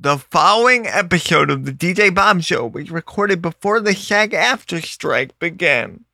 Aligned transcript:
The 0.00 0.18
following 0.18 0.86
episode 0.86 1.50
of 1.50 1.64
the 1.64 1.72
DJ 1.72 2.14
Bob 2.14 2.42
Show 2.42 2.68
was 2.68 2.88
recorded 2.88 3.42
before 3.42 3.80
the 3.80 3.96
SAG 3.96 4.30
AFTRA 4.30 4.84
strike 4.84 5.36
began. 5.40 6.04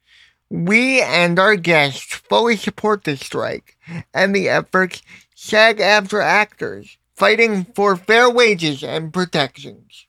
We 0.49 1.03
and 1.03 1.39
our 1.39 1.55
guests 1.55 2.15
fully 2.15 2.57
support 2.57 3.05
the 3.05 3.19
strike 3.19 3.77
and 4.15 4.35
the 4.35 4.49
efforts 4.49 5.03
SAG 5.35 5.81
AFTRA 5.81 6.25
actors 6.25 6.97
fighting 7.15 7.67
for 7.75 7.95
fair 7.95 8.31
wages 8.31 8.83
and 8.83 9.13
protections. 9.13 10.07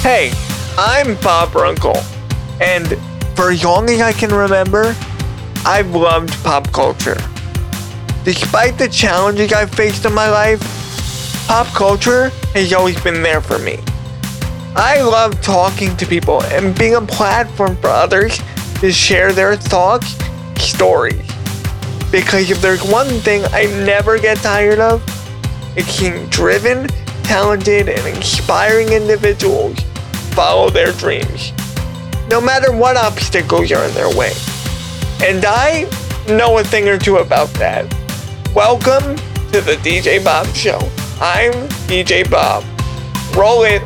Hey, 0.00 0.32
I'm 0.78 1.14
Bob 1.16 1.54
Runkle, 1.54 1.98
and 2.58 2.88
for 3.36 3.50
as 3.50 3.62
long 3.62 3.90
as 3.90 4.00
I 4.00 4.12
can 4.12 4.30
remember, 4.30 4.96
I've 5.66 5.94
loved 5.94 6.32
pop 6.42 6.72
culture. 6.72 7.18
Despite 8.24 8.78
the 8.78 8.88
challenges 8.88 9.52
I've 9.52 9.70
faced 9.74 10.06
in 10.06 10.14
my 10.14 10.30
life, 10.30 10.77
Pop 11.48 11.66
culture 11.68 12.28
has 12.52 12.74
always 12.74 13.00
been 13.00 13.22
there 13.22 13.40
for 13.40 13.58
me. 13.58 13.78
I 14.76 15.00
love 15.00 15.40
talking 15.40 15.96
to 15.96 16.04
people 16.04 16.42
and 16.42 16.78
being 16.78 16.94
a 16.94 17.00
platform 17.00 17.74
for 17.78 17.88
others 17.88 18.38
to 18.80 18.92
share 18.92 19.32
their 19.32 19.56
thoughts, 19.56 20.18
stories. 20.62 21.26
Because 22.12 22.50
if 22.50 22.60
there's 22.60 22.82
one 22.82 23.08
thing 23.20 23.46
I 23.46 23.64
never 23.86 24.18
get 24.18 24.36
tired 24.36 24.78
of, 24.78 25.02
it's 25.74 25.88
seeing 25.88 26.26
driven, 26.26 26.86
talented, 27.22 27.88
and 27.88 28.06
inspiring 28.14 28.92
individuals 28.92 29.78
follow 30.34 30.68
their 30.68 30.92
dreams, 30.92 31.52
no 32.28 32.42
matter 32.42 32.76
what 32.76 32.98
obstacles 32.98 33.72
are 33.72 33.86
in 33.86 33.94
their 33.94 34.14
way. 34.14 34.34
And 35.22 35.46
I 35.46 35.88
know 36.28 36.58
a 36.58 36.62
thing 36.62 36.90
or 36.90 36.98
two 36.98 37.16
about 37.16 37.48
that. 37.54 37.90
Welcome 38.54 39.16
to 39.50 39.62
the 39.62 39.78
DJ 39.82 40.22
Bob 40.22 40.46
Show. 40.48 40.78
I'm 41.20 41.52
DJ 41.90 42.30
Bob. 42.30 42.62
Roll 43.36 43.64
it. 43.64 43.82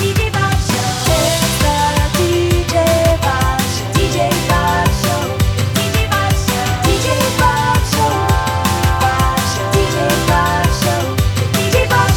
DJ 0.00 0.32
Bob 0.32 0.56
Show. 0.56 0.72
It's 1.12 1.60
the 1.60 1.76
DJ 2.16 2.72
Bob 3.20 3.60
Show. 3.60 3.92
DJ 3.92 4.32
Bob 4.48 4.88
Show. 4.88 5.36
DJ 5.76 6.08
Bob 6.08 6.32
Show. 6.32 6.64
DJ 6.88 7.12
Bob 7.38 7.76
Show. 7.92 8.08
Bob 9.04 9.36
Show. 9.52 9.68
DJ 9.76 9.96
Bob 10.26 10.64
Show. 10.80 11.02
DJ 11.52 11.76
Bob 11.90 12.12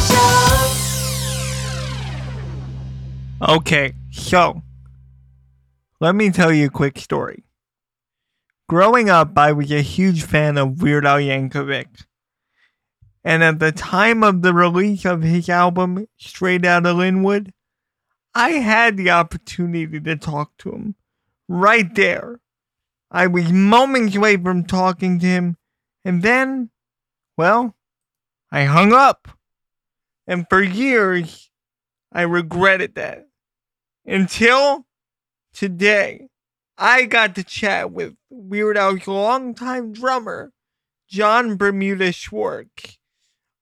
Show. 3.46 3.54
Okay, 3.56 3.92
so 4.10 4.62
let 6.00 6.14
me 6.14 6.30
tell 6.30 6.50
you 6.50 6.68
a 6.68 6.70
quick 6.70 6.98
story. 6.98 7.44
Growing 8.70 9.10
up, 9.10 9.36
I 9.36 9.52
was 9.52 9.70
a 9.70 9.82
huge 9.82 10.22
fan 10.22 10.56
of 10.56 10.80
Weird 10.80 11.04
Al 11.04 11.18
Yankovic 11.18 12.06
and 13.22 13.42
at 13.42 13.58
the 13.58 13.72
time 13.72 14.22
of 14.22 14.42
the 14.42 14.54
release 14.54 15.04
of 15.04 15.22
his 15.22 15.48
album, 15.48 16.06
Straight 16.16 16.64
Outta 16.64 16.90
Lynwood, 16.90 17.50
I 18.34 18.50
had 18.52 18.96
the 18.96 19.10
opportunity 19.10 20.00
to 20.00 20.16
talk 20.16 20.56
to 20.58 20.70
him 20.70 20.94
right 21.48 21.94
there. 21.94 22.40
I 23.10 23.26
was 23.26 23.52
moments 23.52 24.16
away 24.16 24.36
from 24.36 24.64
talking 24.64 25.18
to 25.18 25.26
him, 25.26 25.56
and 26.04 26.22
then, 26.22 26.70
well, 27.36 27.74
I 28.50 28.64
hung 28.64 28.92
up. 28.92 29.28
And 30.26 30.46
for 30.48 30.62
years, 30.62 31.50
I 32.12 32.22
regretted 32.22 32.94
that. 32.94 33.26
Until 34.06 34.86
today, 35.52 36.28
I 36.78 37.04
got 37.04 37.34
to 37.34 37.44
chat 37.44 37.90
with 37.90 38.14
Weird 38.30 38.78
Al's 38.78 39.06
longtime 39.06 39.92
drummer, 39.92 40.52
Jon 41.08 41.56
Bermuda 41.56 42.12
Schwartz 42.12 42.99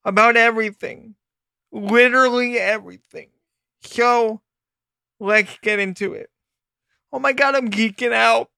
about 0.09 0.39
everything. 0.39 1.15
Literally 1.71 2.59
everything. 2.59 3.29
So, 3.83 4.41
let's 5.21 5.59
get 5.61 5.79
into 5.79 6.15
it. 6.15 6.31
Oh 7.13 7.19
my 7.19 7.35
god, 7.35 7.55
I'm 7.55 7.69
geeking 7.69 8.15
out. 8.15 8.49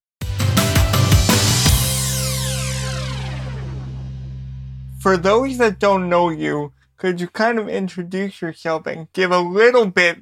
For 5.01 5.17
those 5.17 5.59
that 5.59 5.81
don't 5.81 6.09
know 6.09 6.29
you, 6.29 6.73
could 6.97 7.21
you 7.21 7.27
kind 7.27 7.59
of 7.59 7.69
introduce 7.69 8.41
yourself 8.41 8.87
and 8.87 9.13
give 9.13 9.33
a 9.33 9.41
little 9.41 9.87
bit 9.87 10.19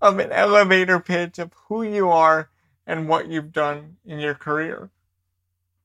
of 0.00 0.20
an 0.20 0.30
elevator 0.30 1.00
pitch 1.00 1.40
of 1.40 1.52
who 1.66 1.82
you 1.82 2.08
are 2.08 2.50
and 2.86 3.08
what 3.08 3.28
you've 3.28 3.52
done 3.52 3.96
in 4.06 4.20
your 4.20 4.34
career? 4.34 4.90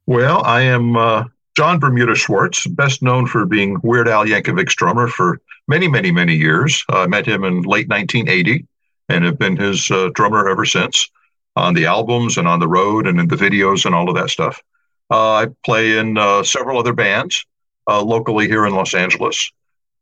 Well, 0.06 0.44
I 0.46 0.62
am 0.62 0.96
uh, 0.96 1.24
Jon 1.56 1.78
Bermuda 1.80 2.16
Schwartz, 2.16 2.66
best 2.66 3.04
known 3.04 3.28
for 3.28 3.46
being 3.46 3.78
Weird 3.84 4.08
Al 4.08 4.26
Yankovic's 4.26 4.74
drummer 4.74 5.08
for 5.08 5.40
many, 5.68 5.88
many, 5.88 6.10
many 6.10 6.34
years. 6.36 6.84
I 6.90 7.04
uh, 7.04 7.08
met 7.08 7.28
him 7.28 7.44
in 7.44 7.62
late 7.62 7.88
1980 7.88 8.66
and 9.10 9.24
have 9.24 9.38
been 9.38 9.56
his 9.56 9.92
uh, 9.92 10.10
drummer 10.16 10.50
ever 10.50 10.66
since 10.66 11.12
on 11.56 11.76
the 11.76 11.86
albums 11.86 12.38
and 12.38 12.48
on 12.48 12.60
the 12.60 12.68
road 12.68 13.06
and 13.06 13.20
in 13.20 13.28
the 13.28 13.36
videos 13.36 13.86
and 13.86 13.94
all 13.94 14.10
of 14.10 14.16
that 14.16 14.32
stuff. 14.32 14.64
Uh, 15.12 15.34
I 15.34 15.48
play 15.64 15.98
in 16.00 16.18
uh, 16.18 16.42
several 16.42 16.80
other 16.80 16.94
bands 16.94 17.46
uh, 17.88 18.02
locally 18.02 18.48
here 18.48 18.66
in 18.66 18.74
Los 18.74 18.96
Angeles. 18.96 19.52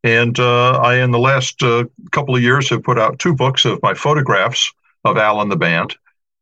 And 0.05 0.39
uh, 0.39 0.77
I, 0.79 1.03
in 1.03 1.11
the 1.11 1.19
last 1.19 1.59
couple 2.11 2.35
of 2.35 2.41
years, 2.41 2.69
have 2.69 2.83
put 2.83 2.97
out 2.97 3.19
two 3.19 3.35
books 3.35 3.65
of 3.65 3.81
my 3.83 3.93
photographs 3.93 4.71
of 5.03 5.17
Al 5.17 5.41
and 5.41 5.51
the 5.51 5.57
band. 5.57 5.95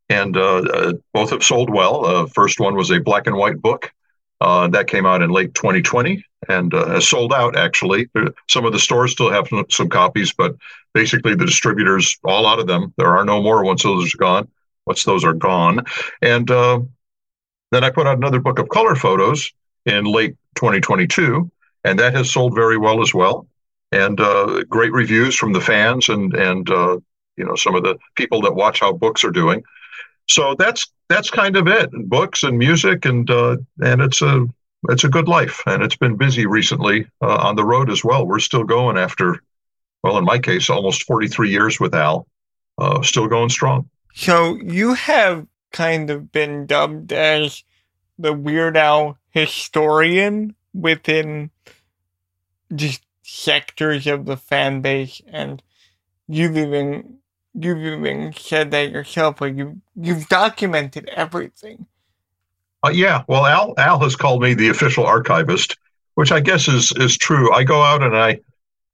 And 0.08 0.34
both 0.34 1.32
have 1.32 1.44
sold 1.44 1.70
well. 1.70 2.28
first 2.28 2.60
one 2.60 2.76
was 2.76 2.92
a 2.92 3.00
black 3.00 3.28
and 3.28 3.36
white 3.36 3.62
book 3.62 3.92
uh, 4.42 4.68
that 4.70 4.88
came 4.88 5.06
out 5.06 5.22
in 5.22 5.30
late 5.30 5.54
2020 5.54 6.24
and 6.48 6.74
uh, 6.74 6.88
has 6.88 7.08
sold 7.08 7.34
out, 7.34 7.58
actually. 7.58 8.10
Some 8.50 8.66
of 8.66 8.72
the 8.72 8.80
stores 8.80 9.12
still 9.12 9.30
have 9.30 9.48
some 9.70 9.90
copies, 9.90 10.34
but 10.34 10.56
basically 10.94 11.36
the 11.36 11.46
distributors, 11.46 12.18
all 12.24 12.46
out 12.46 12.60
of 12.60 12.68
them, 12.68 12.94
there 12.98 13.16
are 13.16 13.26
no 13.26 13.42
more 13.42 13.64
once 13.64 13.84
those 13.84 14.14
are 14.14 14.18
gone. 14.18 14.48
Once 14.86 15.04
those 15.04 15.24
are 15.24 15.34
gone. 15.34 15.84
And 16.22 16.50
uh, 16.50 16.80
then 17.72 17.84
I 17.84 17.90
put 17.90 18.08
out 18.08 18.18
another 18.18 18.40
book 18.40 18.60
of 18.60 18.70
color 18.70 18.96
photos 18.96 19.52
in 19.86 20.06
late 20.06 20.36
2022, 20.56 21.52
and 21.84 22.00
that 22.00 22.16
has 22.16 22.32
sold 22.32 22.56
very 22.56 22.78
well 22.78 23.02
as 23.02 23.14
well. 23.14 23.48
And 23.92 24.20
uh, 24.20 24.64
great 24.70 24.92
reviews 24.92 25.36
from 25.36 25.54
the 25.54 25.62
fans 25.62 26.10
and 26.10 26.34
and 26.36 26.70
uh, 26.70 27.00
you 27.38 27.46
know 27.46 27.56
some 27.56 27.74
of 27.76 27.84
the 27.84 27.98
people 28.16 28.42
that 28.42 28.54
watch 28.54 28.80
how 28.80 28.94
books 28.94 29.24
are 29.24 29.32
doing 29.32 29.64
so 30.30 30.56
that's 30.56 30.88
that's 31.10 31.30
kind 31.30 31.58
of 31.58 31.68
it 31.68 31.92
And 31.92 32.10
books 32.10 32.44
and 32.44 32.58
music 32.58 33.06
and 33.06 33.30
uh, 33.30 33.58
and 33.80 34.02
it's 34.02 34.22
a 34.22 34.48
it's 34.88 35.04
a 35.04 35.10
good 35.10 35.28
life 35.28 35.62
and 35.66 35.84
it's 35.84 35.98
been 35.98 36.16
busy 36.16 36.46
recently 36.46 37.06
uh, 37.22 37.38
on 37.38 37.56
the 37.56 37.66
road 37.66 37.90
as 37.90 38.04
well. 38.04 38.26
We're 38.26 38.40
still 38.40 38.64
going 38.64 38.98
after 38.98 39.42
well 40.04 40.18
in 40.18 40.24
my 40.24 40.40
case 40.40 40.70
almost 40.70 41.04
43 41.04 41.50
years 41.50 41.80
with 41.80 41.94
al 41.94 42.28
uh, 42.78 43.02
still 43.02 43.28
going 43.28 43.50
strong. 43.50 43.90
So 44.14 44.56
you 44.56 44.94
have 44.94 45.46
kind 45.72 46.10
of 46.10 46.32
been 46.32 46.66
dubbed 46.66 47.12
as 47.12 47.64
the 48.18 48.34
weird 48.34 48.78
al 48.78 49.18
historian 49.32 50.56
within 50.74 51.50
just 52.76 53.02
sectors 53.24 54.08
of 54.08 54.26
the 54.26 54.38
fan 54.38 54.82
base 54.82 55.22
and 55.28 55.62
you've 56.28 56.58
even 56.58 57.19
you've 57.54 57.80
even 57.80 58.34
said 58.34 58.72
that 58.72 58.92
yourself, 58.92 59.38
but 59.40 59.56
you 59.56 59.82
you've 59.96 60.28
documented 60.28 61.10
everything. 61.10 61.86
Uh, 62.86 62.90
yeah, 62.90 63.24
well, 63.28 63.46
Al 63.46 63.74
Al 63.78 64.00
has 64.00 64.16
called 64.16 64.42
me 64.42 64.54
the 64.54 64.70
official 64.70 65.06
archivist, 65.06 65.78
which 66.16 66.32
I 66.32 66.40
guess 66.40 66.68
is 66.68 66.92
is 66.94 67.18
true. 67.18 67.54
I 67.54 67.64
go 67.64 67.82
out 67.82 68.04
and 68.04 68.16
I 68.16 68.40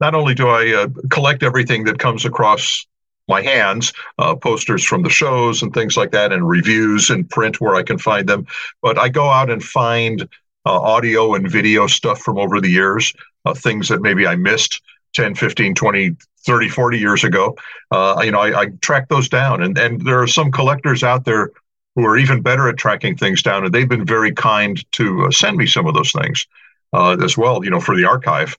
not 0.02 0.16
only 0.16 0.34
do 0.34 0.48
I 0.48 0.74
uh, 0.74 0.88
collect 1.10 1.44
everything 1.44 1.84
that 1.86 2.00
comes 2.00 2.26
across 2.26 2.86
my 3.28 3.42
hands, 3.42 3.94
uh, 4.20 4.36
posters 4.36 4.84
from 4.84 5.02
the 5.02 5.10
shows 5.10 5.62
and 5.62 5.74
things 5.74 5.98
like 5.98 6.12
that, 6.12 6.32
and 6.32 6.48
reviews 6.48 7.10
and 7.10 7.30
print 7.30 7.60
where 7.60 7.76
I 7.76 7.84
can 7.84 7.98
find 7.98 8.28
them, 8.28 8.46
but 8.82 9.00
I 9.00 9.10
go 9.10 9.30
out 9.30 9.50
and 9.50 9.64
find 9.64 10.28
uh, 10.66 10.80
audio 10.80 11.34
and 11.34 11.50
video 11.50 11.88
stuff 11.88 12.20
from 12.20 12.38
over 12.38 12.60
the 12.60 12.70
years, 12.70 13.14
uh, 13.46 13.54
things 13.54 13.88
that 13.90 14.02
maybe 14.02 14.28
I 14.28 14.36
missed 14.36 14.82
10, 15.14 15.36
15, 15.36 15.76
20, 15.76 16.16
30, 16.45 16.69
40 16.69 17.00
years 17.00 17.24
ago. 17.24 17.56
Uh, 17.92 18.21
you 18.24 18.31
know, 18.31 18.39
I, 18.39 18.62
I 18.62 18.65
track 18.81 19.09
those 19.09 19.30
down. 19.30 19.63
And, 19.63 19.77
and 19.77 20.01
there 20.01 20.21
are 20.21 20.27
some 20.27 20.51
collectors 20.51 21.03
out 21.03 21.25
there 21.25 21.51
who 21.95 22.06
are 22.06 22.18
even 22.18 22.42
better 22.42 22.68
at 22.68 22.77
tracking 22.77 23.15
things 23.18 23.42
down. 23.42 23.65
And 23.65 23.74
they've 23.74 23.89
been 23.89 24.06
very 24.06 24.33
kind 24.33 24.83
to 24.94 25.25
uh, 25.25 25.31
send 25.31 25.57
me 25.57 25.65
some 25.65 25.88
of 25.88 25.94
those 25.94 26.12
things 26.12 26.45
uh, 26.94 27.18
as 27.24 27.38
well, 27.38 27.63
you 27.63 27.69
know, 27.69 27.80
for 27.80 27.95
the 27.95 28.06
archive. 28.06 28.57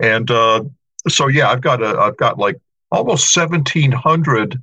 And 0.00 0.30
uh, 0.30 0.64
so, 1.08 1.28
yeah, 1.28 1.50
I've 1.50 1.60
got 1.60 1.82
a, 1.82 1.98
I've 1.98 2.16
got 2.16 2.38
like 2.38 2.60
almost 2.90 3.34
1,700 3.36 4.62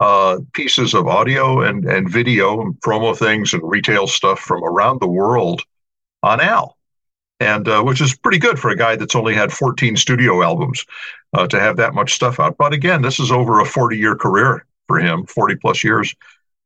uh, 0.00 0.38
pieces 0.52 0.94
of 0.94 1.06
audio 1.06 1.62
and, 1.62 1.84
and 1.84 2.10
video 2.10 2.60
and 2.60 2.74
promo 2.80 3.16
things 3.16 3.54
and 3.54 3.62
retail 3.64 4.06
stuff 4.06 4.40
from 4.40 4.62
around 4.64 5.00
the 5.00 5.08
world 5.08 5.62
on 6.22 6.40
Al 6.40 6.76
and 7.40 7.68
uh, 7.68 7.82
which 7.82 8.00
is 8.00 8.16
pretty 8.16 8.38
good 8.38 8.58
for 8.58 8.70
a 8.70 8.76
guy 8.76 8.96
that's 8.96 9.14
only 9.14 9.34
had 9.34 9.52
14 9.52 9.96
studio 9.96 10.42
albums 10.42 10.84
uh, 11.32 11.46
to 11.48 11.58
have 11.58 11.76
that 11.76 11.94
much 11.94 12.14
stuff 12.14 12.38
out. 12.38 12.56
But 12.56 12.72
again, 12.72 13.02
this 13.02 13.18
is 13.18 13.32
over 13.32 13.60
a 13.60 13.66
40 13.66 13.96
year 13.96 14.14
career 14.14 14.64
for 14.86 14.98
him, 14.98 15.26
40 15.26 15.56
plus 15.56 15.82
years. 15.82 16.14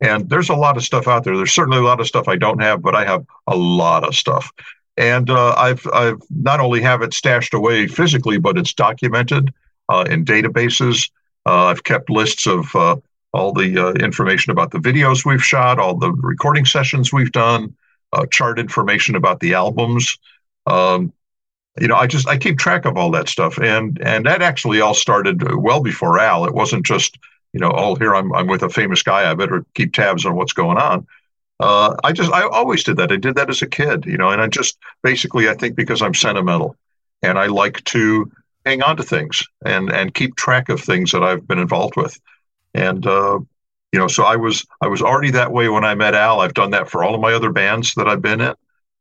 And 0.01 0.29
there's 0.29 0.51
a 0.51 0.55
lot 0.55 0.77
of 0.77 0.85
stuff 0.85 1.09
out 1.09 1.25
there. 1.25 1.37
There's 1.37 1.53
certainly 1.53 1.79
a 1.79 1.83
lot 1.83 2.01
of 2.01 2.07
stuff 2.07 2.29
I 2.29 2.37
don't 2.37 2.61
have, 2.61 2.83
but 2.83 2.95
I 2.95 3.05
have 3.05 3.25
a 3.47 3.57
lot 3.57 4.07
of 4.07 4.15
stuff. 4.15 4.53
And 4.97 5.31
uh, 5.31 5.55
I've 5.57 5.87
I've 5.93 6.21
not 6.31 6.61
only 6.61 6.81
have 6.83 7.03
it 7.03 7.15
stashed 7.15 7.55
away 7.55 7.87
physically, 7.87 8.39
but 8.39 8.59
it's 8.59 8.75
documented 8.75 9.53
uh, 9.89 10.05
in 10.09 10.25
databases. 10.25 11.11
Uh, 11.47 11.67
I've 11.67 11.85
kept 11.85 12.11
lists 12.11 12.47
of 12.47 12.75
uh, 12.77 12.97
all 13.33 13.53
the 13.53 13.93
information 14.01 14.51
about 14.51 14.71
the 14.71 14.79
videos 14.79 15.25
we've 15.25 15.45
shot, 15.45 15.79
all 15.79 15.97
the 15.97 16.13
recording 16.13 16.65
sessions 16.65 17.13
we've 17.13 17.33
done, 17.33 17.75
chart 18.31 18.59
information 18.59 19.15
about 19.15 19.41
the 19.41 19.55
albums. 19.55 20.17
Um, 20.69 21.13
you 21.81 21.89
know, 21.89 21.97
I 21.97 22.07
just 22.07 22.29
I 22.29 22.37
keep 22.37 22.59
track 22.59 22.85
of 22.85 22.97
all 22.97 23.11
that 23.13 23.29
stuff, 23.29 23.59
and 23.59 24.01
and 24.03 24.27
that 24.27 24.43
actually 24.43 24.81
all 24.81 24.95
started 24.95 25.43
well 25.57 25.81
before 25.81 26.19
Al. 26.19 26.45
It 26.45 26.55
wasn't 26.55 26.85
just 26.85 27.19
you 27.53 27.61
know, 27.61 27.73
oh 27.75 27.95
here 27.95 28.15
I'm 28.15 28.33
I'm 28.35 28.47
with 28.47 28.63
a 28.63 28.69
famous 28.69 29.03
guy. 29.03 29.31
I 29.31 29.35
better 29.35 29.65
keep 29.75 29.93
tabs 29.93 30.27
on 30.27 30.37
what's 30.37 30.53
going 30.53 30.79
on. 30.79 31.07
Uh, 31.61 31.97
I 32.05 32.13
just 32.13 32.33
I 32.33 32.47
always 32.47 32.85
did 32.85 32.97
that. 32.99 33.13
I 33.13 33.17
did 33.17 33.37
that 33.37 33.51
as 33.51 33.63
a 33.63 33.67
kid, 33.67 34.05
you 34.07 34.17
know, 34.17 34.31
and 34.31 34.41
I 34.41 34.49
just 34.49 34.79
basically 35.03 35.49
I 35.49 35.55
think 35.55 35.77
because 35.77 36.03
I'm 36.03 36.15
sentimental, 36.15 36.77
and 37.23 37.39
I 37.39 37.47
like 37.47 37.83
to 37.85 38.31
hang 38.67 38.83
on 38.83 38.97
to 38.97 39.03
things 39.03 39.43
and 39.65 39.91
and 39.91 40.15
keep 40.15 40.37
track 40.37 40.69
of 40.69 40.81
things 40.81 41.13
that 41.13 41.23
I've 41.23 41.47
been 41.47 41.59
involved 41.59 41.97
with, 41.97 42.19
and 42.75 43.07
uh, 43.07 43.39
you 43.93 43.99
know, 43.99 44.09
so 44.09 44.25
I 44.25 44.37
was 44.37 44.67
I 44.81 44.89
was 44.89 45.03
already 45.03 45.31
that 45.33 45.53
way 45.53 45.69
when 45.69 45.85
I 45.85 45.95
met 45.95 46.15
Al. 46.15 46.41
I've 46.41 46.55
done 46.55 46.71
that 46.73 46.91
for 46.91 47.03
all 47.03 47.15
of 47.15 47.21
my 47.21 47.33
other 47.33 47.51
bands 47.51 47.95
that 47.95 48.09
I've 48.09 48.23
been 48.23 48.41
in 48.41 48.55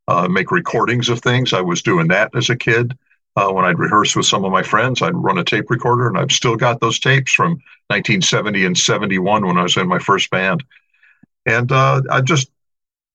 uh, 0.07 0.27
make 0.27 0.51
recordings 0.51 1.09
of 1.09 1.21
things. 1.21 1.53
I 1.53 1.61
was 1.61 1.81
doing 1.81 2.07
that 2.09 2.35
as 2.35 2.49
a 2.49 2.55
kid. 2.55 2.97
Uh, 3.35 3.51
when 3.51 3.65
I'd 3.65 3.77
rehearse 3.77 4.15
with 4.15 4.25
some 4.25 4.45
of 4.45 4.51
my 4.51 4.63
friends, 4.63 5.01
I'd 5.01 5.13
run 5.15 5.37
a 5.37 5.43
tape 5.43 5.69
recorder, 5.69 6.07
and 6.07 6.17
I've 6.17 6.31
still 6.31 6.55
got 6.55 6.79
those 6.79 6.99
tapes 6.99 7.31
from 7.33 7.51
1970 7.89 8.65
and 8.65 8.77
71 8.77 9.45
when 9.45 9.57
I 9.57 9.63
was 9.63 9.77
in 9.77 9.87
my 9.87 9.99
first 9.99 10.31
band. 10.31 10.63
And 11.45 11.71
uh, 11.71 12.01
I 12.09 12.21
just, 12.21 12.49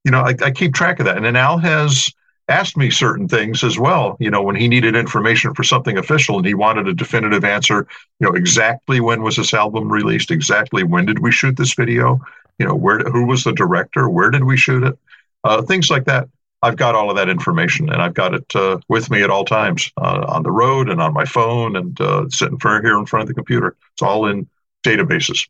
you 0.04 0.12
know, 0.12 0.20
I, 0.20 0.34
I, 0.42 0.50
keep 0.52 0.74
track 0.74 1.00
of 1.00 1.06
that. 1.06 1.16
And 1.16 1.26
then 1.26 1.36
Al 1.36 1.58
has 1.58 2.08
asked 2.48 2.76
me 2.76 2.88
certain 2.88 3.28
things 3.28 3.64
as 3.64 3.78
well. 3.78 4.16
You 4.20 4.30
know, 4.30 4.42
when 4.42 4.56
he 4.56 4.68
needed 4.68 4.94
information 4.94 5.54
for 5.54 5.64
something 5.64 5.98
official 5.98 6.36
and 6.38 6.46
he 6.46 6.54
wanted 6.54 6.86
a 6.88 6.94
definitive 6.94 7.44
answer, 7.44 7.86
you 8.20 8.26
know, 8.26 8.34
exactly 8.34 9.00
when 9.00 9.22
was 9.22 9.36
this 9.36 9.52
album 9.52 9.92
released? 9.92 10.30
Exactly 10.30 10.84
when 10.84 11.04
did 11.04 11.18
we 11.18 11.32
shoot 11.32 11.56
this 11.56 11.74
video? 11.74 12.20
You 12.58 12.66
know, 12.66 12.74
where 12.74 13.00
who 13.00 13.26
was 13.26 13.44
the 13.44 13.52
director? 13.52 14.08
Where 14.08 14.30
did 14.30 14.44
we 14.44 14.56
shoot 14.56 14.84
it? 14.84 14.98
Uh, 15.44 15.62
things 15.62 15.90
like 15.90 16.04
that. 16.04 16.28
I've 16.62 16.76
got 16.76 16.94
all 16.94 17.10
of 17.10 17.16
that 17.16 17.28
information 17.28 17.90
and 17.90 18.00
I've 18.00 18.14
got 18.14 18.34
it 18.34 18.54
uh, 18.54 18.78
with 18.88 19.10
me 19.10 19.22
at 19.22 19.30
all 19.30 19.44
times 19.44 19.90
uh, 19.96 20.24
on 20.28 20.44
the 20.44 20.52
road 20.52 20.88
and 20.88 21.02
on 21.02 21.12
my 21.12 21.24
phone 21.24 21.76
and 21.76 22.00
uh, 22.00 22.28
sitting 22.28 22.58
here 22.60 22.98
in 22.98 23.06
front 23.06 23.22
of 23.22 23.28
the 23.28 23.34
computer. 23.34 23.76
It's 23.92 24.02
all 24.02 24.26
in 24.26 24.48
databases. 24.84 25.48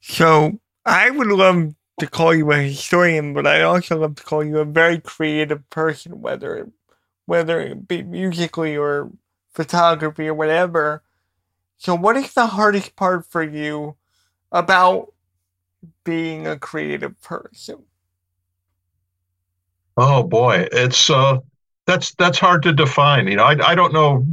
So 0.00 0.58
I 0.86 1.10
would 1.10 1.26
love 1.26 1.74
to 2.00 2.06
call 2.06 2.34
you 2.34 2.50
a 2.52 2.56
historian, 2.56 3.34
but 3.34 3.46
I 3.46 3.62
also 3.62 3.98
love 3.98 4.14
to 4.16 4.22
call 4.22 4.44
you 4.44 4.58
a 4.58 4.64
very 4.64 4.98
creative 4.98 5.68
person, 5.68 6.20
whether 6.22 6.70
whether 7.26 7.60
it 7.60 7.86
be 7.86 8.02
musically 8.02 8.74
or 8.74 9.10
photography 9.52 10.28
or 10.28 10.34
whatever. 10.34 11.02
So, 11.76 11.94
what 11.94 12.16
is 12.16 12.32
the 12.32 12.46
hardest 12.46 12.96
part 12.96 13.26
for 13.26 13.42
you 13.42 13.96
about 14.50 15.12
being 16.04 16.46
a 16.46 16.58
creative 16.58 17.20
person? 17.20 17.84
Oh 20.00 20.22
boy, 20.22 20.68
it's 20.70 21.10
uh, 21.10 21.38
that's 21.86 22.14
that's 22.14 22.38
hard 22.38 22.62
to 22.62 22.72
define. 22.72 23.26
You 23.26 23.36
know, 23.36 23.42
I, 23.42 23.70
I 23.70 23.74
don't 23.74 23.92
know. 23.92 24.24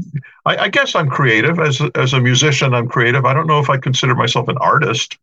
I, 0.46 0.58
I 0.58 0.68
guess 0.70 0.94
I'm 0.94 1.10
creative 1.10 1.60
as 1.60 1.82
a, 1.82 1.90
as 1.96 2.14
a 2.14 2.22
musician. 2.22 2.76
I'm 2.76 2.88
creative. 2.88 3.26
I 3.26 3.34
don't 3.34 3.48
know 3.48 3.60
if 3.60 3.70
I 3.70 3.78
consider 3.78 4.14
myself 4.14 4.48
an 4.48 4.60
artist. 4.60 5.18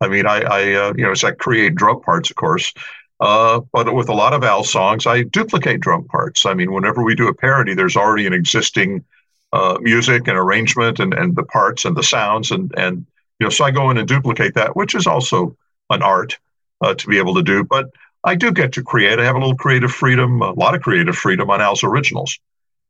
I 0.00 0.06
mean, 0.06 0.24
I, 0.24 0.42
I 0.42 0.72
uh, 0.74 0.92
you 0.96 1.04
know, 1.04 1.12
I 1.24 1.32
create 1.32 1.74
drum 1.74 2.00
parts, 2.00 2.30
of 2.30 2.36
course. 2.36 2.72
Uh, 3.18 3.60
but 3.72 3.92
with 3.92 4.08
a 4.08 4.14
lot 4.14 4.34
of 4.34 4.44
Al 4.44 4.62
songs, 4.62 5.04
I 5.04 5.24
duplicate 5.24 5.80
drum 5.80 6.04
parts. 6.04 6.46
I 6.46 6.54
mean, 6.54 6.72
whenever 6.72 7.02
we 7.02 7.16
do 7.16 7.26
a 7.26 7.34
parody, 7.34 7.74
there's 7.74 7.96
already 7.96 8.28
an 8.28 8.32
existing 8.32 9.04
uh, 9.52 9.78
music 9.80 10.28
and 10.28 10.38
arrangement 10.38 11.00
and, 11.00 11.12
and 11.12 11.34
the 11.34 11.42
parts 11.42 11.84
and 11.84 11.96
the 11.96 12.04
sounds 12.04 12.52
and 12.52 12.72
and 12.76 13.04
you 13.40 13.46
know, 13.46 13.50
so 13.50 13.64
I 13.64 13.72
go 13.72 13.90
in 13.90 13.98
and 13.98 14.06
duplicate 14.06 14.54
that, 14.54 14.76
which 14.76 14.94
is 14.94 15.08
also 15.08 15.56
an 15.90 16.02
art 16.02 16.38
uh, 16.82 16.94
to 16.94 17.06
be 17.08 17.18
able 17.18 17.34
to 17.34 17.42
do. 17.42 17.64
But 17.64 17.90
I 18.24 18.34
do 18.34 18.52
get 18.52 18.72
to 18.72 18.82
create. 18.82 19.18
I 19.18 19.24
have 19.24 19.36
a 19.36 19.38
little 19.38 19.56
creative 19.56 19.92
freedom, 19.92 20.42
a 20.42 20.52
lot 20.52 20.74
of 20.74 20.82
creative 20.82 21.16
freedom 21.16 21.50
on 21.50 21.60
Al's 21.60 21.84
originals. 21.84 22.38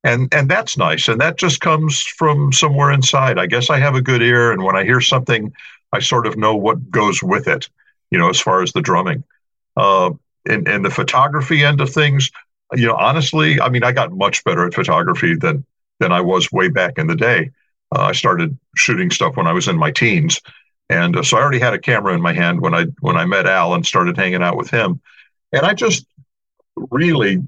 And 0.05 0.33
and 0.33 0.49
that's 0.49 0.77
nice. 0.77 1.09
And 1.09 1.21
that 1.21 1.39
just 1.39 1.61
comes 1.61 2.03
from 2.03 2.53
somewhere 2.53 2.93
inside. 2.93 3.39
I 3.39 3.47
guess 3.47 3.69
I 3.69 3.79
have 3.79 3.95
a 3.95 4.03
good 4.03 4.23
ear 4.23 4.53
and 4.53 4.63
when 4.63 4.77
I 4.77 4.85
hear 4.85 5.01
something, 5.01 5.53
I 5.93 5.99
sort 5.99 6.27
of 6.27 6.37
know 6.37 6.55
what 6.55 6.91
goes 6.91 7.23
with 7.23 7.49
it, 7.49 7.69
you 8.11 8.19
know, 8.19 8.29
as 8.29 8.41
far 8.41 8.63
as 8.63 8.73
the 8.73 8.81
drumming. 8.81 9.25
Uh 9.77 10.11
and, 10.47 10.67
and 10.67 10.85
the 10.85 10.91
photography 10.91 11.65
end 11.65 11.81
of 11.81 11.91
things, 11.91 12.31
you 12.75 12.87
know, 12.87 12.95
honestly, 12.95 13.61
I 13.61 13.69
mean, 13.69 13.85
I 13.85 13.93
got 13.93 14.13
much 14.13 14.43
better 14.45 14.67
at 14.67 14.75
photography 14.75 15.35
than 15.35 15.65
than 16.01 16.13
I 16.13 16.21
was 16.21 16.53
way 16.53 16.69
back 16.69 16.99
in 16.99 17.07
the 17.07 17.17
day. 17.17 17.51
Uh, 17.95 18.03
I 18.03 18.13
started 18.13 18.57
shooting 18.77 19.11
stuff 19.11 19.37
when 19.37 19.47
I 19.47 19.53
was 19.53 19.69
in 19.69 19.77
my 19.77 19.91
teens, 19.91 20.41
and 20.91 21.17
uh, 21.17 21.23
so 21.23 21.37
I 21.37 21.41
already 21.41 21.59
had 21.59 21.75
a 21.75 21.79
camera 21.79 22.15
in 22.15 22.21
my 22.21 22.33
hand 22.33 22.61
when 22.61 22.75
I 22.75 22.85
when 23.01 23.17
I 23.17 23.25
met 23.25 23.47
Al 23.47 23.75
and 23.75 23.85
started 23.85 24.17
hanging 24.17 24.43
out 24.43 24.57
with 24.57 24.71
him. 24.71 25.01
And 25.53 25.65
I 25.65 25.75
just 25.75 26.07
really 26.77 27.43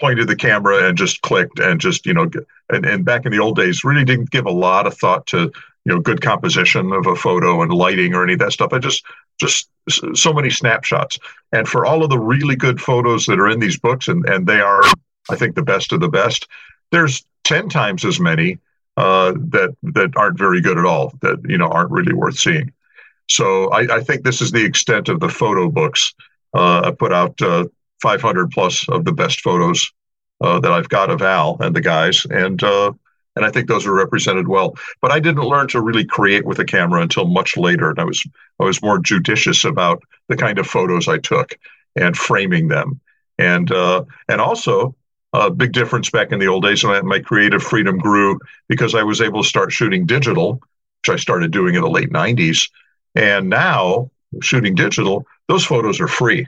pointed 0.00 0.28
the 0.28 0.36
camera 0.36 0.88
and 0.88 0.98
just 0.98 1.22
clicked 1.22 1.58
and 1.58 1.80
just, 1.80 2.06
you 2.06 2.14
know, 2.14 2.28
and, 2.70 2.84
and 2.84 3.04
back 3.04 3.24
in 3.24 3.32
the 3.32 3.38
old 3.38 3.56
days, 3.56 3.84
really 3.84 4.04
didn't 4.04 4.30
give 4.30 4.46
a 4.46 4.50
lot 4.50 4.86
of 4.86 4.96
thought 4.96 5.26
to, 5.28 5.38
you 5.84 5.92
know, 5.92 6.00
good 6.00 6.20
composition 6.20 6.92
of 6.92 7.06
a 7.06 7.16
photo 7.16 7.62
and 7.62 7.72
lighting 7.72 8.14
or 8.14 8.24
any 8.24 8.32
of 8.32 8.38
that 8.40 8.52
stuff. 8.52 8.72
I 8.72 8.78
just, 8.78 9.04
just 9.38 9.68
so 10.14 10.32
many 10.32 10.50
snapshots. 10.50 11.18
And 11.52 11.68
for 11.68 11.84
all 11.86 12.02
of 12.02 12.10
the 12.10 12.18
really 12.18 12.56
good 12.56 12.80
photos 12.80 13.26
that 13.26 13.38
are 13.38 13.48
in 13.48 13.60
these 13.60 13.78
books, 13.78 14.08
and, 14.08 14.24
and 14.28 14.46
they 14.46 14.60
are, 14.60 14.82
I 15.30 15.36
think, 15.36 15.54
the 15.54 15.62
best 15.62 15.92
of 15.92 16.00
the 16.00 16.08
best, 16.08 16.48
there's 16.90 17.24
10 17.44 17.68
times 17.68 18.04
as 18.04 18.20
many 18.20 18.58
uh, 18.96 19.32
that 19.32 19.74
that 19.82 20.16
aren't 20.16 20.38
very 20.38 20.60
good 20.60 20.78
at 20.78 20.84
all, 20.84 21.14
that, 21.22 21.40
you 21.48 21.58
know, 21.58 21.68
aren't 21.68 21.90
really 21.90 22.12
worth 22.12 22.38
seeing. 22.38 22.72
So 23.28 23.70
I, 23.70 23.96
I 23.96 24.00
think 24.00 24.22
this 24.22 24.40
is 24.40 24.52
the 24.52 24.64
extent 24.64 25.08
of 25.08 25.20
the 25.20 25.28
photo 25.28 25.68
books 25.70 26.12
I 26.60 26.92
put 26.96 27.12
out 27.12 27.40
uh, 27.40 27.66
500 28.02 28.50
plus 28.50 28.88
of 28.88 29.04
the 29.04 29.12
best 29.12 29.40
photos 29.40 29.90
uh, 30.42 30.60
that 30.60 30.72
I've 30.72 30.88
got 30.88 31.10
of 31.10 31.22
Al 31.22 31.56
and 31.60 31.74
the 31.74 31.80
guys, 31.80 32.26
and 32.26 32.62
uh, 32.62 32.92
and 33.36 33.44
I 33.44 33.50
think 33.50 33.68
those 33.68 33.86
are 33.86 33.94
represented 33.94 34.48
well. 34.48 34.74
But 35.00 35.12
I 35.12 35.20
didn't 35.20 35.44
learn 35.44 35.68
to 35.68 35.80
really 35.80 36.04
create 36.04 36.44
with 36.44 36.58
a 36.58 36.64
camera 36.64 37.00
until 37.00 37.26
much 37.26 37.56
later, 37.56 37.90
and 37.90 37.98
I 37.98 38.04
was 38.04 38.26
I 38.60 38.64
was 38.64 38.82
more 38.82 38.98
judicious 38.98 39.64
about 39.64 40.02
the 40.28 40.36
kind 40.36 40.58
of 40.58 40.66
photos 40.66 41.08
I 41.08 41.18
took 41.18 41.58
and 41.96 42.16
framing 42.16 42.68
them, 42.68 43.00
and 43.38 43.70
uh, 43.70 44.04
and 44.28 44.40
also 44.40 44.94
a 45.32 45.50
big 45.50 45.72
difference 45.72 46.10
back 46.10 46.32
in 46.32 46.38
the 46.38 46.46
old 46.46 46.64
days. 46.64 46.84
My, 46.84 47.00
my 47.00 47.18
creative 47.18 47.62
freedom 47.62 47.96
grew 47.96 48.38
because 48.68 48.94
I 48.94 49.02
was 49.02 49.20
able 49.20 49.42
to 49.42 49.48
start 49.48 49.72
shooting 49.72 50.04
digital, 50.04 50.60
which 51.00 51.14
I 51.14 51.16
started 51.16 51.52
doing 51.52 51.74
in 51.74 51.82
the 51.82 51.88
late 51.88 52.10
'90s, 52.10 52.68
and 53.14 53.48
now 53.48 54.10
shooting 54.40 54.74
digital, 54.74 55.26
those 55.48 55.64
photos 55.64 56.00
are 56.00 56.08
free. 56.08 56.46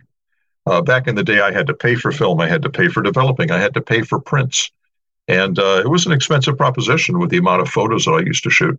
Uh, 0.67 0.81
back 0.81 1.07
in 1.07 1.15
the 1.15 1.25
day, 1.25 1.41
I 1.41 1.53
had 1.53 1.67
to 1.67 1.75
pay 1.75 1.95
for 1.95 2.11
film, 2.11 2.41
I 2.41 2.49
had 2.49 2.63
to 2.63 2.71
pay 2.71 2.89
for 2.89 3.03
developing, 3.03 3.51
I 3.51 3.59
had 3.59 3.75
to 3.75 3.83
pay 3.83 4.03
for 4.03 4.19
prints. 4.19 4.71
And 5.29 5.59
uh, 5.59 5.83
it 5.85 5.89
was 5.89 6.07
an 6.07 6.13
expensive 6.13 6.57
proposition 6.57 7.19
with 7.19 7.31
the 7.31 7.39
amount 7.39 7.63
of 7.63 7.69
photos 7.69 8.05
that 8.05 8.13
I 8.13 8.21
used 8.21 8.45
to 8.45 8.51
shoot. 8.51 8.79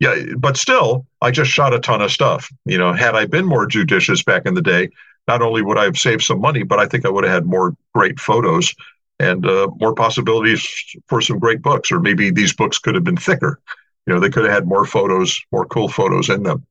Yeah, 0.00 0.16
but 0.36 0.56
still, 0.56 1.06
I 1.20 1.30
just 1.30 1.50
shot 1.50 1.74
a 1.74 1.78
ton 1.78 2.02
of 2.02 2.10
stuff. 2.10 2.50
You 2.64 2.78
know, 2.78 2.92
had 2.92 3.14
I 3.14 3.26
been 3.26 3.44
more 3.44 3.66
judicious 3.66 4.22
back 4.22 4.46
in 4.46 4.54
the 4.54 4.62
day, 4.62 4.90
not 5.28 5.42
only 5.42 5.62
would 5.62 5.78
I 5.78 5.84
have 5.84 5.96
saved 5.96 6.22
some 6.22 6.40
money, 6.40 6.64
but 6.64 6.80
I 6.80 6.86
think 6.86 7.06
I 7.06 7.08
would 7.08 7.24
have 7.24 7.32
had 7.32 7.46
more 7.46 7.76
great 7.94 8.18
photos 8.18 8.74
and 9.20 9.46
uh, 9.46 9.68
more 9.80 9.94
possibilities 9.94 10.66
for 11.06 11.20
some 11.20 11.38
great 11.38 11.62
books. 11.62 11.92
Or 11.92 12.00
maybe 12.00 12.30
these 12.30 12.52
books 12.52 12.78
could 12.78 12.96
have 12.96 13.04
been 13.04 13.16
thicker. 13.16 13.60
You 14.06 14.14
know, 14.14 14.20
they 14.20 14.30
could 14.30 14.44
have 14.44 14.52
had 14.52 14.66
more 14.66 14.84
photos, 14.84 15.40
more 15.52 15.66
cool 15.66 15.88
photos 15.88 16.28
in 16.28 16.42
them. 16.42 16.66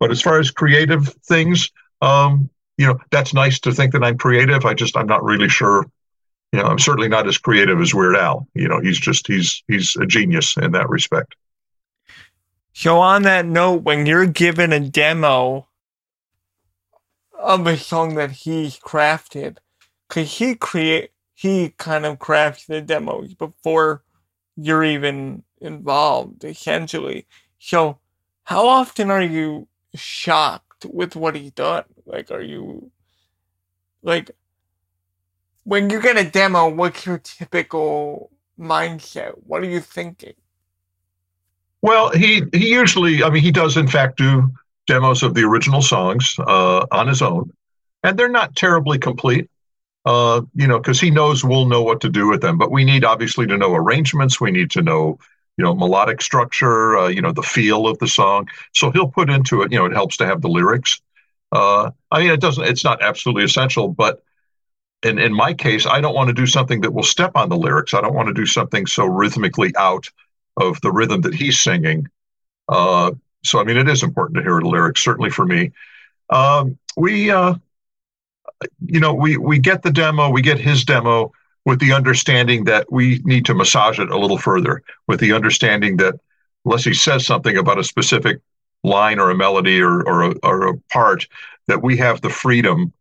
But 0.00 0.10
as 0.10 0.20
far 0.22 0.40
as 0.40 0.50
creative 0.50 1.08
things, 1.24 1.70
um, 2.00 2.48
you 2.78 2.86
know, 2.86 2.98
that's 3.10 3.34
nice 3.34 3.60
to 3.60 3.72
think 3.72 3.92
that 3.92 4.02
I'm 4.02 4.16
creative. 4.16 4.64
I 4.64 4.72
just 4.72 4.96
I'm 4.96 5.06
not 5.06 5.22
really 5.22 5.48
sure. 5.48 5.84
You 6.52 6.58
know, 6.58 6.64
I'm 6.64 6.78
certainly 6.78 7.08
not 7.08 7.28
as 7.28 7.38
creative 7.38 7.80
as 7.80 7.94
Weird 7.94 8.16
Al. 8.16 8.48
You 8.54 8.66
know, 8.66 8.80
he's 8.80 8.98
just 8.98 9.26
he's 9.26 9.62
he's 9.68 9.94
a 9.96 10.06
genius 10.06 10.56
in 10.56 10.72
that 10.72 10.88
respect. 10.88 11.36
So 12.72 12.98
on 12.98 13.22
that 13.22 13.44
note, 13.44 13.82
when 13.82 14.06
you're 14.06 14.26
given 14.26 14.72
a 14.72 14.80
demo 14.80 15.68
of 17.38 17.66
a 17.66 17.76
song 17.76 18.14
that 18.14 18.30
he's 18.30 18.78
crafted, 18.78 19.58
cause 20.08 20.38
he 20.38 20.54
create 20.54 21.10
he 21.34 21.74
kind 21.76 22.06
of 22.06 22.18
crafts 22.18 22.66
the 22.66 22.80
demos 22.80 23.34
before 23.34 24.02
you're 24.56 24.84
even 24.84 25.42
involved, 25.60 26.44
essentially. 26.44 27.26
So 27.58 27.98
how 28.44 28.66
often 28.66 29.10
are 29.10 29.22
you 29.22 29.68
shocked 29.94 30.86
with 30.86 31.16
what 31.16 31.36
he's 31.36 31.52
done? 31.52 31.84
Like, 32.06 32.30
are 32.30 32.42
you 32.42 32.90
like 34.02 34.30
when 35.64 35.90
you 35.90 36.00
get 36.00 36.16
a 36.16 36.28
demo? 36.28 36.68
What's 36.68 37.06
your 37.06 37.18
typical 37.18 38.30
mindset? 38.58 39.32
What 39.46 39.62
are 39.62 39.68
you 39.68 39.80
thinking? 39.80 40.34
Well, 41.82 42.10
he 42.10 42.42
he 42.52 42.70
usually, 42.70 43.22
I 43.22 43.30
mean, 43.30 43.42
he 43.42 43.50
does 43.50 43.76
in 43.76 43.88
fact 43.88 44.18
do 44.18 44.50
demos 44.86 45.22
of 45.22 45.34
the 45.34 45.44
original 45.44 45.82
songs 45.82 46.34
uh, 46.38 46.86
on 46.90 47.08
his 47.08 47.22
own, 47.22 47.52
and 48.02 48.18
they're 48.18 48.28
not 48.28 48.56
terribly 48.56 48.98
complete. 48.98 49.48
Uh, 50.06 50.40
you 50.54 50.66
know, 50.66 50.78
because 50.78 50.98
he 50.98 51.10
knows 51.10 51.44
we'll 51.44 51.66
know 51.66 51.82
what 51.82 52.00
to 52.00 52.08
do 52.08 52.26
with 52.26 52.40
them. 52.40 52.56
But 52.56 52.70
we 52.70 52.84
need 52.84 53.04
obviously 53.04 53.46
to 53.46 53.58
know 53.58 53.74
arrangements. 53.74 54.40
We 54.40 54.50
need 54.50 54.70
to 54.72 54.82
know 54.82 55.18
you 55.60 55.66
know, 55.66 55.74
melodic 55.74 56.22
structure, 56.22 56.96
uh, 56.96 57.08
you 57.08 57.20
know, 57.20 57.32
the 57.32 57.42
feel 57.42 57.86
of 57.86 57.98
the 57.98 58.08
song. 58.08 58.48
So 58.72 58.90
he'll 58.90 59.10
put 59.10 59.28
into 59.28 59.60
it, 59.60 59.70
you 59.70 59.78
know, 59.78 59.84
it 59.84 59.92
helps 59.92 60.16
to 60.16 60.24
have 60.24 60.40
the 60.40 60.48
lyrics. 60.48 61.02
Uh, 61.52 61.90
I 62.10 62.20
mean, 62.20 62.30
it 62.30 62.40
doesn't, 62.40 62.64
it's 62.64 62.82
not 62.82 63.02
absolutely 63.02 63.44
essential, 63.44 63.88
but 63.88 64.22
in, 65.02 65.18
in 65.18 65.34
my 65.34 65.52
case, 65.52 65.84
I 65.84 66.00
don't 66.00 66.14
want 66.14 66.28
to 66.28 66.32
do 66.32 66.46
something 66.46 66.80
that 66.80 66.94
will 66.94 67.02
step 67.02 67.32
on 67.34 67.50
the 67.50 67.58
lyrics. 67.58 67.92
I 67.92 68.00
don't 68.00 68.14
want 68.14 68.28
to 68.28 68.32
do 68.32 68.46
something 68.46 68.86
so 68.86 69.04
rhythmically 69.04 69.74
out 69.76 70.08
of 70.56 70.80
the 70.80 70.90
rhythm 70.90 71.20
that 71.20 71.34
he's 71.34 71.60
singing. 71.60 72.08
Uh, 72.66 73.10
so, 73.44 73.60
I 73.60 73.64
mean, 73.64 73.76
it 73.76 73.86
is 73.86 74.02
important 74.02 74.38
to 74.38 74.42
hear 74.42 74.60
the 74.60 74.66
lyrics, 74.66 75.04
certainly 75.04 75.28
for 75.28 75.44
me. 75.44 75.72
Um, 76.30 76.78
we, 76.96 77.30
uh, 77.30 77.56
you 78.86 79.00
know, 79.00 79.12
we 79.12 79.36
we 79.36 79.58
get 79.58 79.82
the 79.82 79.90
demo, 79.90 80.30
we 80.30 80.40
get 80.40 80.58
his 80.58 80.84
demo 80.84 81.32
with 81.64 81.78
the 81.80 81.92
understanding 81.92 82.64
that 82.64 82.90
we 82.90 83.20
need 83.24 83.44
to 83.46 83.54
massage 83.54 83.98
it 83.98 84.10
a 84.10 84.18
little 84.18 84.38
further, 84.38 84.82
with 85.06 85.20
the 85.20 85.32
understanding 85.32 85.96
that 85.98 86.14
unless 86.64 86.84
he 86.84 86.94
says 86.94 87.26
something 87.26 87.56
about 87.56 87.78
a 87.78 87.84
specific 87.84 88.40
line 88.82 89.18
or 89.18 89.30
a 89.30 89.36
melody 89.36 89.80
or 89.80 90.02
or 90.08 90.22
a, 90.22 90.34
or 90.42 90.68
a 90.68 90.76
part, 90.92 91.26
that 91.66 91.82
we 91.82 91.96
have 91.96 92.20
the 92.20 92.30
freedom 92.30 92.92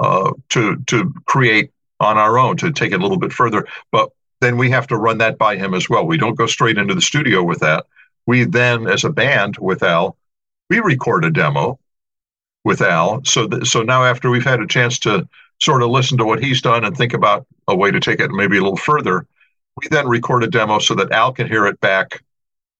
uh, 0.00 0.30
to 0.48 0.76
to 0.86 1.12
create 1.26 1.70
on 2.00 2.18
our 2.18 2.38
own 2.38 2.56
to 2.56 2.72
take 2.72 2.92
it 2.92 3.00
a 3.00 3.02
little 3.02 3.18
bit 3.18 3.32
further. 3.32 3.66
But 3.92 4.10
then 4.40 4.56
we 4.56 4.70
have 4.70 4.86
to 4.88 4.96
run 4.96 5.18
that 5.18 5.38
by 5.38 5.56
him 5.56 5.74
as 5.74 5.88
well. 5.88 6.06
We 6.06 6.16
don't 6.16 6.34
go 6.34 6.46
straight 6.46 6.78
into 6.78 6.94
the 6.94 7.02
studio 7.02 7.42
with 7.42 7.60
that. 7.60 7.86
We 8.26 8.44
then, 8.44 8.86
as 8.86 9.04
a 9.04 9.10
band 9.10 9.58
with 9.58 9.82
Al, 9.82 10.16
we 10.68 10.80
record 10.80 11.24
a 11.24 11.30
demo 11.30 11.78
with 12.64 12.80
Al. 12.80 13.22
So 13.24 13.46
th- 13.46 13.66
so 13.66 13.82
now 13.82 14.04
after 14.04 14.30
we've 14.30 14.44
had 14.44 14.60
a 14.60 14.66
chance 14.66 14.98
to 15.00 15.28
sort 15.62 15.82
of 15.82 15.90
listen 15.90 16.18
to 16.18 16.24
what 16.24 16.42
he's 16.42 16.62
done 16.62 16.84
and 16.84 16.96
think 16.96 17.12
about 17.12 17.46
a 17.68 17.76
way 17.76 17.90
to 17.90 18.00
take 18.00 18.20
it 18.20 18.30
maybe 18.30 18.56
a 18.56 18.62
little 18.62 18.76
further, 18.76 19.26
we 19.76 19.88
then 19.90 20.08
record 20.08 20.42
a 20.42 20.48
demo 20.48 20.78
so 20.78 20.94
that 20.94 21.12
Al 21.12 21.32
can 21.32 21.46
hear 21.46 21.66
it 21.66 21.80
back, 21.80 22.22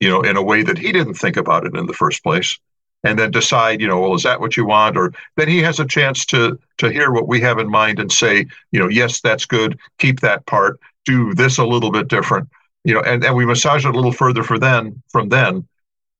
you 0.00 0.08
know, 0.08 0.22
in 0.22 0.36
a 0.36 0.42
way 0.42 0.62
that 0.62 0.78
he 0.78 0.92
didn't 0.92 1.14
think 1.14 1.36
about 1.36 1.66
it 1.66 1.74
in 1.74 1.86
the 1.86 1.92
first 1.92 2.22
place. 2.22 2.58
And 3.02 3.18
then 3.18 3.30
decide, 3.30 3.80
you 3.80 3.88
know, 3.88 3.98
well, 3.98 4.14
is 4.14 4.24
that 4.24 4.40
what 4.40 4.58
you 4.58 4.66
want? 4.66 4.98
Or 4.98 5.14
then 5.36 5.48
he 5.48 5.62
has 5.62 5.80
a 5.80 5.86
chance 5.86 6.26
to 6.26 6.58
to 6.78 6.90
hear 6.90 7.10
what 7.10 7.28
we 7.28 7.40
have 7.40 7.58
in 7.58 7.70
mind 7.70 7.98
and 7.98 8.12
say, 8.12 8.46
you 8.72 8.80
know, 8.80 8.88
yes, 8.88 9.22
that's 9.22 9.46
good. 9.46 9.78
Keep 9.98 10.20
that 10.20 10.44
part. 10.44 10.78
Do 11.06 11.32
this 11.32 11.56
a 11.56 11.64
little 11.64 11.90
bit 11.90 12.08
different. 12.08 12.50
You 12.84 12.94
know, 12.94 13.00
and, 13.00 13.24
and 13.24 13.34
we 13.34 13.46
massage 13.46 13.86
it 13.86 13.94
a 13.94 13.96
little 13.96 14.12
further 14.12 14.42
for 14.42 14.58
then 14.58 15.02
from 15.08 15.30
then. 15.30 15.66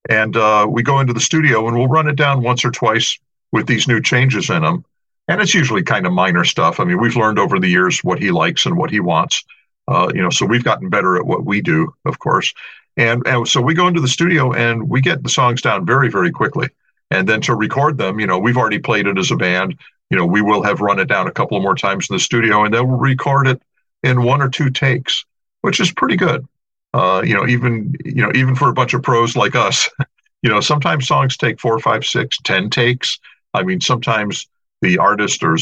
And 0.08 0.34
uh, 0.38 0.66
we 0.70 0.82
go 0.82 1.00
into 1.00 1.12
the 1.12 1.20
studio 1.20 1.68
and 1.68 1.76
we'll 1.76 1.86
run 1.86 2.08
it 2.08 2.16
down 2.16 2.42
once 2.42 2.64
or 2.64 2.70
twice 2.70 3.18
with 3.52 3.66
these 3.66 3.86
new 3.86 4.00
changes 4.00 4.48
in 4.48 4.62
them. 4.62 4.84
And 5.30 5.40
it's 5.40 5.54
usually 5.54 5.84
kind 5.84 6.08
of 6.08 6.12
minor 6.12 6.42
stuff. 6.42 6.80
I 6.80 6.84
mean, 6.84 7.00
we've 7.00 7.14
learned 7.14 7.38
over 7.38 7.60
the 7.60 7.68
years 7.68 8.02
what 8.02 8.18
he 8.18 8.32
likes 8.32 8.66
and 8.66 8.76
what 8.76 8.90
he 8.90 8.98
wants. 8.98 9.44
Uh, 9.86 10.10
you 10.12 10.20
know, 10.20 10.28
so 10.28 10.44
we've 10.44 10.64
gotten 10.64 10.88
better 10.88 11.16
at 11.16 11.24
what 11.24 11.44
we 11.44 11.60
do, 11.60 11.94
of 12.04 12.18
course. 12.18 12.52
And, 12.96 13.24
and 13.28 13.46
so 13.46 13.60
we 13.60 13.74
go 13.74 13.86
into 13.86 14.00
the 14.00 14.08
studio 14.08 14.52
and 14.52 14.88
we 14.88 15.00
get 15.00 15.22
the 15.22 15.28
songs 15.28 15.62
down 15.62 15.86
very, 15.86 16.10
very 16.10 16.32
quickly. 16.32 16.68
And 17.12 17.28
then 17.28 17.40
to 17.42 17.54
record 17.54 17.96
them, 17.96 18.18
you 18.18 18.26
know, 18.26 18.40
we've 18.40 18.56
already 18.56 18.80
played 18.80 19.06
it 19.06 19.18
as 19.18 19.30
a 19.30 19.36
band. 19.36 19.76
You 20.10 20.18
know, 20.18 20.26
we 20.26 20.42
will 20.42 20.64
have 20.64 20.80
run 20.80 20.98
it 20.98 21.04
down 21.04 21.28
a 21.28 21.32
couple 21.32 21.56
of 21.56 21.62
more 21.62 21.76
times 21.76 22.10
in 22.10 22.16
the 22.16 22.20
studio 22.20 22.64
and 22.64 22.74
then 22.74 22.88
we'll 22.88 22.98
record 22.98 23.46
it 23.46 23.62
in 24.02 24.24
one 24.24 24.42
or 24.42 24.48
two 24.48 24.68
takes, 24.68 25.24
which 25.60 25.78
is 25.78 25.92
pretty 25.92 26.16
good. 26.16 26.44
Uh, 26.92 27.22
you 27.24 27.34
know, 27.34 27.46
even 27.46 27.94
you 28.04 28.20
know, 28.20 28.32
even 28.34 28.56
for 28.56 28.68
a 28.68 28.72
bunch 28.72 28.94
of 28.94 29.04
pros 29.04 29.36
like 29.36 29.54
us, 29.54 29.88
you 30.42 30.50
know, 30.50 30.58
sometimes 30.58 31.06
songs 31.06 31.36
take 31.36 31.60
four, 31.60 31.78
five, 31.78 32.04
six, 32.04 32.36
ten 32.42 32.68
takes. 32.68 33.20
I 33.54 33.62
mean, 33.62 33.80
sometimes 33.80 34.48
the 34.80 34.98
artist 34.98 35.42
or 35.42 35.56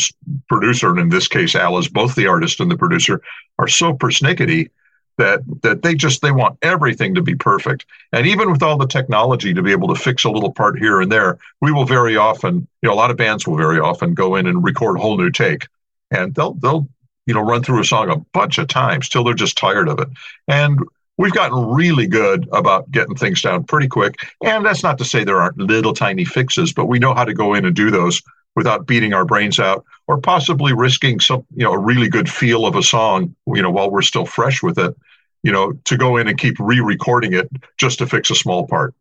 producer, 0.48 0.90
and 0.90 0.98
in 0.98 1.08
this 1.08 1.28
case, 1.28 1.54
Al 1.54 1.78
is 1.78 1.88
both 1.88 2.14
the 2.14 2.26
artist 2.26 2.60
and 2.60 2.70
the 2.70 2.76
producer, 2.76 3.20
are 3.58 3.68
so 3.68 3.92
persnickety 3.92 4.70
that 5.18 5.40
that 5.62 5.82
they 5.82 5.94
just 5.94 6.22
they 6.22 6.30
want 6.30 6.56
everything 6.62 7.14
to 7.14 7.22
be 7.22 7.34
perfect. 7.34 7.84
And 8.12 8.26
even 8.26 8.50
with 8.50 8.62
all 8.62 8.78
the 8.78 8.87
technology 8.87 9.52
to 9.52 9.62
be 9.62 9.72
able 9.72 9.88
to 9.88 10.00
fix 10.00 10.25
a 10.25 10.30
little 10.30 10.52
part 10.52 10.78
here 10.78 11.00
and 11.00 11.12
there, 11.12 11.38
we 11.60 11.72
will 11.72 11.84
very 11.84 12.16
often, 12.16 12.66
you 12.82 12.88
know, 12.88 12.92
a 12.92 12.96
lot 12.96 13.10
of 13.10 13.16
bands 13.16 13.46
will 13.46 13.56
very 13.56 13.80
often 13.80 14.14
go 14.14 14.37
in 14.37 14.46
and 14.46 14.64
record 14.64 14.96
a 14.96 15.00
whole 15.00 15.18
new 15.18 15.30
take, 15.30 15.66
and 16.10 16.34
they'll 16.34 16.54
they'll 16.54 16.88
you 17.26 17.34
know 17.34 17.42
run 17.42 17.62
through 17.62 17.80
a 17.80 17.84
song 17.84 18.10
a 18.10 18.16
bunch 18.32 18.58
of 18.58 18.68
times 18.68 19.08
till 19.08 19.25
they're 19.25 19.34
just 19.34 19.58
tired 19.58 19.88
of 19.88 19.98
it. 19.98 20.08
And 20.46 20.80
we've 21.18 21.34
gotten 21.34 21.75
really 21.75 22.06
good 22.06 22.48
about 22.52 22.90
getting 22.90 23.16
things 23.16 23.42
down 23.42 23.64
pretty 23.64 23.88
quick. 23.88 24.14
And 24.42 24.64
that's 24.64 24.84
not 24.84 24.98
to 24.98 25.04
say 25.04 25.25
there 25.25 25.40
aren't 25.40 25.58
little 25.58 25.92
tiny 25.92 26.25
fixes, 26.25 26.72
but 26.72 26.87
we 26.87 27.00
know 27.00 27.12
how 27.12 27.25
to 27.25 27.34
go 27.34 27.54
in 27.54 27.66
and 27.66 27.75
do 27.75 27.90
those 27.90 28.22
without 28.57 28.87
beating 28.87 29.14
our 29.14 29.25
brains 29.25 29.59
out 29.59 29.85
or 30.07 30.19
possibly 30.19 30.73
risking 30.73 31.21
some, 31.21 31.47
you 31.55 31.64
know, 31.64 31.73
a 31.73 31.78
really 31.78 32.09
good 32.09 32.28
feel 32.28 32.67
of 32.67 32.76
a 32.76 32.83
song, 32.83 33.35
you 33.47 33.62
know, 33.62 33.71
while 33.71 33.90
we're 33.90 34.02
still 34.02 34.26
fresh 34.26 34.62
with 34.62 34.78
it, 34.78 34.97
you 35.43 35.52
know, 35.52 35.73
to 35.85 35.97
go 35.97 36.17
in 36.17 36.28
and 36.28 36.38
keep 36.38 36.57
re-recording 36.59 37.35
it 37.35 37.49
just 37.76 37.99
to 37.99 38.07
fix 38.07 38.31
a 38.31 38.35
small 38.35 38.67
part. 38.67 38.95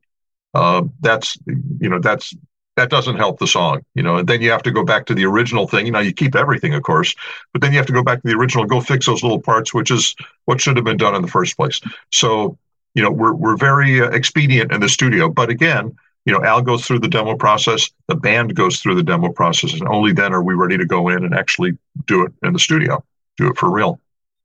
Uh, 0.53 0.83
that's, 1.01 1.37
you 1.79 1.89
know, 1.89 1.99
that's 1.99 2.33
that 2.77 2.91
doesn't 2.91 3.17
help 3.17 3.39
the 3.39 3.47
song, 3.47 3.81
you 3.95 4.03
know. 4.03 4.17
And 4.17 4.27
then 4.27 4.41
you 4.41 4.51
have 4.51 4.63
to 4.63 4.71
go 4.71 4.85
back 4.85 5.07
to 5.07 5.15
the 5.15 5.25
original 5.25 5.67
thing. 5.67 5.87
You 5.87 5.91
know, 5.91 5.99
you 5.99 6.13
keep 6.13 6.35
everything, 6.35 6.75
of 6.75 6.83
course, 6.83 7.15
but 7.51 7.61
then 7.61 7.71
you 7.71 7.77
have 7.77 7.87
to 7.87 7.93
go 7.93 8.03
back 8.03 8.21
to 8.21 8.27
the 8.27 8.35
original 8.35 8.63
and 8.63 8.69
go 8.69 8.79
fix 8.79 9.07
those 9.07 9.23
little 9.23 9.41
parts, 9.41 9.73
which 9.73 9.89
is 9.89 10.15
what 10.45 10.61
should 10.61 10.77
have 10.77 10.85
been 10.85 10.97
done 10.97 11.15
in 11.15 11.23
the 11.23 11.27
first 11.27 11.57
place. 11.57 11.81
So, 12.11 12.57
you 12.93 13.01
know, 13.01 13.11
we're 13.11 13.33
we're 13.33 13.57
very 13.57 14.01
uh, 14.01 14.09
expedient 14.11 14.71
in 14.71 14.79
the 14.79 14.89
studio, 14.89 15.27
but 15.27 15.49
again, 15.49 15.97
you 16.27 16.33
know, 16.33 16.43
Al 16.43 16.61
goes 16.61 16.85
through 16.85 16.99
the 16.99 17.07
demo 17.07 17.37
process, 17.37 17.89
the 18.09 18.15
band 18.15 18.53
goes 18.53 18.81
through 18.81 18.95
the 18.95 19.03
demo 19.03 19.31
process, 19.31 19.71
and 19.73 19.87
only 19.87 20.11
then 20.11 20.33
are 20.33 20.43
we 20.43 20.55
ready 20.55 20.77
to 20.77 20.85
go 20.85 21.07
in 21.07 21.23
and 21.23 21.33
actually 21.33 21.77
do 22.05 22.25
it 22.25 22.33
in 22.43 22.51
the 22.51 22.59
studio, 22.59 23.01
do 23.37 23.47
it 23.47 23.57
for 23.57 23.71
real. 23.71 24.01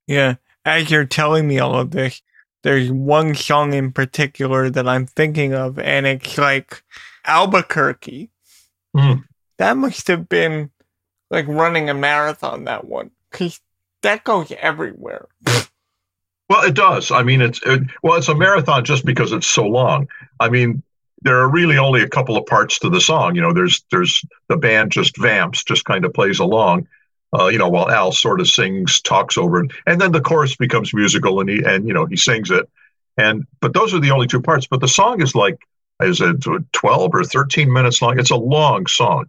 Yeah, 0.07 0.37
as 0.65 0.93
you're 0.93 1.05
telling 1.05 1.49
me 1.49 1.59
all 1.59 1.75
of 1.75 1.91
this, 1.91 2.23
there's 2.63 2.93
one 2.93 3.35
song 3.35 3.75
in 3.75 3.91
particular 3.91 4.71
that 4.71 4.87
I'm 4.87 5.07
thinking 5.07 5.55
of, 5.55 5.77
and 5.81 6.07
it's 6.07 6.39
like 6.39 6.85
Albuquerque. 7.25 8.31
Mm. 8.97 9.25
That 9.59 9.77
must 9.77 10.07
have 10.07 10.29
been 10.29 10.71
like 11.33 11.49
running 11.49 11.91
a 11.91 11.95
marathon, 11.95 12.63
that 12.65 12.85
one, 12.85 13.11
because 13.33 13.61
that 14.03 14.23
goes 14.23 14.53
everywhere. 14.61 15.27
well, 16.49 16.63
it 16.63 16.75
does. 16.75 17.11
I 17.11 17.25
mean, 17.25 17.43
it's 17.43 17.61
it, 17.67 17.83
well, 18.05 18.19
it's 18.19 18.29
a 18.29 18.37
marathon 18.37 18.85
just 18.85 19.05
because 19.05 19.33
it's 19.33 19.49
so 19.49 19.67
long. 19.67 20.07
I 20.39 20.49
mean, 20.49 20.85
there 21.23 21.39
are 21.39 21.51
really 21.51 21.79
only 21.79 22.03
a 22.03 22.09
couple 22.09 22.37
of 22.37 22.47
parts 22.47 22.79
to 22.81 22.91
the 22.91 23.01
song. 23.01 23.35
You 23.35 23.43
know, 23.43 23.53
there's 23.53 23.85
there's 23.91 24.25
the 24.49 24.57
band 24.57 24.93
just 24.93 25.17
vamps, 25.17 25.65
just 25.65 25.85
kind 25.85 26.05
of 26.05 26.15
plays 26.15 26.39
along. 26.39 26.89
Uh, 27.39 27.49
you 27.49 27.57
know, 27.57 27.69
while 27.69 27.91
Al 27.91 28.13
sort 28.13 28.41
of 28.41 28.49
sings, 28.49 29.01
talks 29.01 29.39
over 29.39 29.65
it, 29.65 29.71
and 29.87 30.01
then 30.01 30.13
the 30.13 30.21
chorus 30.21 30.55
becomes 30.55 30.93
musical, 30.93 31.41
and 31.41 31.49
he 31.49 31.63
and 31.65 31.87
you 31.87 31.95
know 31.95 32.05
he 32.05 32.17
sings 32.17 32.51
it, 32.51 32.69
and 33.17 33.47
but 33.61 33.73
those 33.73 33.95
are 33.95 34.01
the 34.01 34.11
only 34.11 34.27
two 34.27 34.43
parts. 34.43 34.67
But 34.67 34.81
the 34.81 34.89
song 34.89 35.23
is 35.23 35.35
like 35.35 35.59
is 36.03 36.21
it 36.21 36.45
12 36.73 37.15
or 37.15 37.25
13 37.25 37.73
minutes 37.73 38.03
long? 38.03 38.19
It's 38.19 38.31
a 38.31 38.37
long 38.37 38.87
song. 38.87 39.27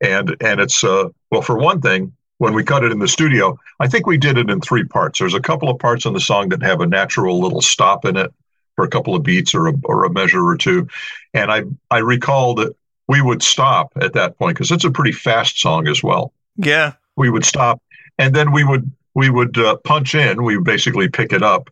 And 0.00 0.36
and 0.40 0.60
it's 0.60 0.82
uh 0.82 1.08
well 1.30 1.42
for 1.42 1.58
one 1.58 1.80
thing, 1.80 2.12
when 2.38 2.54
we 2.54 2.64
cut 2.64 2.84
it 2.84 2.92
in 2.92 2.98
the 2.98 3.08
studio, 3.08 3.58
I 3.78 3.88
think 3.88 4.06
we 4.06 4.18
did 4.18 4.38
it 4.38 4.50
in 4.50 4.60
three 4.60 4.84
parts. 4.84 5.18
There's 5.18 5.34
a 5.34 5.40
couple 5.40 5.68
of 5.68 5.78
parts 5.78 6.06
in 6.06 6.12
the 6.12 6.20
song 6.20 6.48
that 6.50 6.62
have 6.62 6.80
a 6.80 6.86
natural 6.86 7.40
little 7.40 7.62
stop 7.62 8.04
in 8.04 8.16
it 8.16 8.32
for 8.76 8.84
a 8.84 8.88
couple 8.88 9.14
of 9.14 9.22
beats 9.22 9.54
or 9.54 9.68
a, 9.68 9.74
or 9.84 10.04
a 10.04 10.10
measure 10.10 10.44
or 10.44 10.56
two. 10.56 10.88
And 11.34 11.50
I 11.50 11.64
I 11.90 11.98
recall 11.98 12.54
that 12.56 12.74
we 13.08 13.20
would 13.20 13.42
stop 13.42 13.92
at 14.00 14.14
that 14.14 14.38
point 14.38 14.56
because 14.56 14.70
it's 14.70 14.84
a 14.84 14.90
pretty 14.90 15.12
fast 15.12 15.60
song 15.60 15.88
as 15.88 16.02
well. 16.02 16.32
Yeah. 16.56 16.92
We 17.16 17.30
would 17.30 17.44
stop 17.44 17.82
and 18.18 18.34
then 18.34 18.52
we 18.52 18.64
would 18.64 18.90
we 19.14 19.28
would 19.28 19.58
uh, 19.58 19.76
punch 19.76 20.14
in, 20.14 20.42
we 20.42 20.56
would 20.56 20.64
basically 20.64 21.08
pick 21.08 21.32
it 21.32 21.42
up 21.42 21.68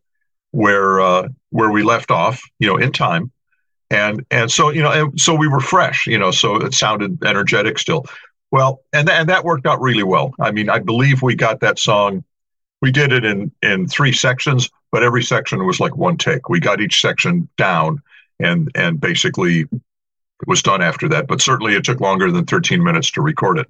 where 0.51 1.01
uh, 1.01 1.29
where 1.51 1.71
we 1.71 1.83
left 1.83 2.11
off, 2.11 2.43
you 2.59 2.67
know, 2.67 2.77
in 2.77 2.93
time 2.93 3.33
and 3.91 4.25
and 4.31 4.51
so 4.51 4.71
you 4.71 4.83
know 4.83 4.91
and 4.91 5.21
so 5.21 5.35
we 5.35 5.49
were 5.49 5.61
fresh 5.61 6.07
you 6.07 6.19
know 6.19 6.31
so 6.31 6.57
it 6.57 6.73
sounded 6.73 7.23
energetic 7.25 7.79
still 7.79 8.07
well 8.51 8.81
and 8.93 9.09
th- 9.09 9.19
and 9.19 9.29
that 9.29 9.45
worked 9.45 9.67
out 9.67 9.81
really 9.81 10.03
well 10.03 10.33
i 10.41 10.51
mean 10.51 10.69
i 10.69 10.79
believe 10.79 11.23
we 11.23 11.35
got 11.35 11.61
that 11.61 11.79
song 11.79 12.25
we 12.81 12.91
did 12.91 13.13
it 13.13 13.25
in 13.25 13.51
in 13.63 13.87
three 13.89 14.13
sections 14.13 14.71
but 14.93 15.03
every 15.03 15.23
section 15.23 15.65
was 15.67 15.81
like 15.81 15.97
one 15.97 16.17
take. 16.17 16.49
We 16.49 16.61
got 16.61 16.81
each 16.81 17.01
section 17.01 17.49
down 17.57 18.03
and 18.39 18.71
and 18.75 19.01
basically 19.01 19.67
was 20.47 20.63
done 20.63 20.81
after 20.81 21.07
that 21.07 21.27
but 21.27 21.43
certainly 21.43 21.75
it 21.75 21.85
took 21.85 22.01
longer 22.01 22.31
than 22.31 22.47
13 22.47 22.83
minutes 22.83 23.11
to 23.13 23.23
record 23.23 23.59
it. 23.59 23.67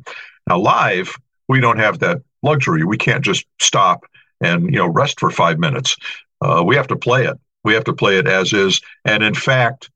Now 0.46 0.58
live 0.58 1.16
we 1.48 1.60
don't 1.60 1.78
have 1.78 1.98
that 1.98 2.22
luxury. 2.42 2.84
We 2.84 2.96
can't 2.96 3.24
just 3.24 3.44
stop 3.60 4.04
and 4.40 4.64
you 4.66 4.78
know 4.78 4.86
rest 4.86 5.18
for 5.18 5.30
five 5.30 5.58
minutes. 5.58 5.96
Uh, 6.40 6.62
we 6.64 6.76
have 6.76 6.86
to 6.88 6.96
play 6.96 7.26
it. 7.26 7.38
We 7.64 7.74
have 7.74 7.84
to 7.84 7.92
play 7.92 8.18
it 8.18 8.26
as 8.26 8.52
is. 8.52 8.80
And 9.04 9.22
in 9.22 9.34
fact 9.34 9.90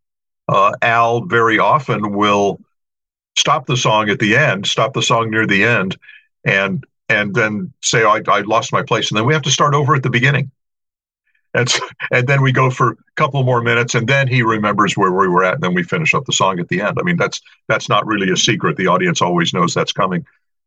uh, 0.49 0.73
Al 0.83 1.23
very 1.23 1.59
often 1.59 2.15
will 2.15 2.61
stop 3.37 3.67
the 3.67 3.77
song 3.77 4.11
at 4.11 4.19
the 4.19 4.37
end, 4.37 4.67
stop 4.67 4.93
the 4.93 5.03
song 5.03 5.31
near 5.31 5.47
the 5.47 5.65
end, 5.65 5.97
and 6.45 6.85
and 7.09 7.35
then 7.35 7.73
say, 7.83 8.03
oh, 8.03 8.11
I, 8.11 8.23
I 8.27 8.41
lost 8.41 8.73
my 8.73 8.83
place. 8.83 9.11
And 9.11 9.19
then 9.19 9.27
we 9.27 9.35
have 9.35 9.43
to 9.43 9.51
start 9.51 9.75
over 9.75 9.95
at 9.95 10.03
the 10.03 10.11
beginning. 10.11 10.51
And, 11.55 11.73
and 12.11 12.27
then 12.27 12.43
we 12.43 12.53
go 12.53 12.71
for 12.71 12.91
a 12.91 12.97
couple 13.17 13.43
more 13.45 13.63
minutes, 13.63 13.95
and 13.95 14.09
then 14.09 14.29
he 14.29 14.43
remembers 14.43 14.97
where 14.97 15.13
we 15.13 15.29
were 15.29 15.45
at, 15.45 15.55
and 15.55 15.63
then 15.63 15.75
we 15.75 15.83
finish 15.83 16.15
up 16.15 16.25
the 16.25 16.33
song 16.33 16.59
at 16.59 16.69
the 16.69 16.81
end. 16.81 16.99
I 16.99 17.03
mean, 17.03 17.17
that's 17.17 17.41
that's 17.69 17.89
not 17.89 18.07
really 18.07 18.31
a 18.31 18.37
secret. 18.37 18.77
The 18.77 18.89
audience 18.89 19.23
always 19.23 19.55
knows 19.55 19.73
that's 19.73 19.93
coming. 19.93 20.27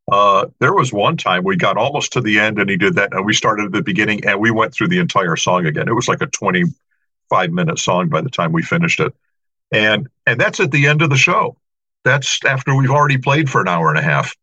Uh, 0.09 0.45
there 0.59 0.73
was 0.73 0.93
one 0.93 1.17
time 1.17 1.43
we 1.43 1.57
got 1.57 1.75
almost 1.77 2.13
to 2.13 2.21
the 2.21 2.39
end, 2.39 2.59
and 2.59 2.69
he 2.69 2.77
did 2.77 2.95
that, 2.95 3.13
and 3.13 3.25
we 3.25 3.33
started 3.33 3.65
at 3.65 3.71
the 3.73 3.83
beginning, 3.83 4.25
and 4.25 4.39
we 4.39 4.51
went 4.51 4.73
through 4.73 4.87
the 4.87 4.99
entire 4.99 5.35
song 5.35 5.65
again. 5.65 5.87
It 5.87 5.93
was 5.93 6.07
like 6.07 6.21
a 6.21 6.27
twenty-five 6.27 7.51
minute 7.51 7.79
song 7.79 8.07
by 8.07 8.21
the 8.21 8.29
time 8.29 8.53
we 8.53 8.63
finished 8.63 8.99
it. 8.99 9.13
And 9.71 10.07
and 10.25 10.39
that's 10.39 10.59
at 10.59 10.71
the 10.71 10.87
end 10.87 11.01
of 11.01 11.09
the 11.09 11.17
show. 11.17 11.57
That's 12.03 12.39
after 12.45 12.73
we've 12.73 12.91
already 12.91 13.17
played 13.17 13.49
for 13.49 13.59
an 13.59 13.67
hour 13.67 13.89
and 13.89 13.99
a 13.99 14.01
half. 14.01 14.33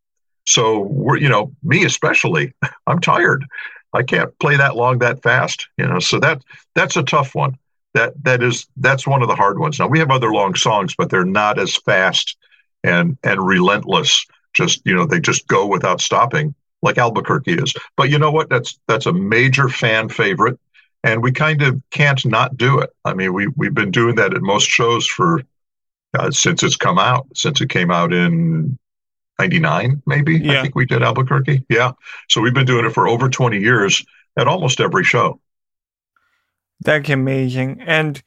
So 0.46 0.80
we're, 0.80 1.16
you 1.16 1.28
know, 1.28 1.54
me 1.62 1.84
especially, 1.84 2.52
I'm 2.86 3.00
tired. 3.00 3.46
I 3.94 4.02
can't 4.02 4.36
play 4.40 4.56
that 4.56 4.76
long 4.76 4.98
that 4.98 5.22
fast, 5.22 5.68
you 5.78 5.86
know. 5.86 6.00
So 6.00 6.18
that 6.20 6.42
that's 6.74 6.96
a 6.96 7.02
tough 7.02 7.34
one. 7.34 7.56
That 7.94 8.12
that 8.24 8.42
is 8.42 8.66
that's 8.76 9.06
one 9.06 9.22
of 9.22 9.28
the 9.28 9.36
hard 9.36 9.58
ones. 9.58 9.78
Now 9.78 9.86
we 9.86 10.00
have 10.00 10.10
other 10.10 10.32
long 10.32 10.56
songs, 10.56 10.94
but 10.96 11.10
they're 11.10 11.24
not 11.24 11.58
as 11.58 11.76
fast 11.76 12.36
and 12.82 13.16
and 13.22 13.44
relentless. 13.44 14.26
Just 14.52 14.82
you 14.84 14.94
know, 14.94 15.06
they 15.06 15.20
just 15.20 15.46
go 15.46 15.66
without 15.66 16.00
stopping 16.00 16.54
like 16.82 16.98
Albuquerque 16.98 17.54
is. 17.54 17.72
But 17.96 18.10
you 18.10 18.18
know 18.18 18.32
what? 18.32 18.48
That's 18.48 18.78
that's 18.88 19.06
a 19.06 19.12
major 19.12 19.68
fan 19.68 20.08
favorite, 20.08 20.58
and 21.04 21.22
we 21.22 21.30
kind 21.30 21.62
of 21.62 21.80
can't 21.90 22.24
not 22.26 22.56
do 22.56 22.80
it. 22.80 22.90
I 23.04 23.14
mean, 23.14 23.32
we 23.32 23.46
we've 23.56 23.74
been 23.74 23.92
doing 23.92 24.16
that 24.16 24.34
at 24.34 24.42
most 24.42 24.68
shows 24.68 25.06
for 25.06 25.42
uh, 26.18 26.32
since 26.32 26.64
it's 26.64 26.76
come 26.76 26.98
out. 26.98 27.26
Since 27.34 27.60
it 27.60 27.70
came 27.70 27.92
out 27.92 28.12
in 28.12 28.76
99 29.38 30.02
maybe 30.06 30.38
yeah. 30.38 30.58
i 30.58 30.62
think 30.62 30.74
we 30.74 30.86
did 30.86 31.02
albuquerque 31.02 31.64
yeah 31.68 31.92
so 32.28 32.40
we've 32.40 32.54
been 32.54 32.66
doing 32.66 32.84
it 32.84 32.90
for 32.90 33.08
over 33.08 33.28
20 33.28 33.58
years 33.58 34.04
at 34.36 34.46
almost 34.48 34.80
every 34.80 35.04
show 35.04 35.40
that's 36.80 37.08
amazing 37.10 37.80
and 37.80 38.22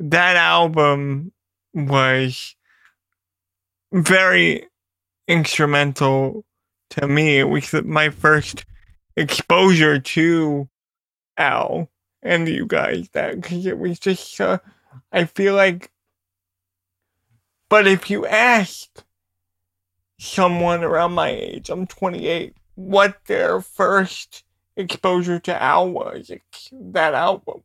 that 0.00 0.36
album 0.36 1.32
was 1.74 2.56
very 3.92 4.66
instrumental 5.28 6.44
to 6.90 7.06
me. 7.06 7.38
It 7.38 7.48
was 7.48 7.72
my 7.84 8.10
first 8.10 8.64
exposure 9.16 9.98
to 9.98 10.68
Al 11.36 11.88
and 12.22 12.48
you 12.48 12.66
guys 12.66 13.08
that 13.12 13.40
because 13.40 13.66
it 13.66 13.78
was 13.78 13.98
just 13.98 14.40
uh, 14.40 14.58
I 15.12 15.24
feel 15.24 15.54
like 15.54 15.90
but 17.68 17.86
if 17.86 18.10
you 18.10 18.26
ask 18.26 18.88
someone 20.20 20.84
around 20.84 21.12
my 21.12 21.30
age, 21.30 21.70
I'm 21.70 21.86
28, 21.86 22.54
what 22.74 23.16
their 23.26 23.60
first 23.62 24.44
exposure 24.76 25.38
to 25.40 25.62
Al 25.62 25.90
was, 25.90 26.30
that 26.72 27.14
album. 27.14 27.62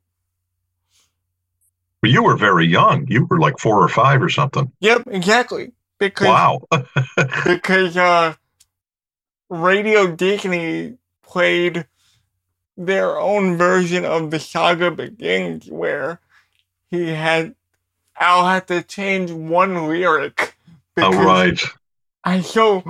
You 2.02 2.24
were 2.24 2.38
very 2.38 2.66
young. 2.66 3.08
You 3.10 3.26
were 3.26 3.40
like 3.40 3.60
four 3.60 3.84
or 3.84 3.90
five 3.90 4.22
or 4.22 4.30
something. 4.30 4.72
Yep, 4.80 5.04
exactly. 5.08 5.74
Because 6.00 6.28
wow. 6.28 6.62
because 7.46 7.98
uh, 7.98 8.36
Radio 9.50 10.16
Disney 10.16 10.98
played 11.24 11.88
their 12.78 13.20
own 13.20 13.58
version 13.58 14.06
of 14.06 14.32
the 14.32 14.40
saga 14.40 14.92
begins 14.92 15.70
where 15.70 16.22
he 16.90 17.10
had 17.10 17.56
Al 18.18 18.46
had 18.46 18.68
to 18.68 18.82
change 18.84 19.32
one 19.32 19.88
lyric. 19.88 20.56
Oh 20.98 21.12
right. 21.12 21.60
I 22.26 22.42
so 22.42 22.84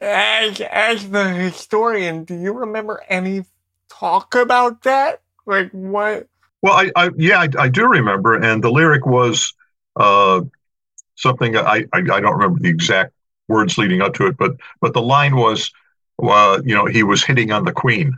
as 0.00 0.60
as 0.62 1.10
the 1.10 1.28
historian, 1.28 2.24
do 2.24 2.34
you 2.34 2.52
remember 2.52 3.02
any 3.08 3.44
talk 3.90 4.34
about 4.34 4.82
that? 4.82 5.20
Like 5.44 5.70
what? 5.72 6.26
Well, 6.62 6.72
I, 6.72 6.90
I 6.96 7.10
yeah, 7.16 7.40
I, 7.40 7.48
I, 7.58 7.68
do 7.68 7.86
remember, 7.86 8.34
and 8.34 8.64
the 8.64 8.70
lyric 8.70 9.06
was 9.06 9.54
uh, 9.96 10.40
something 11.16 11.56
I, 11.56 11.84
I, 11.92 11.98
I 11.98 12.00
don't 12.00 12.32
remember 12.32 12.58
the 12.60 12.68
exact 12.68 13.12
words 13.46 13.78
leading 13.78 14.00
up 14.00 14.14
to 14.14 14.26
it, 14.26 14.36
but 14.38 14.56
but 14.80 14.94
the 14.94 15.02
line 15.02 15.36
was, 15.36 15.70
uh, 16.22 16.60
you 16.64 16.74
know, 16.74 16.86
he 16.86 17.02
was 17.02 17.22
hitting 17.22 17.52
on 17.52 17.64
the 17.64 17.72
queen, 17.72 18.16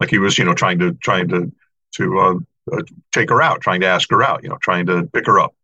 like 0.00 0.10
he 0.10 0.18
was, 0.18 0.38
you 0.38 0.44
know, 0.44 0.54
trying 0.54 0.78
to 0.78 0.92
trying 0.94 1.28
to 1.28 1.52
to 1.96 2.18
uh, 2.20 2.34
uh, 2.72 2.82
take 3.12 3.30
her 3.30 3.42
out, 3.42 3.60
trying 3.60 3.80
to 3.80 3.86
ask 3.86 4.10
her 4.10 4.22
out, 4.22 4.44
you 4.44 4.48
know, 4.48 4.58
trying 4.62 4.86
to 4.86 5.08
pick 5.12 5.26
her 5.26 5.40
up, 5.40 5.54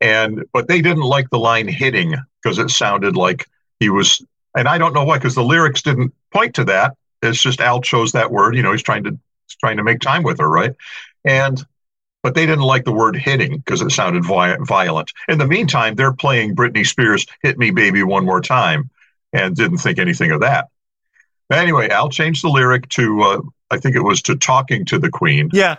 and 0.00 0.44
but 0.52 0.68
they 0.68 0.80
didn't 0.80 1.02
like 1.02 1.28
the 1.30 1.38
line 1.38 1.66
hitting 1.66 2.16
because 2.42 2.58
it 2.58 2.70
sounded 2.70 3.16
like 3.16 3.46
he 3.80 3.88
was, 3.88 4.24
and 4.56 4.68
I 4.68 4.78
don't 4.78 4.94
know 4.94 5.04
why, 5.04 5.18
because 5.18 5.34
the 5.34 5.44
lyrics 5.44 5.82
didn't 5.82 6.12
point 6.32 6.54
to 6.56 6.64
that. 6.64 6.96
It's 7.22 7.40
just 7.40 7.60
Al 7.60 7.80
chose 7.80 8.12
that 8.12 8.30
word, 8.30 8.56
you 8.56 8.62
know, 8.62 8.72
he's 8.72 8.82
trying 8.82 9.04
to 9.04 9.10
he's 9.10 9.56
trying 9.60 9.76
to 9.76 9.84
make 9.84 10.00
time 10.00 10.22
with 10.22 10.38
her, 10.40 10.48
right? 10.48 10.74
And 11.24 11.64
but 12.22 12.34
they 12.34 12.46
didn't 12.46 12.64
like 12.64 12.84
the 12.84 12.92
word 12.92 13.16
hitting 13.16 13.58
because 13.58 13.82
it 13.82 13.90
sounded 13.90 14.24
violent. 14.24 15.12
In 15.28 15.38
the 15.38 15.46
meantime, 15.46 15.96
they're 15.96 16.12
playing 16.12 16.54
Britney 16.54 16.86
Spears' 16.86 17.26
Hit 17.42 17.58
Me 17.58 17.72
Baby 17.72 18.04
One 18.04 18.24
More 18.24 18.40
Time 18.40 18.90
and 19.32 19.56
didn't 19.56 19.78
think 19.78 19.98
anything 19.98 20.30
of 20.30 20.40
that. 20.40 20.68
But 21.48 21.58
anyway, 21.58 21.88
Al 21.88 22.08
changed 22.10 22.44
the 22.44 22.48
lyric 22.48 22.88
to, 22.90 23.20
uh, 23.22 23.40
I 23.70 23.78
think 23.78 23.96
it 23.96 24.02
was 24.02 24.22
to 24.22 24.36
Talking 24.36 24.84
to 24.86 24.98
the 24.98 25.10
Queen. 25.10 25.50
Yeah. 25.52 25.76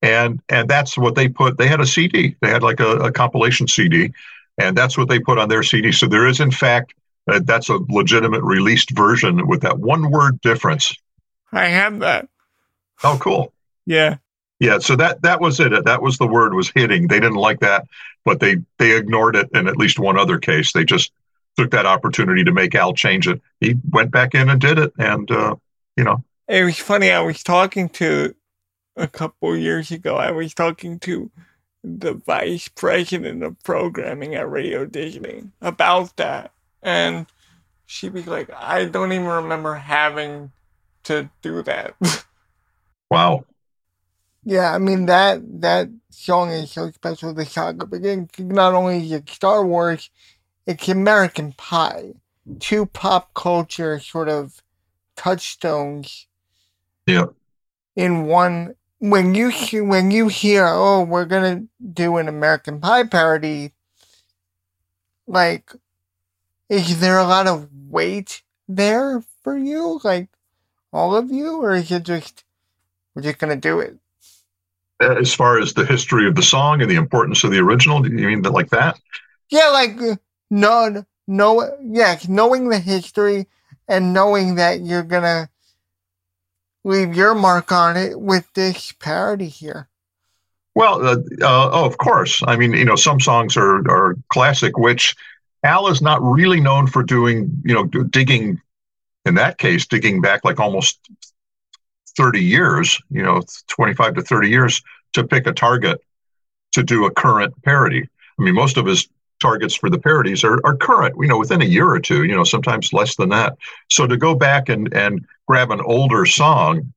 And 0.00 0.40
and 0.48 0.68
that's 0.68 0.96
what 0.96 1.16
they 1.16 1.28
put. 1.28 1.58
They 1.58 1.66
had 1.66 1.80
a 1.80 1.86
CD. 1.86 2.36
They 2.40 2.50
had 2.50 2.62
like 2.62 2.78
a, 2.78 2.96
a 2.98 3.12
compilation 3.12 3.66
CD, 3.66 4.12
and 4.58 4.76
that's 4.76 4.98
what 4.98 5.08
they 5.08 5.18
put 5.18 5.38
on 5.38 5.48
their 5.48 5.62
CD. 5.62 5.92
So 5.92 6.06
there 6.06 6.26
is, 6.26 6.40
in 6.40 6.50
fact, 6.50 6.94
uh, 7.28 7.40
that's 7.44 7.68
a 7.68 7.78
legitimate 7.88 8.42
released 8.42 8.90
version 8.90 9.46
with 9.46 9.62
that 9.62 9.78
one 9.78 10.10
word 10.10 10.40
difference. 10.40 10.94
I 11.52 11.66
have 11.66 12.00
that. 12.00 12.28
Oh, 13.04 13.18
cool. 13.20 13.52
Yeah. 13.86 14.16
Yeah, 14.60 14.78
so 14.80 14.96
that 14.96 15.22
that 15.22 15.40
was 15.40 15.60
it. 15.60 15.84
That 15.84 16.02
was 16.02 16.18
the 16.18 16.26
word 16.26 16.52
was 16.52 16.72
hitting. 16.74 17.06
They 17.06 17.20
didn't 17.20 17.36
like 17.36 17.60
that, 17.60 17.86
but 18.24 18.40
they 18.40 18.56
they 18.78 18.96
ignored 18.96 19.36
it 19.36 19.48
in 19.54 19.68
at 19.68 19.76
least 19.76 20.00
one 20.00 20.18
other 20.18 20.38
case. 20.38 20.72
They 20.72 20.84
just 20.84 21.12
took 21.56 21.70
that 21.70 21.86
opportunity 21.86 22.42
to 22.42 22.52
make 22.52 22.74
Al 22.74 22.92
change 22.92 23.28
it. 23.28 23.40
He 23.60 23.76
went 23.90 24.10
back 24.10 24.34
in 24.34 24.48
and 24.48 24.60
did 24.60 24.78
it, 24.78 24.92
and 24.98 25.30
uh, 25.30 25.54
you 25.96 26.02
know. 26.02 26.24
It 26.48 26.64
was 26.64 26.78
funny. 26.78 27.12
I 27.12 27.20
was 27.20 27.44
talking 27.44 27.88
to 27.90 28.34
a 28.96 29.06
couple 29.06 29.56
years 29.56 29.92
ago. 29.92 30.16
I 30.16 30.32
was 30.32 30.54
talking 30.54 30.98
to 31.00 31.30
the 31.82 32.14
vice 32.14 32.68
president 32.68 33.42
of 33.42 33.62
programming 33.62 34.34
at 34.34 34.50
Radio 34.50 34.84
Disney 34.84 35.44
about 35.60 36.16
that, 36.16 36.52
and 36.82 37.26
she'd 37.86 38.14
be 38.14 38.22
like, 38.22 38.50
"I 38.52 38.84
don't 38.86 39.12
even 39.12 39.26
remember 39.26 39.74
having 39.74 40.52
to 41.04 41.30
do 41.42 41.62
that." 41.62 41.94
Wow. 43.10 43.44
Yeah, 44.44 44.74
I 44.74 44.78
mean 44.78 45.06
that 45.06 45.40
that 45.60 45.88
song 46.10 46.50
is 46.50 46.70
so 46.70 46.90
special. 46.90 47.34
The 47.34 47.44
saga 47.44 47.86
begins. 47.86 48.30
Not 48.38 48.74
only 48.74 49.04
is 49.04 49.12
it 49.12 49.28
Star 49.28 49.66
Wars, 49.66 50.10
it's 50.66 50.88
American 50.88 51.52
Pie. 51.52 52.14
Two 52.60 52.86
pop 52.86 53.34
culture 53.34 54.00
sort 54.00 54.28
of 54.28 54.62
touchstones. 55.16 56.26
Yeah. 57.06 57.26
In 57.96 58.24
one, 58.24 58.74
when 58.98 59.34
you 59.34 59.50
when 59.84 60.10
you 60.10 60.28
hear, 60.28 60.66
oh, 60.66 61.02
we're 61.02 61.24
gonna 61.24 61.64
do 61.92 62.16
an 62.16 62.28
American 62.28 62.80
Pie 62.80 63.04
parody, 63.04 63.72
like, 65.26 65.72
is 66.68 67.00
there 67.00 67.18
a 67.18 67.24
lot 67.24 67.46
of 67.46 67.68
weight 67.88 68.42
there 68.68 69.22
for 69.42 69.56
you, 69.56 70.00
like 70.02 70.28
all 70.92 71.16
of 71.16 71.30
you, 71.30 71.62
or 71.62 71.74
is 71.74 71.90
it 71.90 72.02
just 72.02 72.44
we're 73.14 73.22
just 73.22 73.38
gonna 73.38 73.56
do 73.56 73.80
it? 73.80 73.96
Uh, 75.00 75.14
as 75.14 75.32
far 75.32 75.60
as 75.60 75.74
the 75.74 75.86
history 75.86 76.26
of 76.26 76.34
the 76.34 76.42
song 76.42 76.82
and 76.82 76.90
the 76.90 76.96
importance 76.96 77.44
of 77.44 77.52
the 77.52 77.58
original? 77.58 78.00
Do 78.00 78.10
you 78.10 78.26
mean 78.26 78.42
that 78.42 78.50
like 78.50 78.70
that? 78.70 78.98
Yeah, 79.48 79.68
like 79.68 80.00
uh, 80.00 80.16
no, 80.50 81.04
no, 81.28 81.76
yeah, 81.80 82.18
knowing 82.28 82.68
the 82.68 82.80
history 82.80 83.46
and 83.86 84.12
knowing 84.12 84.56
that 84.56 84.80
you're 84.80 85.04
gonna 85.04 85.48
leave 86.88 87.14
your 87.14 87.34
mark 87.34 87.70
on 87.70 87.96
it 87.96 88.18
with 88.18 88.50
this 88.54 88.92
parody 88.92 89.48
here. 89.48 89.88
Well, 90.74 91.04
uh, 91.04 91.16
uh, 91.42 91.70
oh, 91.72 91.84
of 91.84 91.98
course. 91.98 92.40
I 92.46 92.56
mean, 92.56 92.72
you 92.72 92.84
know, 92.84 92.96
some 92.96 93.20
songs 93.20 93.56
are 93.56 93.78
are 93.88 94.16
classic, 94.28 94.78
which 94.78 95.14
Al 95.64 95.88
is 95.88 96.00
not 96.00 96.22
really 96.22 96.60
known 96.60 96.86
for 96.86 97.02
doing. 97.02 97.62
You 97.64 97.74
know, 97.74 97.84
digging. 97.84 98.60
In 99.24 99.34
that 99.34 99.58
case, 99.58 99.86
digging 99.86 100.22
back 100.22 100.42
like 100.44 100.58
almost 100.58 101.00
30 102.16 102.42
years, 102.42 102.98
you 103.10 103.22
know, 103.22 103.42
25 103.66 104.14
to 104.14 104.22
30 104.22 104.48
years 104.48 104.82
to 105.12 105.24
pick 105.24 105.46
a 105.46 105.52
target 105.52 106.00
to 106.72 106.82
do 106.82 107.04
a 107.04 107.10
current 107.10 107.52
parody. 107.62 108.08
I 108.38 108.42
mean, 108.42 108.54
most 108.54 108.78
of 108.78 108.86
his 108.86 109.06
targets 109.40 109.74
for 109.74 109.90
the 109.90 109.98
parodies 109.98 110.44
are, 110.44 110.64
are 110.64 110.76
current, 110.76 111.14
you 111.20 111.28
know, 111.28 111.38
within 111.38 111.60
a 111.60 111.66
year 111.66 111.88
or 111.88 112.00
two, 112.00 112.24
you 112.24 112.34
know, 112.34 112.44
sometimes 112.44 112.92
less 112.92 113.16
than 113.16 113.28
that. 113.28 113.58
So 113.90 114.06
to 114.06 114.16
go 114.16 114.34
back 114.34 114.68
and, 114.68 114.92
and 114.94 115.26
grab 115.48 115.70
an 115.70 115.80
older 115.80 116.26
song, 116.26 116.92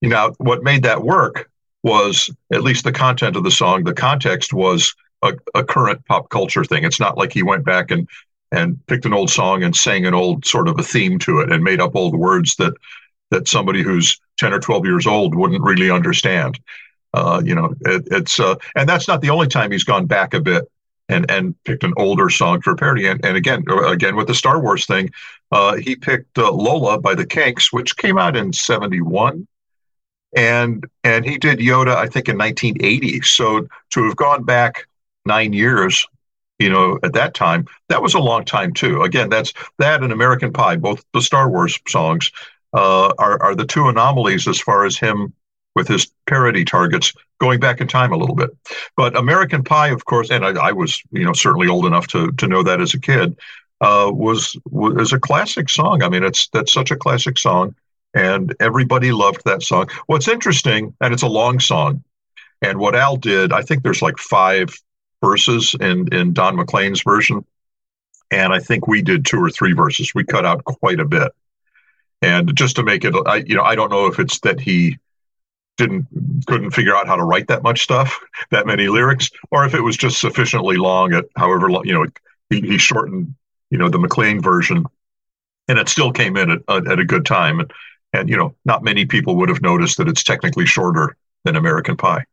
you 0.00 0.10
know, 0.10 0.32
what 0.38 0.62
made 0.62 0.82
that 0.84 1.02
work 1.02 1.50
was 1.82 2.30
at 2.52 2.62
least 2.62 2.84
the 2.84 2.92
content 2.92 3.34
of 3.34 3.44
the 3.44 3.50
song, 3.50 3.82
the 3.82 3.94
context 3.94 4.52
was 4.52 4.94
a, 5.22 5.32
a 5.54 5.64
current 5.64 6.04
pop 6.06 6.28
culture 6.28 6.64
thing. 6.64 6.84
It's 6.84 7.00
not 7.00 7.16
like 7.16 7.32
he 7.32 7.42
went 7.42 7.64
back 7.64 7.90
and 7.90 8.08
and 8.50 8.78
picked 8.86 9.04
an 9.04 9.12
old 9.12 9.28
song 9.28 9.62
and 9.62 9.76
sang 9.76 10.06
an 10.06 10.14
old 10.14 10.46
sort 10.46 10.68
of 10.68 10.78
a 10.78 10.82
theme 10.82 11.18
to 11.18 11.40
it 11.40 11.52
and 11.52 11.62
made 11.62 11.80
up 11.80 11.94
old 11.94 12.14
words 12.14 12.56
that 12.56 12.72
that 13.30 13.48
somebody 13.48 13.82
who's 13.82 14.18
10 14.38 14.54
or 14.54 14.60
12 14.60 14.86
years 14.86 15.06
old 15.06 15.34
wouldn't 15.34 15.62
really 15.62 15.90
understand. 15.90 16.58
Uh, 17.12 17.42
you 17.44 17.54
know, 17.54 17.74
it, 17.82 18.08
it's 18.10 18.40
uh, 18.40 18.54
and 18.74 18.88
that's 18.88 19.08
not 19.08 19.20
the 19.20 19.30
only 19.30 19.48
time 19.48 19.70
he's 19.70 19.84
gone 19.84 20.06
back 20.06 20.34
a 20.34 20.40
bit 20.40 20.64
and 21.08 21.30
and 21.30 21.54
picked 21.64 21.84
an 21.84 21.94
older 21.96 22.30
song 22.30 22.60
for 22.60 22.72
a 22.72 22.76
parody. 22.76 23.06
And, 23.06 23.24
and 23.24 23.36
again, 23.36 23.64
again 23.68 24.16
with 24.16 24.26
the 24.26 24.34
Star 24.34 24.60
Wars 24.60 24.86
thing, 24.86 25.10
uh, 25.50 25.76
he 25.76 25.96
picked 25.96 26.38
uh, 26.38 26.52
Lola 26.52 27.00
by 27.00 27.14
the 27.14 27.26
Kinks, 27.26 27.72
which 27.72 27.96
came 27.96 28.18
out 28.18 28.36
in 28.36 28.52
'71, 28.52 29.46
and 30.36 30.84
and 31.04 31.24
he 31.24 31.38
did 31.38 31.58
Yoda, 31.58 31.96
I 31.96 32.06
think, 32.06 32.28
in 32.28 32.36
1980. 32.36 33.22
So 33.22 33.66
to 33.90 34.04
have 34.04 34.16
gone 34.16 34.44
back 34.44 34.86
nine 35.24 35.52
years, 35.52 36.06
you 36.58 36.68
know, 36.68 36.98
at 37.02 37.14
that 37.14 37.34
time, 37.34 37.66
that 37.88 38.02
was 38.02 38.14
a 38.14 38.18
long 38.18 38.44
time 38.44 38.72
too. 38.72 39.02
Again, 39.02 39.28
that's 39.28 39.52
that 39.78 40.02
and 40.02 40.12
American 40.12 40.52
Pie, 40.52 40.76
both 40.76 41.04
the 41.14 41.22
Star 41.22 41.48
Wars 41.48 41.78
songs, 41.88 42.30
uh, 42.74 43.12
are 43.18 43.42
are 43.42 43.54
the 43.54 43.66
two 43.66 43.88
anomalies 43.88 44.46
as 44.46 44.60
far 44.60 44.84
as 44.84 44.98
him 44.98 45.32
with 45.78 45.88
his 45.88 46.12
parody 46.26 46.64
targets 46.64 47.14
going 47.40 47.60
back 47.60 47.80
in 47.80 47.88
time 47.88 48.12
a 48.12 48.16
little 48.16 48.34
bit. 48.34 48.50
But 48.96 49.16
American 49.16 49.64
Pie, 49.64 49.88
of 49.88 50.04
course, 50.04 50.30
and 50.30 50.44
I, 50.44 50.68
I 50.68 50.72
was, 50.72 51.00
you 51.10 51.24
know, 51.24 51.32
certainly 51.32 51.68
old 51.68 51.86
enough 51.86 52.06
to 52.08 52.32
to 52.32 52.46
know 52.46 52.62
that 52.62 52.82
as 52.82 52.92
a 52.92 53.00
kid, 53.00 53.38
uh, 53.80 54.10
was 54.12 54.56
was 54.70 55.12
a 55.12 55.20
classic 55.20 55.70
song. 55.70 56.02
I 56.02 56.10
mean, 56.10 56.24
it's 56.24 56.48
that's 56.52 56.72
such 56.72 56.90
a 56.90 56.96
classic 56.96 57.38
song 57.38 57.74
and 58.14 58.54
everybody 58.60 59.12
loved 59.12 59.42
that 59.44 59.62
song. 59.62 59.88
What's 60.06 60.28
interesting, 60.28 60.94
and 61.00 61.12
it's 61.12 61.22
a 61.22 61.28
long 61.28 61.60
song, 61.60 62.02
and 62.62 62.78
what 62.78 62.96
Al 62.96 63.16
did, 63.16 63.52
I 63.52 63.62
think 63.62 63.82
there's 63.82 64.02
like 64.02 64.18
five 64.18 64.74
verses 65.22 65.74
in 65.80 66.12
in 66.12 66.32
Don 66.32 66.56
McLean's 66.56 67.02
version, 67.02 67.44
and 68.30 68.52
I 68.52 68.60
think 68.60 68.86
we 68.86 69.02
did 69.02 69.26
two 69.26 69.42
or 69.42 69.50
three 69.50 69.72
verses. 69.72 70.12
We 70.14 70.24
cut 70.24 70.46
out 70.46 70.64
quite 70.64 71.00
a 71.00 71.04
bit, 71.04 71.32
and 72.22 72.56
just 72.56 72.76
to 72.76 72.82
make 72.82 73.04
it, 73.04 73.14
I 73.26 73.36
you 73.36 73.56
know 73.56 73.62
I 73.62 73.74
don't 73.74 73.90
know 73.90 74.06
if 74.06 74.18
it's 74.18 74.40
that 74.40 74.60
he 74.60 74.98
didn't 75.78 76.06
couldn't 76.46 76.72
figure 76.72 76.94
out 76.94 77.06
how 77.06 77.16
to 77.16 77.24
write 77.24 77.48
that 77.48 77.62
much 77.62 77.82
stuff, 77.82 78.18
that 78.50 78.66
many 78.66 78.88
lyrics, 78.88 79.30
or 79.50 79.64
if 79.64 79.74
it 79.74 79.80
was 79.80 79.96
just 79.96 80.20
sufficiently 80.20 80.76
long 80.76 81.14
at 81.14 81.24
however 81.36 81.70
long 81.70 81.86
you 81.86 81.94
know 81.94 82.04
he, 82.50 82.60
he 82.60 82.76
shortened 82.76 83.34
you 83.70 83.78
know 83.78 83.88
the 83.88 83.98
McLean 83.98 84.42
version, 84.42 84.84
and 85.68 85.78
it 85.78 85.88
still 85.88 86.12
came 86.12 86.36
in 86.36 86.50
at, 86.50 86.60
at 86.68 86.98
a 86.98 87.04
good 87.04 87.24
time. 87.24 87.60
And 87.60 87.72
and, 88.12 88.28
you 88.28 88.36
know, 88.36 88.54
not 88.64 88.82
many 88.82 89.04
people 89.04 89.36
would 89.36 89.48
have 89.48 89.62
noticed 89.62 89.98
that 89.98 90.08
it's 90.08 90.22
technically 90.22 90.66
shorter 90.66 91.16
than 91.44 91.56
American 91.56 91.96
Pie. 91.96 92.24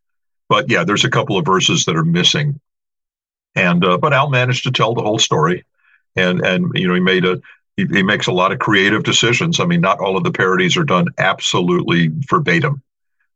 But 0.48 0.70
yeah, 0.70 0.84
there's 0.84 1.06
a 1.06 1.10
couple 1.10 1.38
of 1.38 1.46
verses 1.46 1.86
that 1.86 1.96
are 1.96 2.06
missing. 2.06 2.60
And, 3.56 3.84
uh, 3.84 3.98
but 3.98 4.14
Al 4.14 4.30
managed 4.30 4.64
to 4.64 4.72
tell 4.72 4.94
the 4.94 5.02
whole 5.02 5.20
story. 5.20 5.66
And, 6.16 6.46
and, 6.46 6.72
you 6.76 6.88
know, 6.88 6.94
he 6.94 7.02
made 7.02 7.26
a, 7.26 7.42
he, 7.76 7.86
he 7.86 8.04
makes 8.04 8.28
a 8.28 8.32
lot 8.32 8.54
of 8.54 8.60
creative 8.60 9.04
decisions. 9.04 9.60
I 9.60 9.66
mean, 9.66 9.82
not 9.82 10.00
all 10.00 10.16
of 10.16 10.24
the 10.24 10.32
parodies 10.32 10.78
are 10.78 10.86
done 10.86 11.08
absolutely 11.18 12.10
verbatim. 12.30 12.82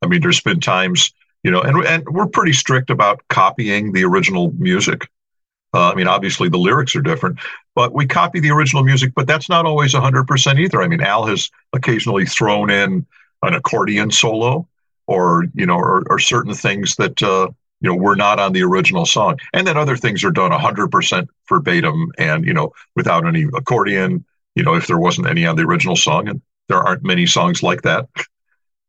I 0.02 0.08
mean, 0.08 0.22
there's 0.22 0.42
been 0.42 0.60
times, 0.60 1.12
you 1.44 1.52
know, 1.52 1.62
and, 1.62 1.86
and 1.86 2.04
we're 2.10 2.28
pretty 2.28 2.54
strict 2.54 2.90
about 2.90 3.22
copying 3.30 3.92
the 3.92 4.04
original 4.04 4.52
music. 4.58 5.08
Uh, 5.74 5.92
I 5.92 5.96
mean, 5.96 6.08
obviously 6.08 6.50
the 6.50 6.58
lyrics 6.58 6.96
are 6.96 7.02
different, 7.02 7.40
but 7.76 7.94
we 7.94 8.08
copy 8.08 8.40
the 8.40 8.52
original 8.52 8.84
music, 8.84 9.14
but 9.16 9.28
that's 9.28 9.50
not 9.50 9.66
always 9.66 9.94
100% 9.94 10.60
either. 10.60 10.82
I 10.82 10.88
mean, 10.88 11.02
Al 11.02 11.26
has 11.28 11.50
occasionally 11.74 12.26
thrown 12.26 12.70
in 12.70 13.06
an 13.44 13.54
accordion 13.54 14.12
solo 14.12 14.68
or, 15.06 15.46
you 15.54 15.66
know, 15.66 15.78
or, 15.78 16.04
or 16.10 16.20
certain 16.20 16.54
things 16.54 16.96
that, 16.96 17.22
uh, 17.22 17.50
you 17.82 17.90
know, 17.90 17.96
were 17.96 18.16
not 18.16 18.40
on 18.40 18.54
the 18.54 18.64
original 18.64 19.06
song. 19.06 19.38
And 19.54 19.66
then 19.66 19.78
other 19.78 19.96
things 19.96 20.24
are 20.24 20.32
done 20.32 20.52
100% 20.52 21.28
verbatim 21.48 22.12
and, 22.18 22.46
you 22.46 22.54
know, 22.54 22.74
without 22.96 23.26
any 23.26 23.46
accordion, 23.56 24.26
you 24.56 24.64
know, 24.64 24.74
if 24.74 24.88
there 24.88 24.98
wasn't 24.98 25.28
any 25.28 25.46
on 25.46 25.56
the 25.56 25.64
original 25.64 25.96
song. 25.96 26.28
And 26.28 26.42
there 26.68 26.80
aren't 26.80 27.04
many 27.04 27.26
songs 27.26 27.64
like 27.64 27.84
that. 27.84 28.08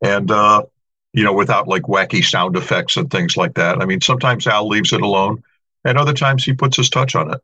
And, 0.03 0.31
uh, 0.31 0.65
you 1.13 1.25
know, 1.25 1.33
without 1.33 1.69
like 1.69 1.83
wacky 1.83 2.25
sound 2.25 2.57
effects 2.57 2.97
and 2.97 3.11
things 3.11 3.37
like 3.37 3.55
that. 3.55 3.81
I 3.81 3.85
mean, 3.85 4.01
sometimes 4.01 4.47
Al 4.47 4.69
leaves 4.69 4.93
it 4.93 5.03
alone 5.03 5.43
and 5.85 5.99
other 5.99 6.13
times 6.13 6.45
he 6.45 6.53
puts 6.53 6.77
his 6.77 6.91
touch 6.91 7.15
on 7.15 7.33
it. 7.33 7.41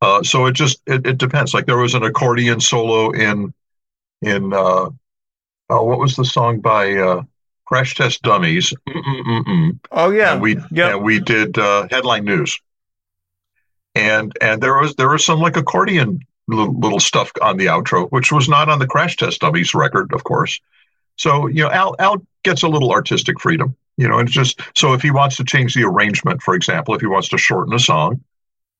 Uh, 0.00 0.22
so 0.22 0.46
it 0.46 0.52
just 0.52 0.80
it, 0.86 1.06
it, 1.06 1.18
depends. 1.18 1.54
Like 1.54 1.66
there 1.66 1.78
was 1.78 1.94
an 1.94 2.04
accordion 2.04 2.60
solo 2.60 3.10
in 3.10 3.52
in 4.22 4.52
uh, 4.52 4.90
oh, 5.70 5.84
what 5.84 5.98
was 5.98 6.14
the 6.14 6.24
song 6.24 6.60
by 6.60 6.94
uh, 6.94 7.22
Crash 7.66 7.96
Test 7.96 8.22
Dummies? 8.22 8.72
Mm-mm-mm-mm. 8.88 9.78
Oh 9.90 10.10
yeah, 10.10 10.34
and 10.34 10.42
we 10.42 10.58
yeah 10.70 10.94
we 10.94 11.18
did 11.18 11.58
uh, 11.58 11.88
headline 11.90 12.24
news, 12.24 12.60
and 13.96 14.32
and 14.40 14.62
there 14.62 14.78
was 14.78 14.94
there 14.94 15.08
was 15.08 15.24
some 15.24 15.40
like 15.40 15.56
accordion 15.56 16.20
little, 16.46 16.72
little 16.78 17.00
stuff 17.00 17.32
on 17.42 17.56
the 17.56 17.66
outro, 17.66 18.08
which 18.10 18.30
was 18.30 18.48
not 18.48 18.68
on 18.68 18.78
the 18.78 18.86
Crash 18.86 19.16
Test 19.16 19.40
Dummies 19.40 19.74
record, 19.74 20.12
of 20.12 20.22
course. 20.22 20.60
So 21.18 21.46
you 21.48 21.62
know, 21.62 21.70
Al 21.70 21.94
Al 21.98 22.24
gets 22.44 22.62
a 22.62 22.68
little 22.68 22.90
artistic 22.90 23.40
freedom. 23.40 23.76
You 23.96 24.08
know, 24.08 24.18
and 24.18 24.28
just 24.28 24.60
so 24.76 24.92
if 24.92 25.02
he 25.02 25.10
wants 25.10 25.36
to 25.36 25.44
change 25.44 25.74
the 25.74 25.82
arrangement, 25.82 26.40
for 26.40 26.54
example, 26.54 26.94
if 26.94 27.00
he 27.00 27.08
wants 27.08 27.28
to 27.30 27.38
shorten 27.38 27.74
a 27.74 27.80
song, 27.80 28.22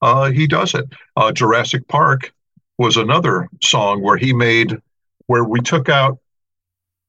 uh, 0.01 0.31
he 0.31 0.47
does 0.47 0.75
it. 0.75 0.87
Uh, 1.17 1.33
Jurassic 1.33 1.89
Park 1.89 2.33
was 2.79 2.97
another 2.97 3.49
song 3.61 4.01
where 4.01 4.17
he 4.17 4.33
made 4.33 4.77
where 5.27 5.45
we 5.45 5.61
took 5.61 5.89
out. 5.89 6.19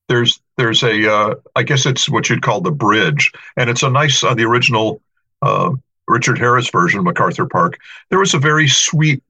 There's 0.07 0.41
there's 0.57 0.81
a 0.81 1.11
uh, 1.11 1.35
I 1.55 1.61
guess 1.61 1.85
it's 1.85 2.09
what 2.09 2.29
you'd 2.29 2.41
call 2.41 2.61
the 2.61 2.71
bridge, 2.71 3.31
and 3.55 3.69
it's 3.69 3.83
a 3.83 3.89
nice 3.91 4.23
on 4.23 4.31
uh, 4.31 4.35
the 4.35 4.45
original 4.45 5.01
uh, 5.43 5.71
Richard 6.07 6.39
Harris 6.39 6.69
version, 6.71 6.99
of 6.99 7.05
MacArthur 7.05 7.45
Park. 7.45 7.77
There 8.09 8.19
was 8.19 8.33
a 8.33 8.39
very 8.39 8.67
sweet 8.67 9.23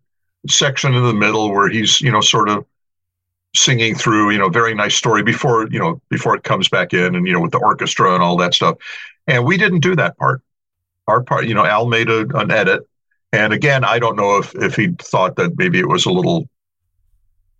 section 0.47 0.95
in 0.95 1.03
the 1.03 1.13
middle 1.13 1.51
where 1.51 1.67
he's 1.69 1.99
you 1.99 2.11
know 2.11 2.21
sort 2.21 2.47
of 2.47 2.65
singing 3.55 3.95
through, 3.95 4.31
you 4.31 4.37
know, 4.37 4.49
very 4.49 4.73
nice 4.75 4.95
story 4.95 5.23
before, 5.23 5.67
you 5.69 5.79
know, 5.79 6.01
before 6.09 6.35
it 6.35 6.43
comes 6.43 6.69
back 6.69 6.93
in 6.93 7.15
and, 7.15 7.25
you 7.25 7.33
know, 7.33 7.41
with 7.41 7.51
the 7.51 7.57
orchestra 7.57 8.13
and 8.13 8.23
all 8.23 8.37
that 8.37 8.53
stuff. 8.53 8.77
And 9.27 9.45
we 9.45 9.57
didn't 9.57 9.79
do 9.79 9.95
that 9.95 10.17
part. 10.17 10.41
Our 11.07 11.23
part, 11.23 11.47
you 11.47 11.55
know, 11.55 11.65
Al 11.65 11.87
made 11.87 12.09
a, 12.09 12.27
an 12.37 12.51
edit. 12.51 12.87
And 13.31 13.53
again, 13.53 13.83
I 13.83 13.99
don't 13.99 14.15
know 14.15 14.37
if, 14.37 14.55
if 14.55 14.75
he 14.75 14.89
thought 14.99 15.35
that 15.37 15.57
maybe 15.57 15.79
it 15.79 15.87
was 15.87 16.05
a 16.05 16.11
little, 16.11 16.47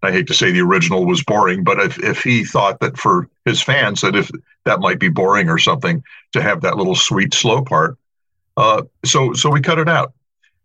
I 0.01 0.11
hate 0.11 0.27
to 0.27 0.33
say 0.33 0.51
the 0.51 0.61
original 0.61 1.05
was 1.05 1.23
boring, 1.23 1.63
but 1.63 1.79
if, 1.79 1.99
if 1.99 2.23
he 2.23 2.43
thought 2.43 2.79
that 2.79 2.97
for 2.97 3.27
his 3.45 3.61
fans 3.61 4.01
that 4.01 4.15
if 4.15 4.31
that 4.65 4.79
might 4.79 4.99
be 4.99 5.09
boring 5.09 5.49
or 5.49 5.57
something 5.57 6.03
to 6.33 6.41
have 6.41 6.61
that 6.61 6.77
little 6.77 6.95
sweet 6.95 7.33
slow 7.33 7.63
part. 7.63 7.97
Uh, 8.55 8.83
so, 9.05 9.33
so 9.33 9.49
we 9.49 9.61
cut 9.61 9.79
it 9.79 9.89
out. 9.89 10.13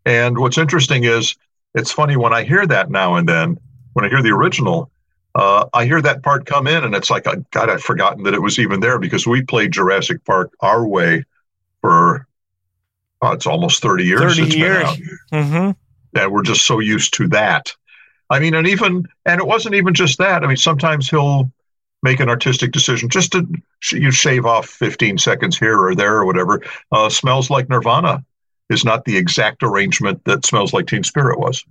And 0.04 0.38
what's 0.38 0.58
interesting 0.58 1.04
is 1.04 1.36
it's 1.74 1.92
funny 1.92 2.16
when 2.16 2.34
I 2.34 2.44
hear 2.44 2.66
that 2.66 2.90
now 2.90 3.16
and 3.16 3.28
then, 3.28 3.58
when 3.94 4.04
I 4.04 4.08
hear 4.08 4.22
the 4.22 4.30
original, 4.30 4.90
uh, 5.34 5.66
I 5.72 5.84
hear 5.84 6.00
that 6.00 6.22
part 6.22 6.46
come 6.46 6.66
in, 6.66 6.84
and 6.84 6.94
it's 6.94 7.10
like, 7.10 7.24
God, 7.24 7.70
I'd 7.70 7.80
forgotten 7.80 8.22
that 8.24 8.34
it 8.34 8.42
was 8.42 8.58
even 8.58 8.80
there 8.80 8.98
because 8.98 9.26
we 9.26 9.42
played 9.42 9.72
Jurassic 9.72 10.24
Park 10.24 10.52
our 10.60 10.86
way 10.86 11.24
for 11.80 12.26
oh, 13.20 13.32
it's 13.32 13.46
almost 13.46 13.82
thirty 13.82 14.04
years. 14.04 14.36
Thirty 14.36 14.56
years, 14.56 14.88
mm-hmm. 15.32 15.70
and 16.18 16.32
we're 16.32 16.42
just 16.42 16.66
so 16.66 16.78
used 16.78 17.14
to 17.14 17.28
that. 17.28 17.74
I 18.30 18.38
mean, 18.38 18.54
and 18.54 18.68
even 18.68 19.06
and 19.26 19.40
it 19.40 19.46
wasn't 19.46 19.74
even 19.74 19.92
just 19.92 20.18
that. 20.18 20.44
I 20.44 20.46
mean, 20.46 20.56
sometimes 20.56 21.10
he'll 21.10 21.50
make 22.02 22.20
an 22.20 22.28
artistic 22.28 22.70
decision 22.70 23.08
just 23.08 23.32
to 23.32 23.46
you 23.90 24.10
shave 24.10 24.46
off 24.46 24.68
15 24.68 25.18
seconds 25.18 25.58
here 25.58 25.78
or 25.78 25.94
there 25.94 26.16
or 26.16 26.26
whatever. 26.26 26.62
Uh, 26.92 27.08
smells 27.08 27.50
like 27.50 27.68
Nirvana 27.68 28.24
is 28.70 28.84
not 28.84 29.04
the 29.04 29.16
exact 29.16 29.62
arrangement 29.62 30.24
that 30.24 30.46
Smells 30.46 30.72
Like 30.72 30.86
Teen 30.86 31.02
Spirit 31.02 31.38
was. 31.38 31.64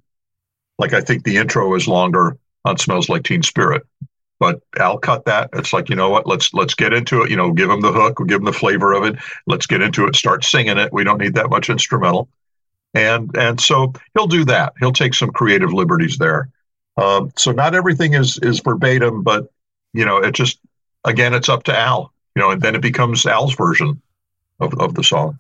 Like 0.80 0.93
I 0.93 1.02
think 1.02 1.23
the 1.23 1.38
intro 1.38 1.73
is 1.76 1.88
longer 1.88 2.38
on 2.65 2.78
Smells 2.78 3.10
Like 3.10 3.23
Teen 3.23 3.43
Spirit. 3.43 3.84
But 4.39 4.62
Al 4.78 4.97
cut 4.97 5.26
that. 5.26 5.49
It's 5.54 5.71
like, 5.71 5.89
you 5.89 5.95
know 5.95 6.10
what, 6.10 6.28
let's 6.28 6.54
let's 6.54 6.73
get 6.73 6.91
into 6.93 7.23
it. 7.23 7.30
You 7.30 7.38
know, 7.38 7.52
give 7.52 7.69
him 7.69 7.82
the 7.82 7.91
hook, 7.91 8.19
give 8.28 8.39
him 8.39 8.45
the 8.45 8.52
flavor 8.52 8.93
of 8.93 9.04
it. 9.06 9.15
Let's 9.47 9.67
get 9.67 9.82
into 9.82 10.06
it, 10.06 10.15
start 10.15 10.43
singing 10.43 10.78
it. 10.78 10.91
We 10.91 11.04
don't 11.04 11.19
need 11.19 11.36
that 11.36 11.49
much 11.49 11.69
instrumental. 11.69 12.28
And 12.93 13.36
and 13.38 13.60
so 13.62 13.93
he'll 14.13 14.28
do 14.28 14.43
that. 14.45 14.73
He'll 14.80 14.91
take 14.91 15.13
some 15.13 15.32
creative 15.32 15.71
liberties 15.71 16.17
there. 16.17 16.49
Um, 16.97 17.32
so 17.38 17.52
not 17.52 17.73
everything 17.73 18.13
is 18.13 18.38
is 18.39 18.60
verbatim, 18.60 19.23
but 19.23 19.49
you 19.93 20.06
know, 20.06 20.17
it 20.17 20.34
just 20.34 20.60
again, 21.06 21.34
it's 21.34 21.49
up 21.49 21.63
to 21.63 21.78
Al. 21.78 22.12
You 22.36 22.41
know, 22.41 22.52
and 22.52 22.62
then 22.62 22.76
it 22.76 22.82
becomes 22.82 23.26
Al's 23.26 23.56
version 23.56 24.02
of, 24.60 24.73
of 24.80 24.95
the 24.95 25.04
song. 25.04 25.39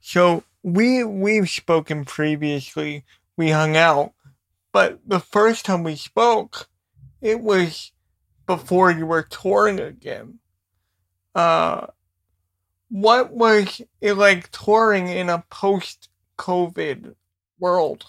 So 0.00 0.44
we 0.62 1.04
we've 1.04 1.50
spoken 1.50 2.04
previously. 2.04 3.04
We 3.36 3.50
hung 3.50 3.76
out 3.76 4.12
but 4.72 5.00
the 5.06 5.20
first 5.20 5.64
time 5.64 5.82
we 5.82 5.96
spoke, 5.96 6.68
it 7.20 7.40
was 7.40 7.92
before 8.46 8.90
you 8.90 9.06
were 9.06 9.22
touring 9.22 9.80
again. 9.80 10.38
Uh, 11.34 11.86
what 12.90 13.32
was 13.32 13.82
it 14.00 14.14
like 14.14 14.50
touring 14.50 15.08
in 15.08 15.28
a 15.28 15.44
post 15.50 16.08
COVID 16.38 17.14
world? 17.58 18.06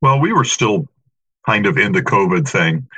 Well, 0.00 0.20
we 0.20 0.32
were 0.32 0.44
still 0.44 0.88
kind 1.46 1.66
of 1.66 1.78
in 1.78 1.92
the 1.92 2.02
COVID 2.02 2.48
thing 2.48 2.88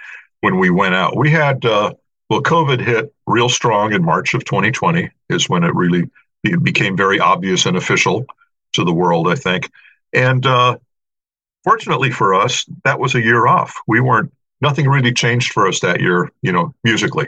when 0.41 0.59
we 0.59 0.71
went 0.71 0.95
out. 0.95 1.17
We 1.17 1.31
had, 1.31 1.65
uh, 1.65 1.93
well, 2.31 2.43
COVID 2.43 2.81
hit 2.81 3.13
real 3.27 3.49
strong 3.49 3.93
in 3.93 4.05
March 4.05 4.35
of 4.35 4.45
2020, 4.45 5.11
is 5.29 5.49
when 5.49 5.65
it 5.65 5.75
really 5.75 6.11
became 6.63 6.97
very 6.97 7.21
obvious 7.21 7.67
and 7.67 7.77
official 7.77 8.25
to 8.73 8.85
the 8.85 8.93
world, 8.93 9.29
I 9.29 9.35
think. 9.35 9.71
And 10.13 10.47
uh, 10.47 10.79
fortunately 11.67 12.11
for 12.11 12.35
us, 12.35 12.65
that 12.85 13.01
was 13.01 13.15
a 13.15 13.21
year 13.21 13.47
off. 13.47 13.75
We 13.87 14.01
weren't, 14.01 14.33
nothing 14.61 14.89
really 14.89 15.13
changed 15.13 15.53
for 15.53 15.67
us 15.69 15.81
that 15.81 16.01
year, 16.01 16.31
you 16.41 16.53
know, 16.53 16.75
musically. 16.85 17.27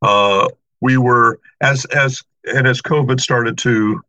Uh, 0.00 0.48
we 0.80 0.96
were, 0.96 1.40
as, 1.60 1.84
as, 1.86 2.22
and 2.44 2.66
as 2.66 2.80
COVID 2.80 3.20
started 3.20 3.58
to, 3.58 4.00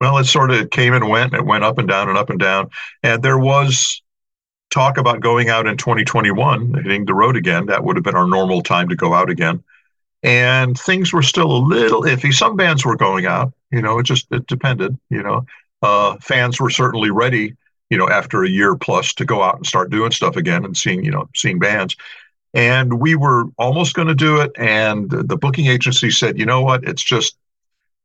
well, 0.00 0.18
it 0.18 0.24
sort 0.26 0.50
of 0.50 0.70
came 0.70 0.92
and 0.94 1.08
went, 1.08 1.32
and 1.32 1.42
it 1.42 1.46
went 1.46 1.64
up 1.64 1.78
and 1.78 1.88
down 1.88 2.08
and 2.08 2.18
up 2.18 2.30
and 2.30 2.38
down. 2.38 2.70
And 3.02 3.22
there 3.22 3.38
was 3.38 4.02
talk 4.70 4.98
about 4.98 5.20
going 5.20 5.48
out 5.48 5.66
in 5.66 5.76
2021, 5.76 6.74
hitting 6.74 7.06
the 7.06 7.14
road 7.14 7.36
again. 7.36 7.66
That 7.66 7.84
would 7.84 7.96
have 7.96 8.04
been 8.04 8.14
our 8.16 8.26
normal 8.26 8.62
time 8.62 8.88
to 8.90 8.96
go 8.96 9.14
out 9.14 9.30
again. 9.30 9.62
and 10.22 10.78
things 10.78 11.12
were 11.12 11.22
still 11.22 11.50
a 11.52 11.58
little 11.58 12.02
iffy. 12.02 12.32
Some 12.32 12.56
bands 12.56 12.84
were 12.84 12.96
going 12.96 13.26
out, 13.26 13.52
you 13.70 13.82
know, 13.82 13.98
it 13.98 14.04
just 14.04 14.26
it 14.32 14.46
depended, 14.46 14.98
you 15.10 15.22
know. 15.22 15.46
Uh, 15.82 16.16
fans 16.20 16.60
were 16.60 16.70
certainly 16.70 17.10
ready, 17.10 17.56
you 17.90 17.98
know, 17.98 18.08
after 18.08 18.42
a 18.44 18.48
year 18.48 18.76
plus 18.76 19.14
to 19.14 19.24
go 19.24 19.42
out 19.42 19.56
and 19.56 19.66
start 19.66 19.90
doing 19.90 20.10
stuff 20.10 20.36
again 20.36 20.64
and 20.64 20.76
seeing, 20.76 21.04
you 21.04 21.10
know, 21.10 21.28
seeing 21.34 21.58
bands. 21.58 21.96
And 22.54 23.00
we 23.00 23.14
were 23.14 23.44
almost 23.58 23.94
going 23.94 24.08
to 24.08 24.14
do 24.14 24.40
it, 24.40 24.52
and 24.56 25.10
the 25.10 25.36
booking 25.36 25.66
agency 25.66 26.10
said, 26.10 26.38
you 26.38 26.46
know 26.46 26.62
what, 26.62 26.82
it's 26.84 27.02
just 27.04 27.36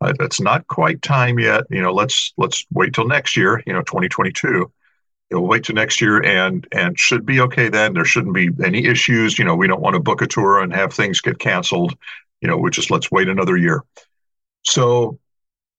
uh, 0.01 0.13
it's 0.19 0.41
not 0.41 0.67
quite 0.67 1.01
time 1.01 1.39
yet. 1.39 1.63
You 1.69 1.81
know, 1.81 1.93
let's 1.93 2.33
let's 2.37 2.65
wait 2.71 2.93
till 2.93 3.07
next 3.07 3.37
year. 3.37 3.63
You 3.65 3.73
know, 3.73 3.81
2022 3.83 4.69
we'll 5.33 5.47
wait 5.47 5.63
till 5.63 5.75
next 5.75 6.01
year 6.01 6.23
and 6.23 6.67
and 6.71 6.97
should 6.97 7.25
be 7.25 7.39
okay 7.41 7.69
then. 7.69 7.93
There 7.93 8.05
shouldn't 8.05 8.35
be 8.35 8.49
any 8.63 8.85
issues. 8.85 9.37
You 9.37 9.45
know, 9.45 9.55
we 9.55 9.67
don't 9.67 9.81
want 9.81 9.95
to 9.95 9.99
book 9.99 10.21
a 10.21 10.27
tour 10.27 10.61
and 10.61 10.73
have 10.73 10.93
things 10.93 11.21
get 11.21 11.39
canceled. 11.39 11.95
You 12.41 12.47
know, 12.47 12.57
we 12.57 12.69
just 12.69 12.91
let's 12.91 13.11
wait 13.11 13.27
another 13.27 13.57
year. 13.57 13.83
So, 14.63 15.19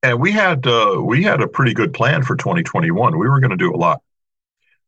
and 0.05 0.21
we 0.21 0.31
had 0.31 0.67
uh, 0.67 1.01
we 1.03 1.23
had 1.23 1.41
a 1.41 1.49
pretty 1.49 1.73
good 1.73 1.95
plan 1.95 2.23
for 2.23 2.37
2021. 2.37 3.19
We 3.19 3.29
were 3.29 3.41
going 3.41 3.51
to 3.51 3.57
do 3.57 3.75
a 3.75 3.77
lot. 3.77 4.03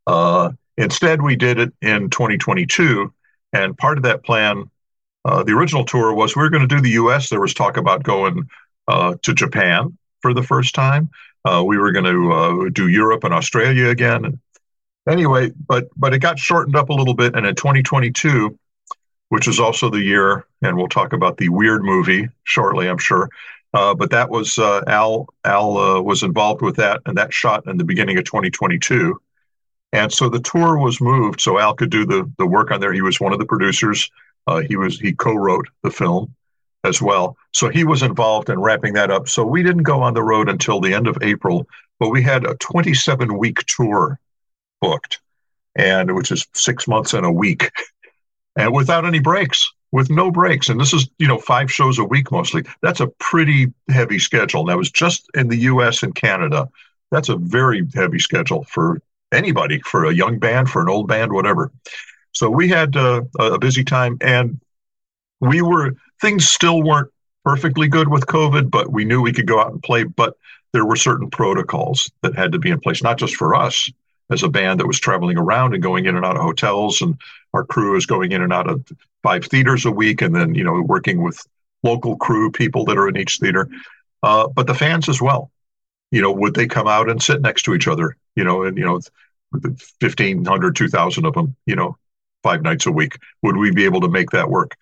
Uh, 0.06 0.52
instead, 0.76 1.22
we 1.22 1.36
did 1.36 1.58
it 1.58 1.72
in 1.80 2.10
2022, 2.10 3.12
and 3.54 3.78
part 3.78 3.96
of 3.96 4.04
that 4.04 4.22
plan, 4.22 4.70
uh, 5.24 5.42
the 5.42 5.52
original 5.52 5.86
tour 5.86 6.12
was 6.12 6.36
we 6.36 6.42
were 6.42 6.50
going 6.50 6.68
to 6.68 6.74
do 6.74 6.82
the 6.82 6.90
U.S. 6.90 7.30
There 7.30 7.40
was 7.40 7.54
talk 7.54 7.78
about 7.78 8.02
going 8.02 8.48
uh, 8.88 9.14
to 9.22 9.32
Japan 9.32 9.96
for 10.20 10.34
the 10.34 10.42
first 10.42 10.74
time. 10.74 11.08
Uh, 11.46 11.64
we 11.64 11.78
were 11.78 11.92
going 11.92 12.04
to 12.04 12.32
uh, 12.32 12.68
do 12.68 12.88
Europe 12.88 13.24
and 13.24 13.32
Australia 13.32 13.88
again 13.88 14.38
anyway, 15.08 15.50
but 15.66 15.88
but 15.96 16.12
it 16.12 16.18
got 16.18 16.38
shortened 16.38 16.76
up 16.76 16.90
a 16.90 16.94
little 16.94 17.14
bit, 17.14 17.34
and 17.34 17.46
in 17.46 17.54
2022, 17.54 18.58
which 19.30 19.48
is 19.48 19.58
also 19.58 19.88
the 19.88 20.02
year, 20.02 20.44
and 20.60 20.76
we'll 20.76 20.88
talk 20.88 21.14
about 21.14 21.38
the 21.38 21.48
weird 21.48 21.82
movie 21.82 22.28
shortly, 22.44 22.86
I'm 22.86 22.98
sure. 22.98 23.30
Uh, 23.74 23.94
but 23.94 24.10
that 24.10 24.30
was 24.30 24.58
uh, 24.58 24.82
Al. 24.86 25.28
Al 25.44 25.76
uh, 25.76 26.00
was 26.00 26.22
involved 26.22 26.62
with 26.62 26.76
that, 26.76 27.02
and 27.06 27.16
that 27.18 27.32
shot 27.32 27.66
in 27.66 27.76
the 27.76 27.84
beginning 27.84 28.16
of 28.18 28.24
2022. 28.24 29.20
And 29.92 30.12
so 30.12 30.28
the 30.28 30.40
tour 30.40 30.78
was 30.78 31.00
moved, 31.00 31.40
so 31.40 31.58
Al 31.58 31.74
could 31.74 31.90
do 31.90 32.04
the 32.04 32.30
the 32.38 32.46
work 32.46 32.70
on 32.70 32.80
there. 32.80 32.92
He 32.92 33.02
was 33.02 33.20
one 33.20 33.32
of 33.32 33.38
the 33.38 33.46
producers. 33.46 34.10
Uh, 34.46 34.60
he 34.60 34.76
was 34.76 34.98
he 34.98 35.12
co-wrote 35.12 35.68
the 35.82 35.90
film 35.90 36.34
as 36.84 37.02
well. 37.02 37.36
So 37.52 37.68
he 37.68 37.84
was 37.84 38.02
involved 38.02 38.48
in 38.48 38.60
wrapping 38.60 38.94
that 38.94 39.10
up. 39.10 39.28
So 39.28 39.44
we 39.44 39.62
didn't 39.62 39.82
go 39.82 40.02
on 40.02 40.14
the 40.14 40.22
road 40.22 40.48
until 40.48 40.80
the 40.80 40.94
end 40.94 41.06
of 41.06 41.18
April, 41.20 41.66
but 41.98 42.10
we 42.10 42.22
had 42.22 42.44
a 42.44 42.54
27 42.56 43.36
week 43.36 43.64
tour 43.66 44.18
booked, 44.80 45.20
and 45.74 46.14
which 46.14 46.30
is 46.30 46.46
six 46.54 46.86
months 46.86 47.12
and 47.12 47.26
a 47.26 47.30
week, 47.30 47.70
and 48.56 48.72
without 48.72 49.04
any 49.04 49.18
breaks, 49.18 49.72
with 49.96 50.10
no 50.10 50.30
breaks. 50.30 50.68
And 50.68 50.78
this 50.78 50.92
is 50.92 51.08
you 51.18 51.26
know 51.26 51.38
five 51.38 51.72
shows 51.72 51.98
a 51.98 52.04
week 52.04 52.30
mostly. 52.30 52.64
That's 52.82 53.00
a 53.00 53.06
pretty 53.18 53.72
heavy 53.88 54.18
schedule. 54.18 54.60
And 54.60 54.68
that 54.68 54.76
was 54.76 54.90
just 54.90 55.26
in 55.32 55.48
the 55.48 55.56
U.S. 55.72 56.02
and 56.02 56.14
Canada. 56.14 56.68
That's 57.10 57.30
a 57.30 57.36
very 57.36 57.82
heavy 57.94 58.18
schedule 58.18 58.64
for 58.64 59.00
anybody, 59.32 59.80
for 59.80 60.04
a 60.04 60.12
young 60.12 60.38
band, 60.38 60.68
for 60.68 60.82
an 60.82 60.90
old 60.90 61.08
band, 61.08 61.32
whatever. 61.32 61.72
So 62.32 62.50
we 62.50 62.68
had 62.68 62.94
uh, 62.94 63.22
a 63.40 63.58
busy 63.58 63.84
time, 63.84 64.18
and 64.20 64.60
we 65.40 65.62
were 65.62 65.96
things 66.20 66.46
still 66.46 66.82
weren't 66.82 67.10
perfectly 67.42 67.88
good 67.88 68.08
with 68.08 68.26
COVID, 68.26 68.70
but 68.70 68.92
we 68.92 69.06
knew 69.06 69.22
we 69.22 69.32
could 69.32 69.46
go 69.46 69.60
out 69.60 69.72
and 69.72 69.82
play. 69.82 70.04
But 70.04 70.36
there 70.74 70.84
were 70.84 70.96
certain 70.96 71.30
protocols 71.30 72.10
that 72.20 72.36
had 72.36 72.52
to 72.52 72.58
be 72.58 72.68
in 72.68 72.80
place, 72.80 73.02
not 73.02 73.16
just 73.16 73.34
for 73.34 73.54
us, 73.54 73.90
as 74.30 74.42
a 74.42 74.48
band 74.50 74.78
that 74.78 74.86
was 74.86 75.00
traveling 75.00 75.38
around 75.38 75.72
and 75.72 75.82
going 75.82 76.04
in 76.04 76.16
and 76.16 76.26
out 76.26 76.36
of 76.36 76.42
hotels 76.42 77.00
and 77.00 77.16
our 77.54 77.64
crew 77.64 77.96
is 77.96 78.04
going 78.06 78.32
in 78.32 78.42
and 78.42 78.52
out 78.52 78.68
of 78.68 78.84
five 79.26 79.44
theaters 79.44 79.84
a 79.84 79.90
week 79.90 80.22
and 80.22 80.32
then 80.32 80.54
you 80.54 80.62
know 80.62 80.80
working 80.82 81.20
with 81.20 81.44
local 81.82 82.16
crew 82.16 82.48
people 82.48 82.84
that 82.84 82.96
are 82.96 83.08
in 83.08 83.16
each 83.16 83.38
theater. 83.38 83.68
Uh, 84.22 84.46
but 84.46 84.68
the 84.68 84.74
fans 84.74 85.08
as 85.08 85.20
well. 85.20 85.50
You 86.12 86.22
know 86.22 86.30
would 86.30 86.54
they 86.54 86.68
come 86.68 86.86
out 86.86 87.10
and 87.10 87.20
sit 87.20 87.40
next 87.40 87.62
to 87.64 87.74
each 87.74 87.88
other 87.88 88.16
you 88.36 88.44
know 88.44 88.62
and 88.62 88.78
you 88.78 88.84
know 88.84 89.00
1500 89.50 90.76
2000 90.76 91.26
of 91.26 91.34
them 91.34 91.56
you 91.66 91.74
know 91.74 91.96
five 92.44 92.62
nights 92.62 92.86
a 92.86 92.92
week? 92.92 93.18
Would 93.42 93.56
we 93.56 93.72
be 93.72 93.84
able 93.84 94.02
to 94.02 94.08
make 94.08 94.30
that 94.30 94.48
work? 94.48 94.76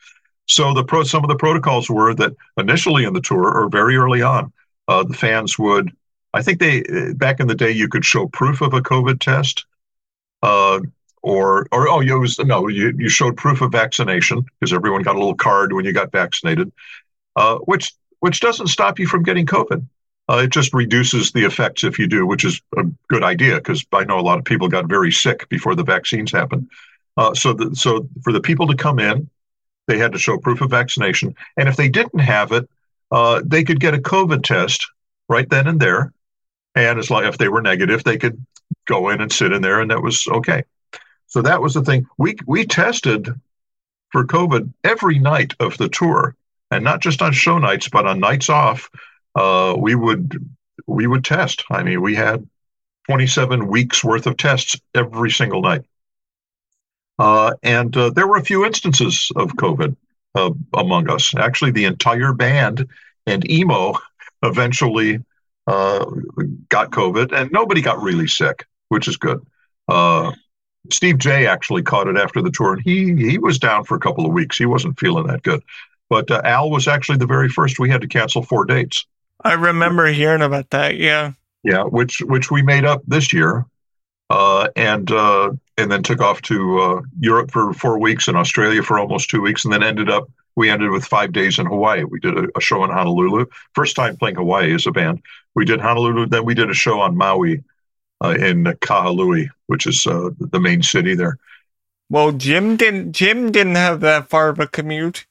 So 0.46 0.74
the 0.74 0.84
pro 0.84 1.04
some 1.04 1.24
of 1.24 1.30
the 1.30 1.36
protocols 1.36 1.88
were 1.88 2.12
that 2.14 2.34
initially 2.58 3.04
in 3.04 3.14
the 3.14 3.22
tour 3.22 3.50
or 3.50 3.70
very 3.70 3.96
early 3.96 4.20
on 4.20 4.52
uh, 4.88 5.04
the 5.04 5.14
fans 5.14 5.58
would 5.58 5.90
I 6.34 6.42
think 6.42 6.58
they 6.58 6.82
back 7.14 7.40
in 7.40 7.46
the 7.46 7.54
day 7.54 7.70
you 7.70 7.88
could 7.88 8.04
show 8.04 8.26
proof 8.26 8.60
of 8.60 8.74
a 8.74 8.82
COVID 8.82 9.20
test, 9.20 9.64
uh, 10.42 10.80
or 11.24 11.66
or 11.72 11.88
oh, 11.88 12.00
you 12.00 12.20
was 12.20 12.38
no, 12.38 12.68
you 12.68 12.94
you 12.98 13.08
showed 13.08 13.36
proof 13.36 13.62
of 13.62 13.72
vaccination 13.72 14.44
because 14.60 14.74
everyone 14.74 15.02
got 15.02 15.16
a 15.16 15.18
little 15.18 15.34
card 15.34 15.72
when 15.72 15.86
you 15.86 15.92
got 15.92 16.12
vaccinated, 16.12 16.70
uh, 17.36 17.56
which 17.64 17.92
which 18.20 18.40
doesn't 18.40 18.66
stop 18.66 18.98
you 18.98 19.06
from 19.06 19.22
getting 19.22 19.46
COVID. 19.46 19.86
Uh, 20.28 20.42
it 20.44 20.50
just 20.50 20.72
reduces 20.74 21.32
the 21.32 21.44
effects 21.44 21.82
if 21.82 21.98
you 21.98 22.06
do, 22.06 22.26
which 22.26 22.44
is 22.44 22.60
a 22.76 22.84
good 23.08 23.22
idea 23.22 23.56
because 23.56 23.84
I 23.92 24.04
know 24.04 24.18
a 24.18 24.22
lot 24.22 24.38
of 24.38 24.44
people 24.44 24.68
got 24.68 24.86
very 24.86 25.10
sick 25.10 25.48
before 25.48 25.74
the 25.74 25.82
vaccines 25.82 26.30
happened. 26.30 26.68
Uh, 27.16 27.34
so 27.34 27.52
the, 27.52 27.74
so 27.74 28.08
for 28.22 28.32
the 28.32 28.40
people 28.40 28.66
to 28.66 28.76
come 28.76 28.98
in, 28.98 29.28
they 29.86 29.98
had 29.98 30.12
to 30.12 30.18
show 30.18 30.38
proof 30.38 30.60
of 30.60 30.70
vaccination, 30.70 31.34
and 31.56 31.68
if 31.68 31.76
they 31.76 31.88
didn't 31.88 32.20
have 32.20 32.52
it, 32.52 32.68
uh, 33.10 33.42
they 33.44 33.64
could 33.64 33.80
get 33.80 33.94
a 33.94 33.98
COVID 33.98 34.42
test 34.44 34.86
right 35.28 35.48
then 35.48 35.66
and 35.66 35.80
there 35.80 36.12
and 36.74 36.98
as 36.98 37.10
long 37.10 37.24
if 37.24 37.38
they 37.38 37.48
were 37.48 37.62
negative, 37.62 38.02
they 38.02 38.18
could 38.18 38.44
go 38.86 39.08
in 39.10 39.20
and 39.20 39.32
sit 39.32 39.52
in 39.52 39.62
there, 39.62 39.80
and 39.80 39.90
that 39.90 40.02
was 40.02 40.26
okay. 40.26 40.64
So 41.34 41.42
that 41.42 41.60
was 41.60 41.74
the 41.74 41.82
thing. 41.82 42.06
We 42.16 42.36
we 42.46 42.64
tested 42.64 43.28
for 44.12 44.24
COVID 44.24 44.72
every 44.84 45.18
night 45.18 45.52
of 45.58 45.76
the 45.78 45.88
tour, 45.88 46.36
and 46.70 46.84
not 46.84 47.00
just 47.00 47.22
on 47.22 47.32
show 47.32 47.58
nights, 47.58 47.88
but 47.88 48.06
on 48.06 48.20
nights 48.20 48.48
off. 48.48 48.88
Uh, 49.34 49.74
we 49.76 49.96
would 49.96 50.54
we 50.86 51.08
would 51.08 51.24
test. 51.24 51.64
I 51.72 51.82
mean, 51.82 52.00
we 52.02 52.14
had 52.14 52.48
27 53.08 53.66
weeks 53.66 54.04
worth 54.04 54.28
of 54.28 54.36
tests 54.36 54.80
every 54.94 55.32
single 55.32 55.60
night. 55.60 55.82
Uh, 57.18 57.54
and 57.64 57.96
uh, 57.96 58.10
there 58.10 58.28
were 58.28 58.36
a 58.36 58.44
few 58.44 58.64
instances 58.64 59.32
of 59.34 59.56
COVID 59.56 59.96
uh, 60.36 60.50
among 60.72 61.10
us. 61.10 61.34
Actually, 61.34 61.72
the 61.72 61.86
entire 61.86 62.32
band 62.32 62.86
and 63.26 63.50
emo 63.50 63.94
eventually 64.44 65.18
uh, 65.66 66.06
got 66.68 66.92
COVID, 66.92 67.32
and 67.32 67.50
nobody 67.50 67.80
got 67.80 68.00
really 68.00 68.28
sick, 68.28 68.66
which 68.88 69.08
is 69.08 69.16
good. 69.16 69.44
Steve 70.90 71.18
Jay 71.18 71.46
actually 71.46 71.82
caught 71.82 72.08
it 72.08 72.16
after 72.16 72.42
the 72.42 72.50
tour, 72.50 72.74
and 72.74 72.82
he 72.82 73.14
he 73.14 73.38
was 73.38 73.58
down 73.58 73.84
for 73.84 73.96
a 73.96 74.00
couple 74.00 74.26
of 74.26 74.32
weeks. 74.32 74.58
He 74.58 74.66
wasn't 74.66 74.98
feeling 74.98 75.26
that 75.26 75.42
good. 75.42 75.62
But 76.10 76.30
uh, 76.30 76.42
Al 76.44 76.70
was 76.70 76.86
actually 76.86 77.18
the 77.18 77.26
very 77.26 77.48
first. 77.48 77.78
We 77.78 77.90
had 77.90 78.02
to 78.02 78.06
cancel 78.06 78.42
four 78.42 78.64
dates. 78.64 79.06
I 79.42 79.54
remember 79.54 80.06
hearing 80.06 80.42
about 80.42 80.70
that. 80.70 80.96
Yeah. 80.96 81.32
Yeah, 81.62 81.84
which 81.84 82.20
which 82.20 82.50
we 82.50 82.62
made 82.62 82.84
up 82.84 83.02
this 83.06 83.32
year, 83.32 83.64
uh, 84.28 84.68
and 84.76 85.10
uh, 85.10 85.52
and 85.78 85.90
then 85.90 86.02
took 86.02 86.20
off 86.20 86.42
to 86.42 86.78
uh, 86.78 87.00
Europe 87.18 87.50
for 87.50 87.72
four 87.72 87.98
weeks 87.98 88.28
and 88.28 88.36
Australia 88.36 88.82
for 88.82 88.98
almost 88.98 89.30
two 89.30 89.40
weeks, 89.40 89.64
and 89.64 89.72
then 89.72 89.82
ended 89.82 90.10
up 90.10 90.28
we 90.56 90.70
ended 90.70 90.90
with 90.90 91.04
five 91.04 91.32
days 91.32 91.58
in 91.58 91.66
Hawaii. 91.66 92.04
We 92.04 92.20
did 92.20 92.36
a, 92.36 92.48
a, 92.56 92.60
show 92.60 92.84
in 92.84 92.90
Honolulu. 92.90 93.46
First 93.74 93.96
time 93.96 94.16
playing 94.16 94.36
Hawaii 94.36 94.74
as 94.74 94.86
a 94.86 94.92
band. 94.92 95.22
We 95.54 95.64
did 95.64 95.80
Honolulu. 95.80 96.26
Then 96.26 96.44
we 96.44 96.54
did 96.54 96.70
a 96.70 96.74
show 96.74 97.00
on 97.00 97.16
Maui 97.16 97.64
uh, 98.24 98.34
in 98.34 98.64
Kahului, 98.64 99.48
which 99.66 99.86
is 99.86 100.06
uh, 100.06 100.30
the 100.38 100.60
main 100.60 100.82
city 100.82 101.14
there. 101.14 101.38
Well, 102.10 102.32
Jim 102.32 102.76
didn't. 102.76 103.12
Jim 103.12 103.50
didn't 103.50 103.76
have 103.76 104.00
that 104.00 104.28
far 104.28 104.48
of 104.48 104.60
a 104.60 104.66
commute. 104.66 105.26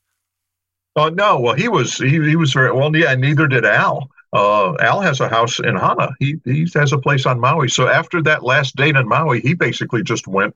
Oh 0.96 1.10
no! 1.10 1.40
Well, 1.40 1.56
he 1.56 1.68
was 1.68 1.98
he, 1.98 2.22
he 2.22 2.36
was 2.36 2.54
very 2.54 2.72
well. 2.72 2.96
Yeah, 2.96 3.16
neither 3.16 3.48
did 3.48 3.66
Al. 3.66 4.10
Uh, 4.32 4.74
Al 4.80 5.02
has 5.02 5.20
a 5.20 5.30
house 5.30 5.60
in 5.60 5.76
Hana. 5.76 6.10
He 6.20 6.40
he 6.46 6.68
has 6.74 6.92
a 6.92 6.98
place 6.98 7.26
on 7.26 7.40
Maui. 7.40 7.70
So 7.70 7.88
after 7.88 8.22
that 8.24 8.44
last 8.44 8.76
date 8.76 8.96
in 8.96 9.08
Maui, 9.08 9.42
he 9.42 9.54
basically 9.54 10.04
just 10.04 10.28
went 10.28 10.56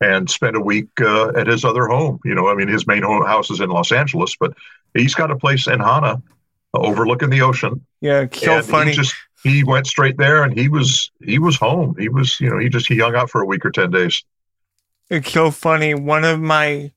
and 0.00 0.30
spent 0.30 0.56
a 0.56 0.60
week 0.60 0.88
uh, 1.00 1.28
at 1.36 1.46
his 1.46 1.64
other 1.64 1.86
home. 1.86 2.18
You 2.24 2.34
know, 2.34 2.48
I 2.48 2.54
mean, 2.54 2.68
his 2.68 2.86
main 2.86 3.02
home 3.02 3.24
house 3.24 3.50
is 3.50 3.60
in 3.60 3.68
Los 3.68 3.92
Angeles, 3.92 4.34
but 4.40 4.54
he's 4.94 5.14
got 5.14 5.30
a 5.30 5.36
place 5.36 5.66
in 5.66 5.80
Hana 5.80 6.22
uh, 6.74 6.78
overlooking 6.78 7.30
the 7.30 7.42
ocean. 7.42 7.84
Yeah, 8.00 8.26
so 8.32 8.62
funny. 8.62 8.92
Just 8.92 9.14
he 9.42 9.64
went 9.64 9.86
straight 9.86 10.18
there, 10.18 10.42
and 10.42 10.56
he 10.56 10.68
was 10.68 11.10
he 11.22 11.38
was 11.38 11.56
home. 11.56 11.96
He 11.98 12.08
was 12.08 12.40
you 12.40 12.50
know 12.50 12.58
he 12.58 12.68
just 12.68 12.88
he 12.88 12.98
hung 12.98 13.14
out 13.14 13.30
for 13.30 13.40
a 13.40 13.46
week 13.46 13.64
or 13.64 13.70
ten 13.70 13.90
days. 13.90 14.22
It's 15.08 15.32
so 15.32 15.50
funny. 15.50 15.94
One 15.94 16.24
of 16.24 16.40
my 16.40 16.92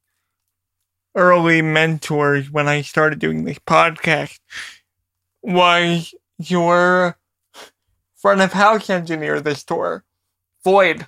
early 1.15 1.61
mentors 1.61 2.51
when 2.51 2.67
I 2.67 2.81
started 2.81 3.19
doing 3.19 3.43
this 3.43 3.59
podcast 3.59 4.39
was 5.41 6.13
your 6.37 7.17
front 8.15 8.41
of 8.41 8.53
house 8.53 8.89
engineer 8.89 9.41
this 9.41 9.63
tour, 9.63 10.03
Floyd. 10.63 11.07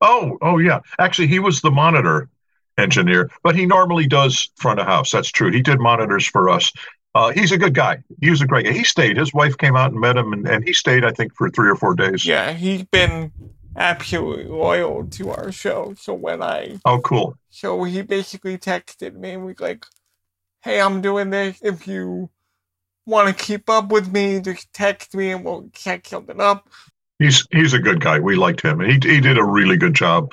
Oh, 0.00 0.38
oh 0.40 0.58
yeah. 0.58 0.80
Actually, 0.98 1.28
he 1.28 1.38
was 1.38 1.60
the 1.60 1.70
monitor 1.70 2.28
engineer, 2.78 3.30
but 3.42 3.54
he 3.54 3.66
normally 3.66 4.06
does 4.06 4.50
front 4.56 4.80
of 4.80 4.86
house. 4.86 5.10
That's 5.10 5.30
true. 5.30 5.50
He 5.50 5.62
did 5.62 5.80
monitors 5.80 6.26
for 6.26 6.48
us. 6.48 6.72
Uh, 7.14 7.30
he's 7.30 7.50
a 7.50 7.58
good 7.58 7.74
guy. 7.74 8.02
He 8.20 8.30
was 8.30 8.40
a 8.40 8.46
great 8.46 8.66
guy. 8.66 8.72
He 8.72 8.84
stayed. 8.84 9.16
His 9.16 9.34
wife 9.34 9.58
came 9.58 9.76
out 9.76 9.90
and 9.90 10.00
met 10.00 10.16
him, 10.16 10.32
and, 10.32 10.46
and 10.46 10.64
he 10.64 10.72
stayed, 10.72 11.04
I 11.04 11.10
think, 11.10 11.34
for 11.34 11.50
three 11.50 11.68
or 11.68 11.74
four 11.74 11.94
days. 11.94 12.24
Yeah, 12.24 12.52
he's 12.52 12.84
been 12.84 13.32
absolutely 13.76 14.44
loyal 14.44 15.06
to 15.06 15.30
our 15.30 15.50
show. 15.50 15.94
So 15.98 16.14
when 16.14 16.42
I 16.42 16.78
oh 16.84 17.00
cool, 17.00 17.36
so 17.48 17.82
he 17.84 18.02
basically 18.02 18.58
texted 18.58 19.14
me 19.14 19.30
and 19.32 19.44
we 19.44 19.54
like, 19.58 19.84
hey, 20.62 20.80
I'm 20.80 21.00
doing 21.00 21.30
this. 21.30 21.58
If 21.62 21.88
you 21.88 22.30
want 23.06 23.36
to 23.36 23.44
keep 23.44 23.68
up 23.68 23.90
with 23.90 24.12
me, 24.12 24.40
just 24.40 24.72
text 24.72 25.14
me 25.14 25.32
and 25.32 25.44
we'll 25.44 25.68
check 25.72 26.06
something 26.06 26.40
up. 26.40 26.68
He's 27.18 27.46
he's 27.50 27.72
a 27.74 27.78
good 27.78 28.00
guy. 28.00 28.20
We 28.20 28.36
liked 28.36 28.62
him, 28.62 28.80
and 28.80 28.90
he 28.90 29.14
he 29.14 29.20
did 29.20 29.36
a 29.36 29.44
really 29.44 29.76
good 29.76 29.94
job. 29.94 30.32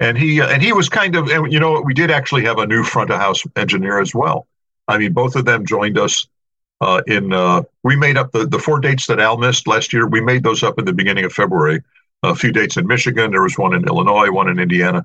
And 0.00 0.16
he 0.16 0.40
uh, 0.40 0.48
and 0.48 0.62
he 0.62 0.72
was 0.72 0.88
kind 0.88 1.16
of 1.16 1.28
and 1.30 1.50
you 1.52 1.58
know 1.58 1.80
we 1.80 1.94
did 1.94 2.10
actually 2.10 2.44
have 2.44 2.58
a 2.58 2.66
new 2.66 2.84
front 2.84 3.10
of 3.10 3.18
house 3.18 3.42
engineer 3.56 3.98
as 3.98 4.14
well. 4.14 4.46
I 4.88 4.98
mean, 4.98 5.12
both 5.12 5.36
of 5.36 5.44
them 5.44 5.66
joined 5.66 5.98
us 5.98 6.26
uh, 6.80 7.02
in. 7.06 7.32
Uh, 7.32 7.62
we 7.84 7.94
made 7.96 8.16
up 8.16 8.32
the 8.32 8.46
the 8.46 8.58
four 8.58 8.80
dates 8.80 9.06
that 9.06 9.20
Al 9.20 9.36
missed 9.36 9.66
last 9.66 9.92
year. 9.92 10.06
We 10.06 10.20
made 10.20 10.42
those 10.42 10.62
up 10.62 10.78
in 10.78 10.84
the 10.84 10.92
beginning 10.92 11.24
of 11.24 11.32
February. 11.32 11.82
A 12.24 12.34
few 12.34 12.50
dates 12.50 12.76
in 12.76 12.86
Michigan. 12.86 13.30
There 13.30 13.42
was 13.42 13.56
one 13.56 13.74
in 13.74 13.86
Illinois, 13.86 14.30
one 14.30 14.48
in 14.48 14.58
Indiana, 14.58 15.04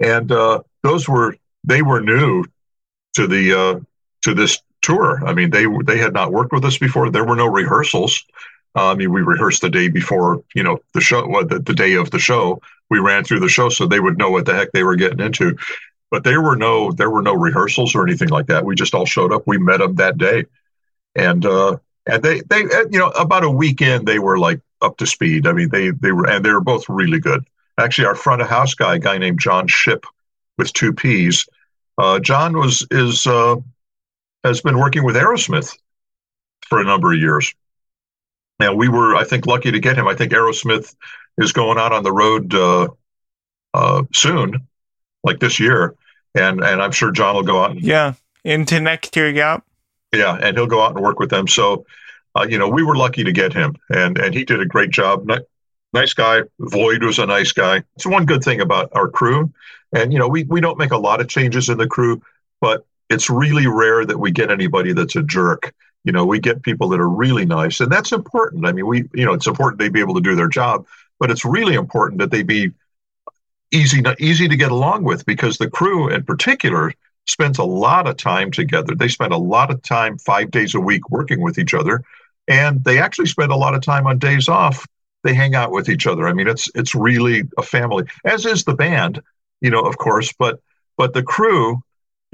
and 0.00 0.32
uh, 0.32 0.62
those 0.82 1.08
were 1.08 1.36
they 1.64 1.82
were 1.82 2.00
new 2.00 2.44
to 3.16 3.26
the 3.26 3.52
uh, 3.52 3.80
to 4.22 4.34
this 4.34 4.60
tour. 4.80 5.22
I 5.26 5.34
mean, 5.34 5.50
they 5.50 5.66
they 5.84 5.98
had 5.98 6.14
not 6.14 6.32
worked 6.32 6.52
with 6.52 6.64
us 6.64 6.78
before. 6.78 7.10
There 7.10 7.24
were 7.24 7.36
no 7.36 7.46
rehearsals. 7.46 8.24
Uh, 8.76 8.90
I 8.90 8.94
mean, 8.94 9.12
we 9.12 9.22
rehearsed 9.22 9.62
the 9.62 9.70
day 9.70 9.88
before, 9.88 10.42
you 10.54 10.62
know, 10.62 10.80
the 10.94 11.00
show, 11.00 11.22
the, 11.44 11.60
the 11.60 11.74
day 11.74 11.94
of 11.94 12.10
the 12.10 12.18
show. 12.18 12.60
We 12.90 12.98
ran 12.98 13.24
through 13.24 13.40
the 13.40 13.48
show 13.48 13.68
so 13.68 13.86
they 13.86 14.00
would 14.00 14.18
know 14.18 14.30
what 14.30 14.46
the 14.46 14.54
heck 14.54 14.72
they 14.72 14.82
were 14.82 14.96
getting 14.96 15.20
into. 15.20 15.56
But 16.14 16.22
there 16.22 16.40
were 16.40 16.54
no 16.54 16.92
there 16.92 17.10
were 17.10 17.22
no 17.22 17.34
rehearsals 17.34 17.96
or 17.96 18.06
anything 18.06 18.28
like 18.28 18.46
that. 18.46 18.64
We 18.64 18.76
just 18.76 18.94
all 18.94 19.04
showed 19.04 19.32
up. 19.32 19.48
We 19.48 19.58
met 19.58 19.78
them 19.78 19.96
that 19.96 20.16
day, 20.16 20.44
and 21.16 21.44
uh, 21.44 21.78
and 22.06 22.22
they 22.22 22.40
they 22.42 22.60
you 22.60 23.00
know 23.00 23.08
about 23.08 23.42
a 23.42 23.50
weekend 23.50 24.06
they 24.06 24.20
were 24.20 24.38
like 24.38 24.60
up 24.80 24.96
to 24.98 25.08
speed. 25.08 25.44
I 25.44 25.52
mean, 25.52 25.70
they 25.70 25.90
they 25.90 26.12
were 26.12 26.30
and 26.30 26.44
they 26.44 26.52
were 26.52 26.60
both 26.60 26.88
really 26.88 27.18
good. 27.18 27.44
Actually, 27.80 28.06
our 28.06 28.14
front 28.14 28.42
of 28.42 28.48
house 28.48 28.74
guy, 28.74 28.98
guy 28.98 29.18
named 29.18 29.40
John 29.40 29.66
Shipp, 29.66 30.06
with 30.56 30.72
two 30.72 30.92
P's. 30.92 31.48
Uh, 31.98 32.20
John 32.20 32.56
was 32.56 32.86
is 32.92 33.26
uh, 33.26 33.56
has 34.44 34.60
been 34.60 34.78
working 34.78 35.02
with 35.02 35.16
Aerosmith 35.16 35.76
for 36.68 36.80
a 36.80 36.84
number 36.84 37.12
of 37.12 37.18
years. 37.18 37.52
And 38.60 38.78
we 38.78 38.88
were, 38.88 39.16
I 39.16 39.24
think, 39.24 39.48
lucky 39.48 39.72
to 39.72 39.80
get 39.80 39.98
him. 39.98 40.06
I 40.06 40.14
think 40.14 40.30
Aerosmith 40.30 40.94
is 41.38 41.52
going 41.52 41.76
out 41.76 41.92
on 41.92 42.04
the 42.04 42.12
road 42.12 42.54
uh, 42.54 42.86
uh, 43.74 44.04
soon, 44.12 44.68
like 45.24 45.40
this 45.40 45.58
year, 45.58 45.96
and 46.34 46.62
and 46.62 46.82
I'm 46.82 46.92
sure 46.92 47.10
John 47.10 47.34
will 47.34 47.42
go 47.42 47.62
out. 47.62 47.72
And, 47.72 47.82
yeah, 47.82 48.14
into 48.44 48.80
next 48.80 49.16
year, 49.16 49.30
yeah. 49.30 49.60
Yeah, 50.12 50.38
and 50.40 50.56
he'll 50.56 50.66
go 50.66 50.82
out 50.82 50.94
and 50.94 51.02
work 51.02 51.18
with 51.18 51.30
them. 51.30 51.48
So, 51.48 51.86
uh, 52.36 52.46
you 52.48 52.58
know, 52.58 52.68
we 52.68 52.84
were 52.84 52.96
lucky 52.96 53.24
to 53.24 53.32
get 53.32 53.52
him, 53.52 53.76
and 53.90 54.18
and 54.18 54.34
he 54.34 54.44
did 54.44 54.60
a 54.60 54.66
great 54.66 54.90
job. 54.90 55.28
Nice 55.92 56.14
guy. 56.14 56.42
Void 56.58 57.02
was 57.02 57.18
a 57.18 57.26
nice 57.26 57.52
guy. 57.52 57.82
It's 57.96 58.06
one 58.06 58.26
good 58.26 58.42
thing 58.42 58.60
about 58.60 58.90
our 58.92 59.08
crew, 59.08 59.52
and 59.92 60.12
you 60.12 60.18
know, 60.18 60.28
we 60.28 60.44
we 60.44 60.60
don't 60.60 60.78
make 60.78 60.92
a 60.92 60.98
lot 60.98 61.20
of 61.20 61.28
changes 61.28 61.68
in 61.68 61.78
the 61.78 61.86
crew, 61.86 62.22
but 62.60 62.84
it's 63.10 63.30
really 63.30 63.66
rare 63.66 64.04
that 64.04 64.18
we 64.18 64.30
get 64.30 64.50
anybody 64.50 64.92
that's 64.92 65.16
a 65.16 65.22
jerk. 65.22 65.72
You 66.04 66.12
know, 66.12 66.26
we 66.26 66.38
get 66.38 66.62
people 66.62 66.88
that 66.90 67.00
are 67.00 67.08
really 67.08 67.46
nice, 67.46 67.80
and 67.80 67.90
that's 67.90 68.12
important. 68.12 68.66
I 68.66 68.72
mean, 68.72 68.86
we, 68.86 69.08
you 69.14 69.24
know, 69.24 69.32
it's 69.32 69.46
important 69.46 69.78
they 69.78 69.88
be 69.88 70.00
able 70.00 70.14
to 70.14 70.20
do 70.20 70.34
their 70.34 70.48
job, 70.48 70.86
but 71.18 71.30
it's 71.30 71.44
really 71.44 71.74
important 71.74 72.18
that 72.20 72.30
they 72.30 72.42
be 72.42 72.72
easy, 73.74 74.02
easy 74.18 74.48
to 74.48 74.56
get 74.56 74.70
along 74.70 75.04
with 75.04 75.26
because 75.26 75.58
the 75.58 75.70
crew, 75.70 76.08
in 76.08 76.24
particular, 76.24 76.92
spends 77.26 77.58
a 77.58 77.64
lot 77.64 78.06
of 78.06 78.16
time 78.16 78.50
together. 78.50 78.94
They 78.94 79.08
spend 79.08 79.32
a 79.32 79.38
lot 79.38 79.70
of 79.70 79.82
time, 79.82 80.18
five 80.18 80.50
days 80.50 80.74
a 80.74 80.80
week, 80.80 81.10
working 81.10 81.40
with 81.40 81.58
each 81.58 81.74
other, 81.74 82.02
and 82.48 82.84
they 82.84 82.98
actually 82.98 83.26
spend 83.26 83.50
a 83.52 83.56
lot 83.56 83.74
of 83.74 83.82
time 83.82 84.06
on 84.06 84.18
days 84.18 84.48
off. 84.48 84.86
They 85.22 85.34
hang 85.34 85.54
out 85.54 85.72
with 85.72 85.88
each 85.88 86.06
other. 86.06 86.28
I 86.28 86.34
mean, 86.34 86.48
it's 86.48 86.68
it's 86.74 86.94
really 86.94 87.44
a 87.56 87.62
family, 87.62 88.04
as 88.24 88.44
is 88.44 88.64
the 88.64 88.74
band, 88.74 89.22
you 89.60 89.70
know, 89.70 89.80
of 89.80 89.96
course, 89.96 90.32
but 90.38 90.60
but 90.96 91.14
the 91.14 91.22
crew 91.22 91.82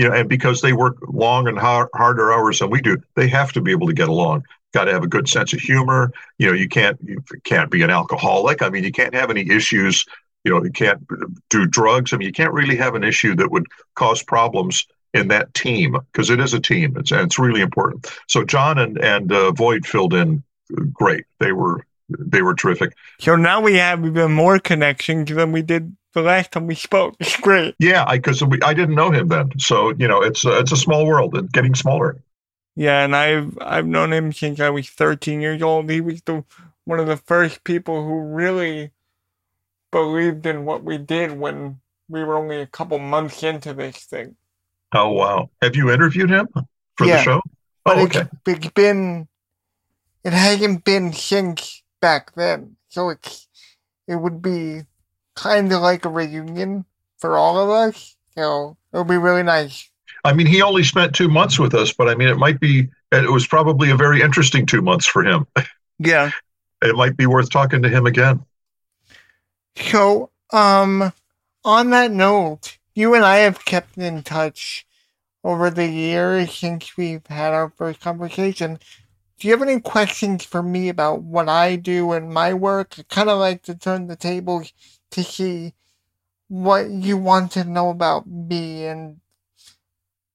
you 0.00 0.08
know, 0.08 0.14
and 0.14 0.30
because 0.30 0.62
they 0.62 0.72
work 0.72 0.96
long 1.12 1.46
and 1.46 1.58
hard, 1.58 1.88
harder 1.94 2.32
hours 2.32 2.60
than 2.60 2.70
we 2.70 2.80
do, 2.80 2.96
they 3.16 3.28
have 3.28 3.52
to 3.52 3.60
be 3.60 3.70
able 3.70 3.86
to 3.86 3.92
get 3.92 4.08
along. 4.08 4.44
Got 4.72 4.84
to 4.84 4.92
have 4.92 5.02
a 5.02 5.06
good 5.06 5.28
sense 5.28 5.52
of 5.52 5.60
humor. 5.60 6.10
You 6.38 6.46
know, 6.46 6.54
you 6.54 6.70
can't 6.70 6.98
you 7.04 7.22
can't 7.44 7.70
be 7.70 7.82
an 7.82 7.90
alcoholic. 7.90 8.62
I 8.62 8.70
mean, 8.70 8.82
you 8.82 8.92
can't 8.92 9.12
have 9.12 9.28
any 9.28 9.50
issues. 9.50 10.06
You 10.44 10.52
know, 10.52 10.64
you 10.64 10.70
can't 10.70 11.06
do 11.50 11.66
drugs. 11.66 12.12
I 12.12 12.16
mean, 12.16 12.26
you 12.26 12.32
can't 12.32 12.52
really 12.52 12.76
have 12.76 12.94
an 12.94 13.04
issue 13.04 13.34
that 13.36 13.50
would 13.50 13.66
cause 13.94 14.22
problems 14.22 14.86
in 15.12 15.28
that 15.28 15.52
team 15.54 15.96
because 16.12 16.30
it 16.30 16.40
is 16.40 16.54
a 16.54 16.60
team. 16.60 16.96
It's 16.96 17.10
and 17.10 17.22
it's 17.22 17.38
really 17.38 17.60
important. 17.60 18.06
So 18.28 18.44
John 18.44 18.78
and 18.78 18.98
and 18.98 19.32
uh, 19.32 19.52
Void 19.52 19.86
filled 19.86 20.14
in 20.14 20.42
great. 20.92 21.24
They 21.38 21.52
were 21.52 21.84
they 22.08 22.42
were 22.42 22.54
terrific. 22.54 22.94
So 23.18 23.36
now 23.36 23.60
we 23.60 23.76
have 23.76 24.04
even 24.04 24.32
more 24.32 24.58
connections 24.58 25.30
than 25.30 25.52
we 25.52 25.62
did 25.62 25.96
the 26.12 26.22
last 26.22 26.52
time 26.52 26.66
we 26.66 26.74
spoke. 26.74 27.14
It's 27.20 27.36
great. 27.36 27.74
Yeah, 27.78 28.04
because 28.10 28.42
I, 28.42 28.46
I 28.64 28.74
didn't 28.74 28.96
know 28.96 29.10
him 29.10 29.28
then, 29.28 29.58
so 29.58 29.90
you 29.98 30.08
know 30.08 30.22
it's 30.22 30.44
a, 30.44 30.58
it's 30.58 30.72
a 30.72 30.76
small 30.76 31.06
world 31.06 31.36
and 31.36 31.50
getting 31.52 31.74
smaller. 31.74 32.22
Yeah, 32.76 33.04
and 33.04 33.14
I've 33.14 33.58
I've 33.60 33.86
known 33.86 34.12
him 34.12 34.32
since 34.32 34.60
I 34.60 34.70
was 34.70 34.88
13 34.88 35.40
years 35.40 35.62
old. 35.62 35.90
He 35.90 36.00
was 36.00 36.22
the 36.22 36.44
one 36.84 36.98
of 36.98 37.06
the 37.06 37.16
first 37.16 37.64
people 37.64 38.04
who 38.04 38.20
really 38.20 38.90
believed 39.90 40.46
in 40.46 40.64
what 40.64 40.84
we 40.84 40.98
did 40.98 41.32
when 41.32 41.80
we 42.08 42.24
were 42.24 42.36
only 42.36 42.60
a 42.60 42.66
couple 42.66 42.98
months 42.98 43.42
into 43.42 43.74
this 43.74 44.04
thing. 44.04 44.36
Oh 44.92 45.12
wow! 45.12 45.50
Have 45.62 45.76
you 45.76 45.90
interviewed 45.90 46.30
him 46.30 46.48
for 46.96 47.06
yeah, 47.06 47.16
the 47.16 47.22
show? 47.22 47.40
But 47.84 47.98
oh, 47.98 48.02
okay. 48.02 48.20
it's, 48.46 48.64
it's 48.64 48.68
been 48.70 49.28
it 50.24 50.32
hasn't 50.32 50.84
been 50.84 51.12
since 51.12 51.82
back 52.00 52.34
then, 52.34 52.76
so 52.88 53.10
it's 53.10 53.48
it 54.08 54.16
would 54.16 54.42
be 54.42 54.82
kind 55.34 55.72
of 55.72 55.80
like 55.80 56.04
a 56.04 56.08
reunion 56.08 56.84
for 57.18 57.36
all 57.36 57.58
of 57.58 57.70
us. 57.70 58.16
So 58.34 58.76
it'll 58.92 59.04
be 59.04 59.16
really 59.16 59.42
nice. 59.42 59.88
I 60.24 60.32
mean, 60.32 60.46
he 60.46 60.62
only 60.62 60.84
spent 60.84 61.14
two 61.14 61.28
months 61.28 61.58
with 61.58 61.74
us, 61.74 61.92
but 61.92 62.08
I 62.08 62.14
mean, 62.14 62.28
it 62.28 62.36
might 62.36 62.60
be, 62.60 62.88
it 63.12 63.30
was 63.30 63.46
probably 63.46 63.90
a 63.90 63.96
very 63.96 64.20
interesting 64.20 64.66
two 64.66 64.82
months 64.82 65.06
for 65.06 65.24
him. 65.24 65.46
Yeah. 65.98 66.30
it 66.82 66.96
might 66.96 67.16
be 67.16 67.26
worth 67.26 67.50
talking 67.50 67.82
to 67.82 67.88
him 67.88 68.06
again. 68.06 68.44
So, 69.80 70.30
um, 70.52 71.12
on 71.64 71.90
that 71.90 72.10
note, 72.10 72.78
you 72.94 73.14
and 73.14 73.24
I 73.24 73.38
have 73.38 73.64
kept 73.64 73.96
in 73.98 74.22
touch 74.22 74.86
over 75.42 75.70
the 75.70 75.86
years 75.86 76.54
since 76.54 76.96
we've 76.96 77.26
had 77.26 77.52
our 77.52 77.70
first 77.70 78.00
conversation. 78.00 78.78
Do 79.38 79.48
you 79.48 79.54
have 79.54 79.66
any 79.66 79.80
questions 79.80 80.44
for 80.44 80.62
me 80.62 80.90
about 80.90 81.22
what 81.22 81.48
I 81.48 81.76
do 81.76 82.12
and 82.12 82.30
my 82.30 82.52
work? 82.52 82.96
I 82.98 83.04
kind 83.08 83.30
of 83.30 83.38
like 83.38 83.62
to 83.62 83.74
turn 83.74 84.06
the 84.06 84.16
tables 84.16 84.72
to 85.12 85.24
see 85.24 85.72
what 86.48 86.90
you 86.90 87.16
want 87.16 87.52
to 87.52 87.64
know 87.64 87.88
about 87.88 88.26
me 88.26 88.84
and 88.84 89.20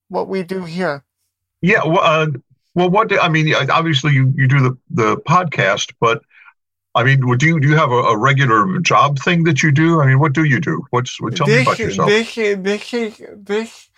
what 0.08 0.28
we 0.28 0.44
do 0.44 0.66
here. 0.66 1.04
Yeah, 1.62 1.86
well, 1.86 2.02
uh, 2.02 2.28
well, 2.74 2.90
what 2.90 3.10
do, 3.10 3.20
I 3.20 3.30
mean, 3.30 3.54
obviously 3.54 4.14
you, 4.14 4.34
you 4.36 4.48
do 4.48 4.60
the, 4.60 4.78
the 4.90 5.18
podcast, 5.18 5.94
but 6.00 6.24
I 6.96 7.04
mean, 7.04 7.20
do 7.20 7.46
you 7.46 7.60
do 7.60 7.68
you 7.68 7.76
have 7.76 7.92
a, 7.92 7.96
a, 7.96 8.18
regular 8.18 8.80
job 8.80 9.20
thing 9.20 9.44
that 9.44 9.62
you 9.62 9.72
do? 9.72 10.02
I 10.02 10.08
mean, 10.08 10.20
what 10.20 10.32
do 10.32 10.46
you 10.46 10.62
do? 10.62 10.82
What's 10.92 11.20
what, 11.20 11.36
tell 11.36 11.46
this, 11.46 11.58
me 11.58 11.62
about 11.64 11.80
yourself? 11.80 12.08
This 12.08 12.36
this 12.36 12.94
is, 12.94 13.22
this 13.36 13.90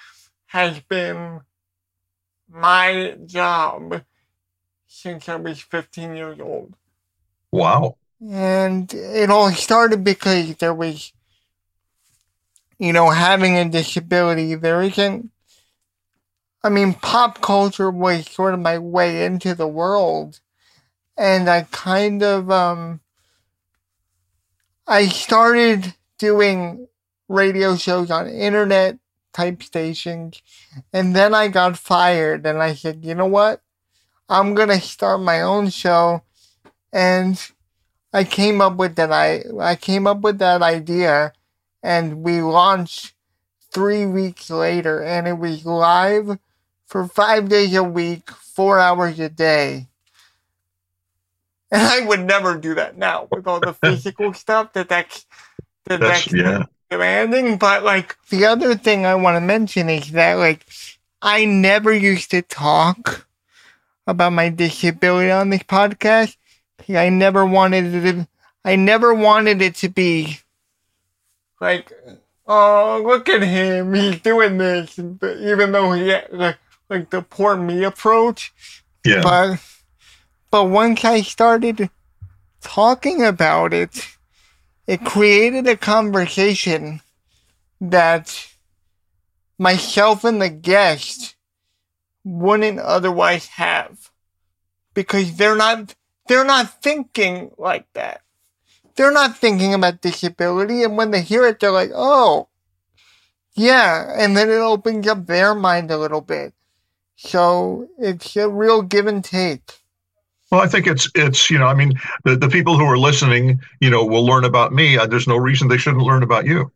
has 0.48 0.80
been 0.80 1.42
my 2.50 3.16
job 3.26 4.02
since 4.88 5.30
I 5.30 5.36
was 5.36 5.60
15 5.60 6.16
years 6.16 6.40
old. 6.40 6.74
Wow. 7.52 7.98
And 8.20 8.92
it 8.92 9.30
all 9.30 9.52
started 9.52 10.04
because 10.04 10.56
there 10.56 10.74
was, 10.74 11.14
you 12.80 12.94
know, 12.94 13.12
having 13.12 13.58
a 13.58 13.70
disability. 13.70 14.56
There 14.56 14.82
isn't, 14.82 15.30
I 16.64 16.70
mean, 16.70 16.96
pop 16.96 17.42
culture 17.42 17.92
was 17.92 18.28
sort 18.28 18.56
of 18.56 18.60
my 18.60 18.80
way 18.80 19.24
into 19.24 19.54
the 19.54 19.68
world. 19.68 20.40
And 21.18 21.50
I 21.50 21.64
kind 21.72 22.22
of, 22.22 22.52
um, 22.52 23.00
I 24.88 25.08
started 25.08 25.96
doing 26.18 26.88
radio 27.28 27.76
shows 27.76 28.12
on 28.12 28.28
internet 28.30 28.98
type 29.34 29.62
stations. 29.64 30.42
And 30.94 31.16
then 31.16 31.34
I 31.34 31.48
got 31.48 31.78
fired 31.78 32.46
and 32.46 32.62
I 32.62 32.74
said, 32.74 33.04
you 33.04 33.16
know 33.16 33.26
what? 33.26 33.62
I'm 34.30 34.56
to 34.56 34.80
start 34.80 35.22
my 35.22 35.42
own 35.42 35.70
show. 35.70 36.24
And 36.92 37.40
I 38.14 38.24
came 38.24 38.62
up 38.62 38.78
with 38.78 38.96
that 38.96 39.12
I 39.12 39.44
I 39.60 39.76
came 39.76 40.08
up 40.08 40.22
with 40.22 40.40
that 40.40 40.62
idea 40.62 41.34
and 41.84 42.24
we 42.24 42.42
launched 42.42 43.14
three 43.72 44.06
weeks 44.06 44.50
later 44.50 45.04
and 45.04 45.28
it 45.28 45.38
was 45.38 45.66
live 45.66 46.40
for 46.86 47.08
five 47.08 47.50
days 47.50 47.76
a 47.76 47.84
week, 47.84 48.32
four 48.32 48.80
hours 48.80 49.20
a 49.20 49.30
day. 49.30 49.88
And 51.72 51.82
I 51.82 52.06
would 52.06 52.22
never 52.22 52.58
do 52.58 52.76
that 52.76 52.98
now 52.98 53.28
with 53.32 53.48
all 53.48 53.60
the 53.60 53.74
physical 53.84 54.34
stuff 54.34 54.74
that 54.74 54.90
that's, 54.90 55.26
that 55.86 56.00
that's, 56.00 56.26
that's 56.26 56.34
yeah. 56.34 56.64
demanding. 56.90 57.58
But 57.58 57.84
like 57.84 58.18
the 58.30 58.46
other 58.46 58.76
thing 58.76 59.06
I 59.06 59.16
want 59.16 59.36
to 59.36 59.42
mention 59.42 59.90
is 59.90 60.12
that 60.12 60.36
like 60.36 60.66
I 61.22 61.46
never 61.46 61.92
used 61.92 62.32
to 62.32 62.42
talk 62.42 63.28
about 64.06 64.32
my 64.32 64.50
disability 64.50 65.32
on 65.32 65.50
this 65.50 65.64
podcast 65.64 66.38
I 66.96 67.10
never 67.10 67.46
wanted 67.46 67.94
it. 67.94 68.12
To, 68.14 68.28
I 68.64 68.76
never 68.76 69.14
wanted 69.14 69.62
it 69.62 69.76
to 69.76 69.90
be 69.90 70.40
like, 71.60 71.92
oh, 72.46 73.02
look 73.06 73.28
at 73.30 73.42
him, 73.42 73.94
he's 73.94 74.22
doing 74.22 74.58
this, 74.58 74.98
even 75.00 75.72
though 75.72 75.92
he 75.94 76.16
like 76.32 76.58
like 76.90 77.10
the 77.10 77.22
poor 77.22 77.58
me 77.58 77.84
approach. 77.84 78.54
Yeah. 79.06 79.22
But 79.22 79.60
but 80.50 80.66
once 80.66 81.04
I 81.04 81.22
started 81.22 81.90
talking 82.62 83.24
about 83.24 83.74
it, 83.74 84.08
it 84.86 85.04
created 85.04 85.68
a 85.68 85.76
conversation 85.76 87.02
that 87.82 88.48
myself 89.58 90.24
and 90.24 90.42
the 90.42 90.50
guest 90.50 91.36
wouldn't 92.24 92.80
otherwise 92.80 93.48
have 93.48 94.12
because 94.94 95.38
they're 95.38 95.56
not 95.56 95.96
they're 96.28 96.44
not 96.44 96.82
thinking 96.82 97.52
like 97.58 97.86
that. 97.94 98.22
They're 98.96 99.12
not 99.12 99.38
thinking 99.38 99.74
about 99.74 100.02
disability 100.02 100.84
and 100.84 100.98
when 100.98 101.12
they 101.12 101.22
hear 101.22 101.46
it 101.46 101.60
they're 101.60 101.72
like, 101.72 101.92
"Oh, 101.94 102.50
yeah," 103.56 104.14
and 104.18 104.36
then 104.36 104.50
it 104.50 104.56
opens 104.56 105.08
up 105.08 105.26
their 105.26 105.54
mind 105.54 105.92
a 105.92 105.98
little 105.98 106.22
bit. 106.22 106.54
So, 107.16 107.88
it's 107.98 108.36
a 108.36 108.48
real 108.48 108.84
give 108.84 109.08
and 109.08 109.24
take. 109.24 109.82
Well, 110.52 110.62
I 110.62 110.68
think 110.68 110.88
it's 110.88 111.10
it's 111.14 111.50
you 111.50 111.60
know 111.60 111.66
I 111.66 111.74
mean 111.74 112.00
the 112.24 112.36
the 112.36 112.48
people 112.48 112.78
who 112.78 112.86
are 112.86 112.98
listening 112.98 113.60
you 113.82 113.90
know 113.90 114.06
will 114.06 114.26
learn 114.26 114.46
about 114.46 114.74
me. 114.74 114.98
Uh, 114.98 115.06
there's 115.06 115.28
no 115.28 115.36
reason 115.38 115.68
they 115.68 115.78
shouldn't 115.78 116.04
learn 116.04 116.24
about 116.24 116.46
you. 116.46 116.72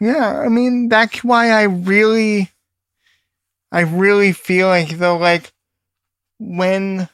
Yeah, 0.00 0.40
I 0.40 0.48
mean 0.48 0.88
that's 0.88 1.22
why 1.22 1.50
I 1.50 1.62
really 1.62 2.50
I 3.70 3.80
really 3.80 4.32
feel 4.32 4.66
like 4.66 4.98
though 4.98 5.16
like 5.16 5.52
when 6.40 7.08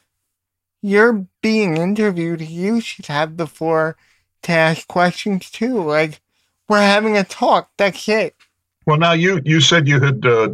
you're 0.81 1.27
being 1.41 1.77
interviewed, 1.77 2.41
you 2.41 2.81
should 2.81 3.05
have 3.05 3.37
the 3.37 3.47
floor 3.47 3.97
to 4.43 4.51
ask 4.51 4.87
questions 4.87 5.51
too. 5.51 5.83
Like 5.83 6.21
we're 6.67 6.81
having 6.81 7.15
a 7.17 7.23
talk. 7.23 7.69
That's 7.77 8.09
it. 8.09 8.35
Well, 8.87 8.97
now 8.97 9.13
you 9.13 9.41
you 9.45 9.61
said 9.61 9.87
you 9.87 9.99
had. 9.99 10.25
Uh, 10.25 10.49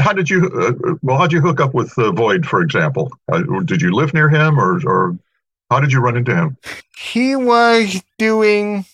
how 0.00 0.12
did 0.12 0.30
you? 0.30 0.46
Uh, 0.46 0.94
well, 1.02 1.18
how 1.18 1.26
did 1.26 1.32
you 1.32 1.40
hook 1.40 1.60
up 1.60 1.74
with 1.74 1.96
uh, 1.98 2.12
Void, 2.12 2.46
for 2.46 2.62
example? 2.62 3.12
Uh, 3.30 3.42
did 3.64 3.82
you 3.82 3.92
live 3.92 4.14
near 4.14 4.28
him, 4.28 4.58
or 4.58 4.80
or 4.86 5.18
how 5.70 5.80
did 5.80 5.92
you 5.92 6.00
run 6.00 6.16
into 6.16 6.34
him? 6.34 6.56
He 6.96 7.34
was 7.34 8.02
doing 8.18 8.84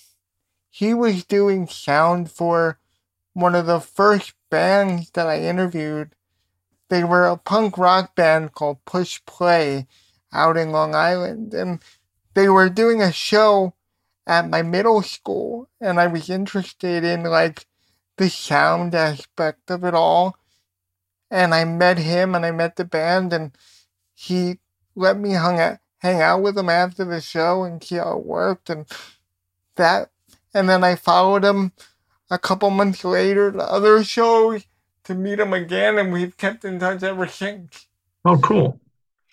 he 0.78 0.94
was 0.94 1.24
doing 1.24 1.66
sound 1.66 2.30
for 2.30 2.78
one 3.32 3.56
of 3.56 3.66
the 3.66 3.80
first 3.80 4.32
bands 4.48 5.10
that 5.10 5.26
I 5.26 5.40
interviewed. 5.40 6.14
They 6.88 7.02
were 7.02 7.26
a 7.26 7.36
punk 7.36 7.76
rock 7.76 8.14
band 8.14 8.52
called 8.52 8.84
Push 8.84 9.20
Play 9.26 9.88
out 10.32 10.56
in 10.56 10.70
Long 10.70 10.94
Island. 10.94 11.52
And 11.52 11.80
they 12.34 12.48
were 12.48 12.68
doing 12.68 13.02
a 13.02 13.10
show 13.10 13.74
at 14.24 14.48
my 14.48 14.62
middle 14.62 15.02
school. 15.02 15.68
And 15.80 15.98
I 15.98 16.06
was 16.06 16.30
interested 16.30 17.02
in 17.02 17.24
like 17.24 17.66
the 18.16 18.30
sound 18.30 18.94
aspect 18.94 19.72
of 19.72 19.82
it 19.82 19.94
all. 19.94 20.36
And 21.30 21.54
I 21.54 21.64
met 21.64 21.98
him 21.98 22.34
and 22.34 22.44
I 22.44 22.50
met 22.50 22.76
the 22.76 22.84
band 22.84 23.32
and 23.32 23.52
he 24.14 24.58
let 24.94 25.18
me 25.18 25.34
hung 25.34 25.58
out, 25.58 25.78
hang 25.98 26.20
out 26.20 26.42
with 26.42 26.56
him 26.56 26.68
after 26.68 27.04
the 27.04 27.20
show 27.20 27.64
and 27.64 27.82
see 27.82 27.96
how 27.96 28.18
it 28.18 28.24
worked 28.24 28.70
and 28.70 28.86
that 29.76 30.10
and 30.54 30.68
then 30.68 30.82
I 30.82 30.96
followed 30.96 31.44
him 31.44 31.72
a 32.30 32.38
couple 32.38 32.70
months 32.70 33.04
later 33.04 33.52
to 33.52 33.58
other 33.58 34.02
shows 34.04 34.64
to 35.04 35.14
meet 35.14 35.40
him 35.40 35.52
again, 35.52 35.98
and 35.98 36.12
we've 36.12 36.36
kept 36.36 36.64
in 36.64 36.78
touch 36.78 37.02
ever 37.02 37.26
since. 37.26 37.86
Oh, 38.24 38.38
cool. 38.38 38.80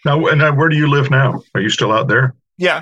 Now, 0.05 0.25
and 0.27 0.39
now, 0.39 0.53
where 0.53 0.69
do 0.69 0.77
you 0.77 0.89
live 0.89 1.09
now? 1.09 1.41
Are 1.53 1.61
you 1.61 1.69
still 1.69 1.91
out 1.91 2.07
there? 2.07 2.35
Yeah. 2.57 2.81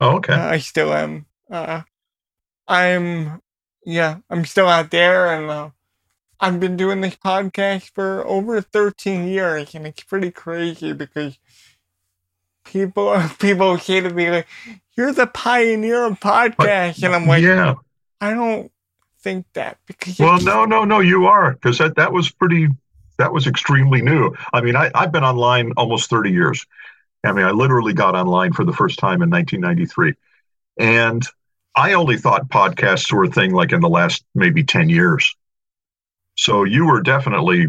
Oh, 0.00 0.16
okay. 0.16 0.32
Uh, 0.32 0.46
I 0.46 0.58
still 0.58 0.92
am. 0.92 1.26
Uh, 1.50 1.82
I'm, 2.66 3.42
yeah, 3.84 4.18
I'm 4.30 4.44
still 4.44 4.66
out 4.66 4.90
there, 4.90 5.34
and 5.34 5.50
uh, 5.50 5.70
I've 6.44 6.60
been 6.60 6.76
doing 6.76 7.00
this 7.00 7.16
podcast 7.16 7.90
for 7.94 8.22
over 8.26 8.60
13 8.60 9.26
years, 9.26 9.74
and 9.74 9.86
it's 9.86 10.02
pretty 10.02 10.30
crazy 10.30 10.92
because 10.92 11.38
people 12.64 13.18
people 13.38 13.78
say 13.78 14.00
to 14.00 14.10
me 14.10 14.30
like, 14.30 14.46
"You're 14.94 15.14
the 15.14 15.26
pioneer 15.26 16.04
of 16.04 16.20
podcasts," 16.20 17.02
and 17.02 17.14
I'm 17.14 17.26
like, 17.26 17.42
yeah, 17.42 17.76
I 18.20 18.34
don't 18.34 18.70
think 19.20 19.46
that 19.54 19.78
because 19.86 20.18
well, 20.18 20.38
no, 20.38 20.66
no, 20.66 20.84
no, 20.84 21.00
you 21.00 21.24
are 21.24 21.52
because 21.52 21.78
that 21.78 21.96
that 21.96 22.12
was 22.12 22.30
pretty. 22.30 22.68
That 23.16 23.32
was 23.32 23.46
extremely 23.46 24.02
new. 24.02 24.34
I 24.52 24.60
mean, 24.60 24.74
I, 24.74 24.90
I've 24.92 25.12
been 25.12 25.22
online 25.22 25.72
almost 25.76 26.10
30 26.10 26.32
years. 26.32 26.66
I 27.24 27.30
mean, 27.30 27.44
I 27.46 27.52
literally 27.52 27.92
got 27.92 28.16
online 28.16 28.52
for 28.52 28.64
the 28.64 28.72
first 28.72 28.98
time 28.98 29.22
in 29.22 29.30
1993. 29.30 30.14
And 30.78 31.24
I 31.76 31.92
only 31.92 32.16
thought 32.16 32.48
podcasts 32.48 33.12
were 33.12 33.22
a 33.22 33.28
thing 33.28 33.52
like 33.52 33.70
in 33.70 33.80
the 33.80 33.88
last 33.88 34.24
maybe 34.34 34.64
10 34.64 34.88
years. 34.88 35.36
So 36.36 36.64
you 36.64 36.86
were 36.86 37.00
definitely 37.00 37.68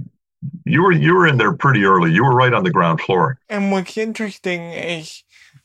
you 0.66 0.84
were 0.84 0.92
you 0.92 1.16
were 1.16 1.28
in 1.28 1.38
there 1.38 1.54
pretty 1.54 1.84
early. 1.86 2.12
You 2.12 2.24
were 2.24 2.36
right 2.36 2.54
on 2.54 2.64
the 2.64 2.72
ground 2.72 3.02
floor. 3.02 3.40
And 3.50 3.72
what's 3.72 3.98
interesting 3.98 4.62
is 4.72 5.24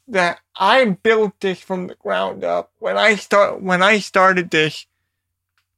that 0.09 0.41
I 0.57 0.85
built 0.85 1.35
this 1.41 1.61
from 1.61 1.87
the 1.87 1.95
ground 1.95 2.45
up. 2.45 2.71
When 2.79 2.97
I 2.97 3.15
start 3.15 3.63
when 3.63 3.83
I 3.83 3.99
started 3.99 4.51
this, 4.51 4.87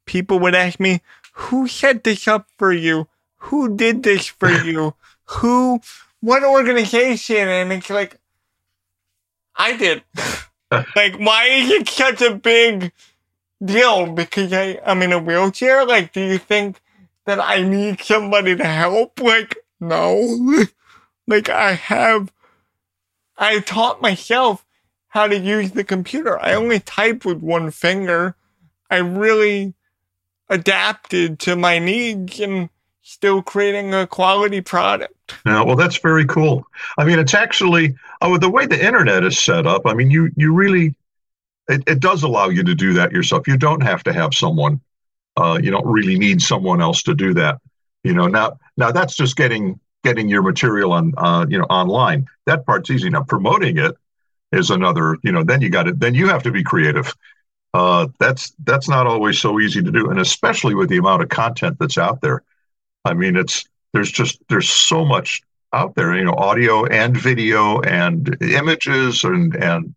people 0.06 0.38
would 0.40 0.54
ask 0.54 0.80
me, 0.80 1.00
"Who 1.34 1.68
set 1.68 2.04
this 2.04 2.26
up 2.26 2.46
for 2.58 2.72
you? 2.72 3.08
Who 3.36 3.76
did 3.76 4.02
this 4.02 4.26
for 4.26 4.50
you? 4.64 4.94
Who? 5.24 5.80
What 6.20 6.44
organization?" 6.44 7.48
And 7.48 7.72
it's 7.72 7.90
like, 7.90 8.18
I 9.56 9.76
did. 9.76 10.02
like, 10.96 11.16
why 11.18 11.46
is 11.46 11.70
it 11.70 11.88
such 11.88 12.22
a 12.22 12.34
big 12.34 12.92
deal? 13.64 14.12
Because 14.12 14.52
I 14.52 14.80
I'm 14.84 15.02
in 15.02 15.12
a 15.12 15.18
wheelchair. 15.18 15.84
Like, 15.84 16.12
do 16.12 16.20
you 16.20 16.38
think? 16.38 16.80
That 17.26 17.40
I 17.40 17.62
need 17.62 18.00
somebody 18.00 18.56
to 18.56 18.64
help. 18.64 19.20
Like, 19.20 19.58
no. 19.80 20.64
like, 21.26 21.48
I 21.48 21.72
have, 21.72 22.32
I 23.36 23.60
taught 23.60 24.02
myself 24.02 24.64
how 25.08 25.26
to 25.26 25.38
use 25.38 25.72
the 25.72 25.84
computer. 25.84 26.40
I 26.40 26.54
only 26.54 26.80
type 26.80 27.24
with 27.24 27.38
one 27.38 27.70
finger. 27.70 28.34
I 28.90 28.96
really 28.96 29.74
adapted 30.48 31.38
to 31.40 31.56
my 31.56 31.78
needs 31.78 32.40
and 32.40 32.68
still 33.02 33.42
creating 33.42 33.92
a 33.94 34.06
quality 34.06 34.60
product. 34.60 35.34
Yeah, 35.46 35.62
well, 35.62 35.76
that's 35.76 35.98
very 35.98 36.24
cool. 36.26 36.66
I 36.98 37.04
mean, 37.04 37.18
it's 37.18 37.34
actually 37.34 37.94
oh, 38.20 38.38
the 38.38 38.50
way 38.50 38.66
the 38.66 38.82
internet 38.82 39.24
is 39.24 39.38
set 39.38 39.66
up. 39.66 39.86
I 39.86 39.94
mean, 39.94 40.10
you 40.10 40.30
you 40.36 40.52
really 40.54 40.94
it, 41.68 41.82
it 41.86 42.00
does 42.00 42.22
allow 42.22 42.48
you 42.48 42.62
to 42.64 42.74
do 42.74 42.92
that 42.94 43.12
yourself. 43.12 43.46
You 43.46 43.56
don't 43.56 43.82
have 43.82 44.04
to 44.04 44.12
have 44.12 44.34
someone 44.34 44.80
uh, 45.36 45.58
you 45.62 45.70
don't 45.70 45.86
really 45.86 46.18
need 46.18 46.40
someone 46.42 46.80
else 46.80 47.02
to 47.04 47.14
do 47.14 47.34
that. 47.34 47.60
You 48.04 48.14
know, 48.14 48.26
now 48.26 48.58
now 48.76 48.92
that's 48.92 49.16
just 49.16 49.36
getting 49.36 49.78
getting 50.04 50.28
your 50.28 50.42
material 50.42 50.92
on 50.92 51.12
uh, 51.16 51.46
you 51.48 51.58
know 51.58 51.64
online. 51.64 52.26
That 52.46 52.66
part's 52.66 52.90
easy. 52.90 53.10
Now 53.10 53.22
promoting 53.22 53.78
it 53.78 53.96
is 54.52 54.70
another. 54.70 55.16
You 55.22 55.32
know, 55.32 55.44
then 55.44 55.60
you 55.60 55.70
got 55.70 55.88
it. 55.88 56.00
Then 56.00 56.14
you 56.14 56.28
have 56.28 56.42
to 56.44 56.50
be 56.50 56.62
creative. 56.62 57.14
Uh, 57.74 58.08
that's 58.18 58.52
that's 58.64 58.88
not 58.88 59.06
always 59.06 59.38
so 59.38 59.58
easy 59.60 59.82
to 59.82 59.90
do, 59.90 60.10
and 60.10 60.20
especially 60.20 60.74
with 60.74 60.88
the 60.88 60.98
amount 60.98 61.22
of 61.22 61.28
content 61.28 61.76
that's 61.78 61.98
out 61.98 62.20
there. 62.20 62.42
I 63.04 63.14
mean, 63.14 63.36
it's 63.36 63.64
there's 63.92 64.10
just 64.10 64.40
there's 64.48 64.68
so 64.68 65.04
much 65.04 65.42
out 65.72 65.94
there. 65.94 66.14
You 66.14 66.24
know, 66.24 66.34
audio 66.34 66.84
and 66.86 67.16
video 67.16 67.80
and 67.80 68.36
images 68.42 69.24
and 69.24 69.56
and 69.56 69.94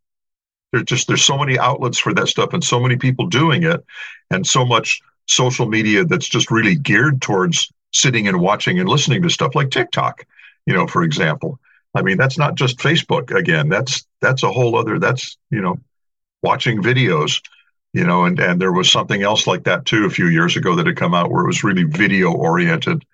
there's 0.71 0.85
just 0.85 1.07
there's 1.07 1.23
so 1.23 1.37
many 1.37 1.57
outlets 1.57 1.97
for 1.97 2.13
that 2.13 2.27
stuff 2.27 2.53
and 2.53 2.63
so 2.63 2.79
many 2.79 2.97
people 2.97 3.27
doing 3.27 3.63
it 3.63 3.83
and 4.29 4.45
so 4.45 4.65
much 4.65 5.01
social 5.27 5.67
media 5.67 6.05
that's 6.05 6.27
just 6.27 6.51
really 6.51 6.75
geared 6.75 7.21
towards 7.21 7.71
sitting 7.91 8.27
and 8.27 8.39
watching 8.39 8.79
and 8.79 8.89
listening 8.89 9.21
to 9.23 9.29
stuff 9.29 9.55
like 9.55 9.69
TikTok, 9.69 10.25
you 10.65 10.73
know, 10.73 10.87
for 10.87 11.03
example. 11.03 11.59
I 11.95 12.01
mean, 12.01 12.17
that's 12.17 12.37
not 12.37 12.55
just 12.55 12.79
Facebook 12.79 13.33
again. 13.35 13.69
That's 13.69 14.05
that's 14.21 14.43
a 14.43 14.51
whole 14.51 14.77
other 14.77 14.99
that's, 14.99 15.37
you 15.49 15.61
know, 15.61 15.79
watching 16.43 16.81
videos, 16.81 17.41
you 17.93 18.05
know, 18.05 18.25
and 18.25 18.39
and 18.39 18.61
there 18.61 18.73
was 18.73 18.91
something 18.91 19.23
else 19.23 19.47
like 19.47 19.63
that 19.63 19.85
too 19.85 20.05
a 20.05 20.09
few 20.09 20.27
years 20.27 20.57
ago 20.57 20.75
that 20.75 20.87
had 20.87 20.97
come 20.97 21.13
out 21.13 21.31
where 21.31 21.43
it 21.43 21.47
was 21.47 21.63
really 21.63 21.83
video 21.83 22.33
oriented. 22.33 23.05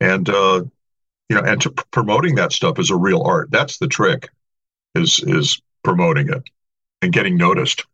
And 0.00 0.28
uh 0.28 0.64
you 1.28 1.36
know, 1.36 1.42
and 1.42 1.60
to 1.62 1.70
promoting 1.70 2.36
that 2.36 2.52
stuff 2.52 2.78
is 2.78 2.90
a 2.90 2.96
real 2.96 3.22
art. 3.22 3.50
That's 3.50 3.78
the 3.78 3.88
trick 3.88 4.28
is 4.94 5.20
is 5.20 5.60
promoting 5.82 6.28
it 6.28 6.42
and 7.02 7.12
getting 7.12 7.36
noticed. 7.36 7.84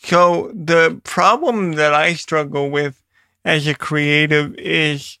So 0.00 0.50
the 0.54 1.00
problem 1.04 1.72
that 1.72 1.92
I 1.92 2.14
struggle 2.14 2.70
with 2.70 3.02
as 3.44 3.66
a 3.66 3.74
creative 3.74 4.54
is 4.54 5.18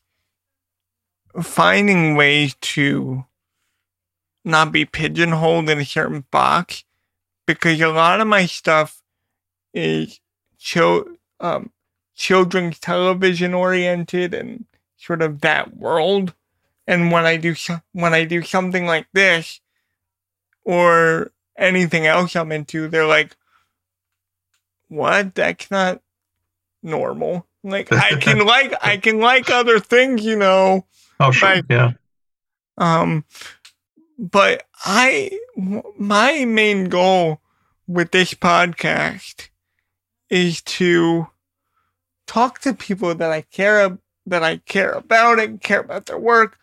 finding 1.42 2.14
ways 2.14 2.54
to 2.60 3.24
not 4.44 4.72
be 4.72 4.84
pigeonholed 4.84 5.68
in 5.68 5.78
a 5.78 5.84
certain 5.84 6.24
box 6.30 6.84
because 7.46 7.80
a 7.80 7.88
lot 7.88 8.20
of 8.20 8.26
my 8.26 8.46
stuff 8.46 9.02
is 9.74 10.20
um, 11.40 11.70
children's 12.14 12.78
television 12.78 13.54
oriented 13.54 14.32
and 14.32 14.64
sort 14.96 15.22
of 15.22 15.40
that 15.40 15.76
world. 15.76 16.34
And 16.86 17.10
when 17.10 17.26
I 17.26 17.36
do 17.36 17.54
when 17.92 18.14
I 18.14 18.24
do 18.24 18.42
something 18.42 18.86
like 18.86 19.08
this 19.12 19.60
or 20.64 21.32
anything 21.56 22.06
else 22.06 22.34
I'm 22.34 22.52
into, 22.52 22.88
they're 22.88 23.06
like, 23.06 23.36
what? 24.88 25.34
That's 25.34 25.70
not 25.70 26.00
normal. 26.82 27.46
Like 27.62 27.92
I 27.92 28.10
can 28.20 28.44
like 28.44 28.74
I 28.82 28.96
can 28.96 29.20
like 29.20 29.50
other 29.50 29.78
things, 29.78 30.24
you 30.24 30.36
know, 30.36 30.86
Oh, 31.20 31.30
sure. 31.30 31.48
Right. 31.48 31.64
Yeah. 31.68 31.92
Um, 32.76 33.24
but 34.18 34.64
I, 34.84 35.38
my 35.98 36.44
main 36.44 36.88
goal 36.88 37.40
with 37.86 38.12
this 38.12 38.34
podcast 38.34 39.48
is 40.30 40.62
to 40.62 41.28
talk 42.26 42.60
to 42.60 42.74
people 42.74 43.14
that 43.14 43.30
I 43.30 43.42
care 43.42 43.98
that 44.26 44.42
I 44.42 44.58
care 44.58 44.92
about 44.92 45.40
and 45.40 45.60
care 45.60 45.80
about 45.80 46.06
their 46.06 46.18
work, 46.18 46.58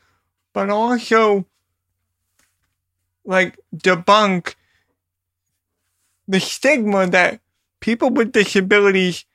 but 0.53 0.69
also 0.69 1.45
like 3.25 3.59
debunk 3.75 4.53
the 6.27 6.39
stigma 6.39 7.07
that 7.07 7.39
people 7.79 8.09
with 8.09 8.31
disabilities 8.31 9.25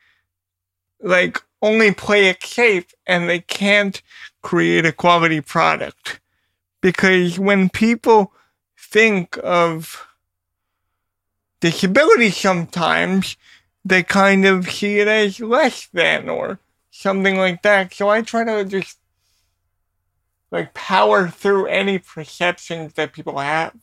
like 1.01 1.41
only 1.63 1.93
play 1.93 2.29
it 2.29 2.43
safe 2.43 2.87
and 3.07 3.29
they 3.29 3.41
can't 3.41 4.03
create 4.43 4.87
a 4.87 4.93
quality 4.93 5.41
product. 5.41 6.21
Because 6.81 7.39
when 7.39 7.69
people 7.69 8.33
think 8.79 9.39
of 9.43 10.07
disability 11.61 12.31
sometimes, 12.31 13.37
they 13.85 14.03
kind 14.03 14.47
of 14.47 14.71
see 14.71 14.99
it 14.99 15.09
as 15.09 15.41
less 15.41 15.87
than 15.93 16.29
or 16.29 16.59
something 16.91 17.37
like 17.37 17.63
that. 17.63 17.93
So 17.95 18.09
I 18.09 18.23
try 18.23 18.45
to 18.45 18.65
just 18.65 18.99
like 20.51 20.75
power 20.75 21.29
through 21.29 21.67
any 21.67 21.99
perceptions 21.99 22.95
that 22.95 23.13
people 23.13 23.39
have. 23.39 23.75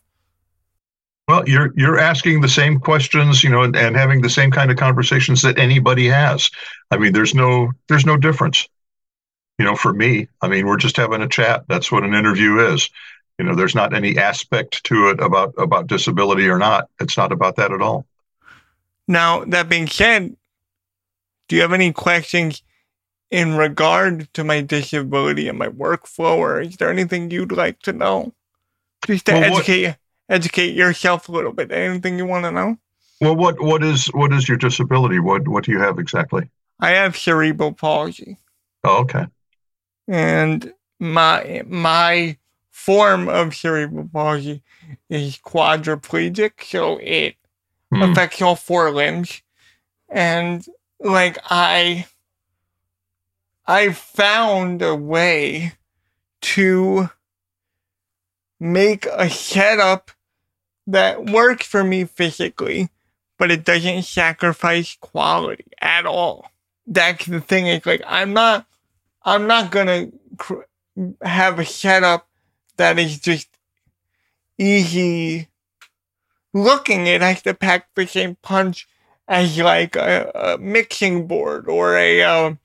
Well, 1.28 1.48
you're 1.48 1.74
you're 1.76 2.00
asking 2.00 2.40
the 2.40 2.48
same 2.50 2.80
questions, 2.80 3.44
you 3.44 3.50
know, 3.50 3.64
and, 3.64 3.76
and 3.76 3.96
having 3.98 4.22
the 4.22 4.30
same 4.30 4.50
kind 4.50 4.72
of 4.72 4.78
conversations 4.78 5.42
that 5.42 5.60
anybody 5.60 6.08
has. 6.08 6.50
I 6.90 6.98
mean, 6.98 7.12
there's 7.12 7.36
no 7.36 7.72
there's 7.90 8.06
no 8.06 8.16
difference. 8.16 8.68
You 9.60 9.66
know, 9.66 9.76
for 9.76 9.92
me, 9.92 10.30
I 10.42 10.48
mean, 10.48 10.68
we're 10.68 10.78
just 10.78 10.96
having 10.98 11.22
a 11.22 11.28
chat. 11.28 11.66
That's 11.68 11.92
what 11.92 12.04
an 12.04 12.14
interview 12.14 12.60
is. 12.72 12.90
You 13.38 13.46
know, 13.46 13.56
there's 13.56 13.76
not 13.76 13.94
any 13.94 14.18
aspect 14.18 14.84
to 14.86 15.10
it 15.10 15.20
about 15.20 15.54
about 15.58 15.88
disability 15.88 16.48
or 16.48 16.58
not. 16.58 16.90
It's 17.02 17.18
not 17.18 17.34
about 17.34 17.58
that 17.58 17.74
at 17.74 17.82
all. 17.82 18.06
Now, 19.08 19.44
that 19.46 19.68
being 19.68 19.88
said, 19.88 20.36
do 21.50 21.56
you 21.56 21.62
have 21.62 21.74
any 21.74 21.92
questions 21.92 22.64
in 23.32 23.56
regard 23.58 24.34
to 24.34 24.44
my 24.46 24.62
disability 24.62 25.50
and 25.50 25.60
my 25.60 25.68
workflow, 25.68 26.38
or 26.38 26.62
is 26.62 26.78
there 26.78 26.90
anything 26.90 27.32
you'd 27.32 27.52
like 27.52 27.80
to 27.80 27.92
know? 27.92 28.34
Just 29.06 29.26
to 29.26 29.34
Well, 29.34 29.52
what- 29.52 29.98
educate 30.30 30.76
yourself 30.76 31.30
a 31.30 31.32
little 31.32 31.54
bit. 31.54 31.72
Anything 31.72 32.18
you 32.18 32.26
want 32.26 32.46
to 32.46 32.52
know? 32.52 32.78
Well, 33.22 33.36
what 33.36 33.60
what 33.62 33.84
is 33.84 34.08
what 34.08 34.32
is 34.34 34.48
your 34.48 34.58
disability? 34.58 35.20
What 35.20 35.48
what 35.48 35.64
do 35.64 35.72
you 35.72 35.80
have 35.80 35.98
exactly? 36.00 36.50
I 36.80 36.92
have 36.92 37.18
cerebral 37.18 37.74
palsy, 37.74 38.38
Oh, 38.84 39.00
okay. 39.02 39.26
and 40.08 40.74
my 41.00 41.64
my 41.68 42.38
form 42.70 43.28
of 43.28 43.56
cerebral 43.56 44.10
palsy 44.14 44.62
is 45.10 45.38
quadriplegic, 45.38 46.64
so 46.64 46.98
it 47.02 47.36
Hmm. 47.92 48.04
affects 48.04 48.42
all 48.42 48.56
four 48.56 48.92
limbs. 48.92 49.42
And 50.10 50.66
like 51.00 51.38
I 51.50 52.06
I 53.66 53.92
found 53.92 54.82
a 54.82 54.96
way 54.96 55.74
to 56.42 57.10
make 58.60 59.06
a 59.06 59.30
setup 59.30 60.12
that 60.88 61.26
works 61.26 61.68
for 61.68 61.84
me 61.84 62.06
physically, 62.06 62.90
but 63.38 63.52
it 63.52 63.66
doesn't 63.66 64.04
sacrifice 64.04 64.98
quality 65.00 65.66
at 65.82 66.06
all. 66.06 66.50
That's 66.88 67.26
the 67.26 67.42
thing. 67.42 67.68
It's 67.68 67.86
like 67.86 68.02
I'm 68.08 68.34
not 68.34 68.66
I'm 69.24 69.46
not 69.48 69.72
gonna 69.72 70.08
cr- 70.38 70.64
have 71.22 71.60
a 71.60 71.66
setup 71.66 72.28
that 72.78 72.98
is 72.98 73.20
just 73.20 73.50
easy 74.58 75.50
looking. 76.54 77.08
It 77.08 77.22
has 77.22 77.42
to 77.44 77.54
pack 77.54 77.90
the 77.96 78.08
same 78.08 78.38
punch 78.42 78.88
as 79.28 79.58
like 79.58 79.96
a, 79.96 80.32
a 80.34 80.58
mixing 80.58 81.28
board 81.28 81.68
or 81.68 81.98
a 81.98 82.24
uh, 82.24 82.56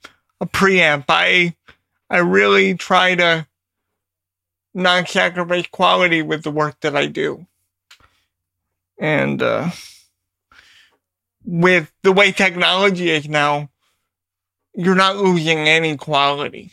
a 0.40 0.46
preamp. 0.46 1.06
I 1.08 1.56
I 2.08 2.18
really 2.18 2.74
try 2.74 3.16
to 3.16 3.46
not 4.74 5.08
sacrifice 5.08 5.66
quality 5.66 6.22
with 6.22 6.44
the 6.44 6.50
work 6.50 6.80
that 6.80 6.96
I 6.96 7.06
do, 7.06 7.46
and 9.03 9.42
uh, 9.42 9.68
with 11.44 11.92
the 12.05 12.12
way 12.12 12.30
technology 12.30 13.11
is 13.11 13.28
now, 13.28 13.68
you're 14.74 14.94
not 14.94 15.16
losing 15.16 15.59
any 15.59 15.96
quality. 15.96 16.70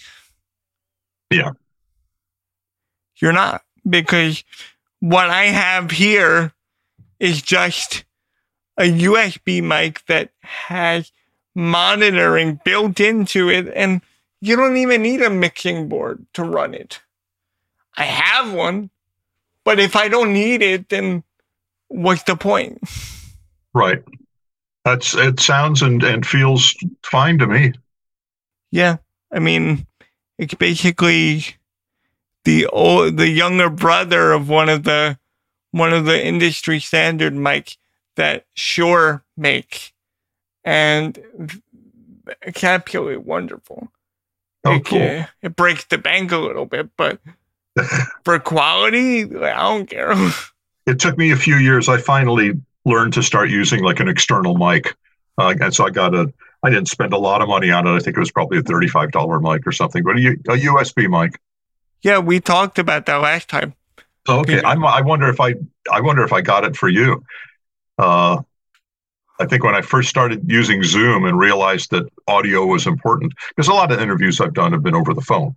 Yeah. 1.32 1.54
You're 3.20 3.34
not 3.34 3.64
because 3.90 4.44
what 5.00 5.32
I 5.32 5.46
have 5.46 5.90
here 5.90 6.54
is 7.20 7.42
just 7.42 8.06
a 8.78 8.84
USB 8.84 9.64
mic 9.64 10.06
that 10.06 10.30
has 10.42 11.12
monitoring 11.56 12.62
built 12.64 13.00
into 13.00 13.50
it, 13.50 13.72
and 13.76 14.02
you 14.40 14.56
don't 14.56 14.78
even 14.78 15.02
need 15.02 15.24
a 15.24 15.32
mixing 15.32 15.90
board 15.90 16.26
to 16.34 16.44
run 16.44 16.76
it. 16.76 17.02
I 17.98 18.04
have 18.04 18.54
one, 18.54 18.92
but 19.66 19.80
if 19.80 19.96
I 19.96 20.08
don't 20.08 20.32
need 20.32 20.62
it, 20.62 20.90
then 20.90 21.24
what's 21.90 22.24
the 22.24 22.36
point? 22.36 22.80
Right. 23.74 24.04
That's 24.86 25.14
it 25.14 25.40
sounds 25.40 25.82
and, 25.82 26.02
and 26.04 26.26
feels 26.26 26.76
fine 27.04 27.38
to 27.40 27.48
me. 27.48 27.74
Yeah, 28.72 28.98
I 29.32 29.40
mean, 29.40 29.86
it's 30.38 30.54
basically 30.54 31.44
the 32.46 32.66
old, 32.68 33.18
the 33.18 33.28
younger 33.28 33.70
brother 33.70 34.32
of 34.32 34.48
one 34.48 34.70
of 34.70 34.84
the 34.84 35.20
one 35.72 35.94
of 35.94 36.06
the 36.06 36.26
industry 36.26 36.80
standard 36.80 37.34
mics 37.34 37.78
that 38.16 38.46
Shure 38.54 39.24
make, 39.38 39.94
and 40.64 41.20
it's 42.42 42.64
absolutely 42.64 43.18
wonderful. 43.18 43.92
Oh, 44.66 44.76
it, 44.76 44.86
cool. 44.86 45.26
it 45.42 45.56
breaks 45.56 45.86
the 45.86 45.98
bank 45.98 46.32
a 46.32 46.38
little 46.38 46.66
bit, 46.66 46.90
but 46.98 47.20
for 48.24 48.40
quality, 48.40 49.24
I 49.24 49.62
don't 49.62 49.90
care. 49.90 50.14
it 50.90 51.00
took 51.00 51.18
me 51.18 51.32
a 51.32 51.36
few 51.36 51.56
years. 51.56 51.88
I 51.88 51.98
finally 51.98 52.54
learned 52.84 53.14
to 53.14 53.24
start 53.24 53.50
using 53.50 53.84
like 53.84 54.00
an 54.00 54.08
external 54.08 54.58
mic. 54.58 54.96
Uh, 55.38 55.54
and 55.62 55.74
so 55.74 55.86
I 55.86 55.92
got 55.92 56.16
a, 56.16 56.34
I 56.64 56.70
didn't 56.70 56.88
spend 56.88 57.14
a 57.14 57.18
lot 57.18 57.42
of 57.42 57.48
money 57.48 57.72
on 57.72 57.88
it. 57.88 57.92
I 57.92 58.00
think 58.00 58.18
it 58.18 58.20
was 58.20 58.32
probably 58.32 58.58
a 58.58 58.64
$35 58.64 59.42
mic 59.42 59.66
or 59.66 59.72
something, 59.72 60.04
but 60.04 60.18
a 60.18 60.58
USB 60.58 61.08
mic. 61.08 61.40
yeah, 62.02 62.18
we 62.18 62.40
talked 62.40 62.80
about 62.80 63.06
that 63.06 63.18
last 63.18 63.50
time. 63.50 63.74
Okay. 64.28 64.58
Okay. 64.58 64.66
I'm, 64.66 64.84
I 64.84 65.02
wonder 65.02 65.28
if 65.30 65.40
I, 65.40 65.54
I 65.92 66.02
wonder 66.02 66.24
if 66.24 66.34
I 66.34 66.42
got 66.42 66.66
it 66.66 66.76
for 66.76 66.90
you. 66.90 67.24
Uh, 67.98 68.42
I 69.40 69.46
think 69.46 69.64
when 69.64 69.76
I 69.76 69.82
first 69.82 70.10
started 70.10 70.50
using 70.50 70.84
Zoom 70.84 71.26
and 71.26 71.40
realized 71.40 71.92
that 71.92 72.12
audio 72.28 72.66
was 72.66 72.86
important, 72.88 73.34
because 73.50 73.70
a 73.70 73.74
lot 73.74 73.92
of 73.92 74.00
interviews 74.02 74.42
I've 74.42 74.54
done 74.54 74.74
have 74.74 74.84
been 74.84 74.96
over 74.96 75.14
the 75.14 75.22
phone, 75.22 75.56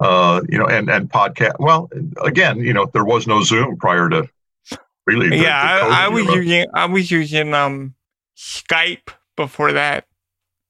uh, 0.00 0.40
you 0.48 0.58
know, 0.58 0.66
and 0.66 0.90
and 0.90 1.08
podcast. 1.08 1.54
Well, 1.60 1.88
again, 2.20 2.58
you 2.58 2.72
know, 2.72 2.86
there 2.92 3.04
was 3.04 3.28
no 3.28 3.42
Zoom 3.44 3.76
prior 3.76 4.08
to 4.08 4.28
really. 5.06 5.36
yeah, 5.36 5.78
the 5.78 5.84
I, 5.84 6.04
I 6.04 6.08
was 6.08 6.26
using 6.26 6.66
I 6.74 6.86
was 6.86 7.10
using 7.10 7.54
um 7.54 7.94
Skype 8.36 9.10
before 9.36 9.72
that. 9.72 10.06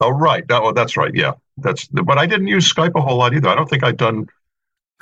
Oh, 0.00 0.10
right. 0.10 0.46
That, 0.48 0.72
that's 0.74 0.96
right. 0.96 1.14
Yeah, 1.14 1.34
that's. 1.56 1.86
But 1.86 2.18
I 2.18 2.26
didn't 2.26 2.48
use 2.48 2.72
Skype 2.72 2.92
a 2.96 3.00
whole 3.00 3.18
lot 3.18 3.34
either. 3.34 3.48
I 3.48 3.54
don't 3.54 3.70
think 3.70 3.84
I'd 3.84 3.96
done 3.96 4.28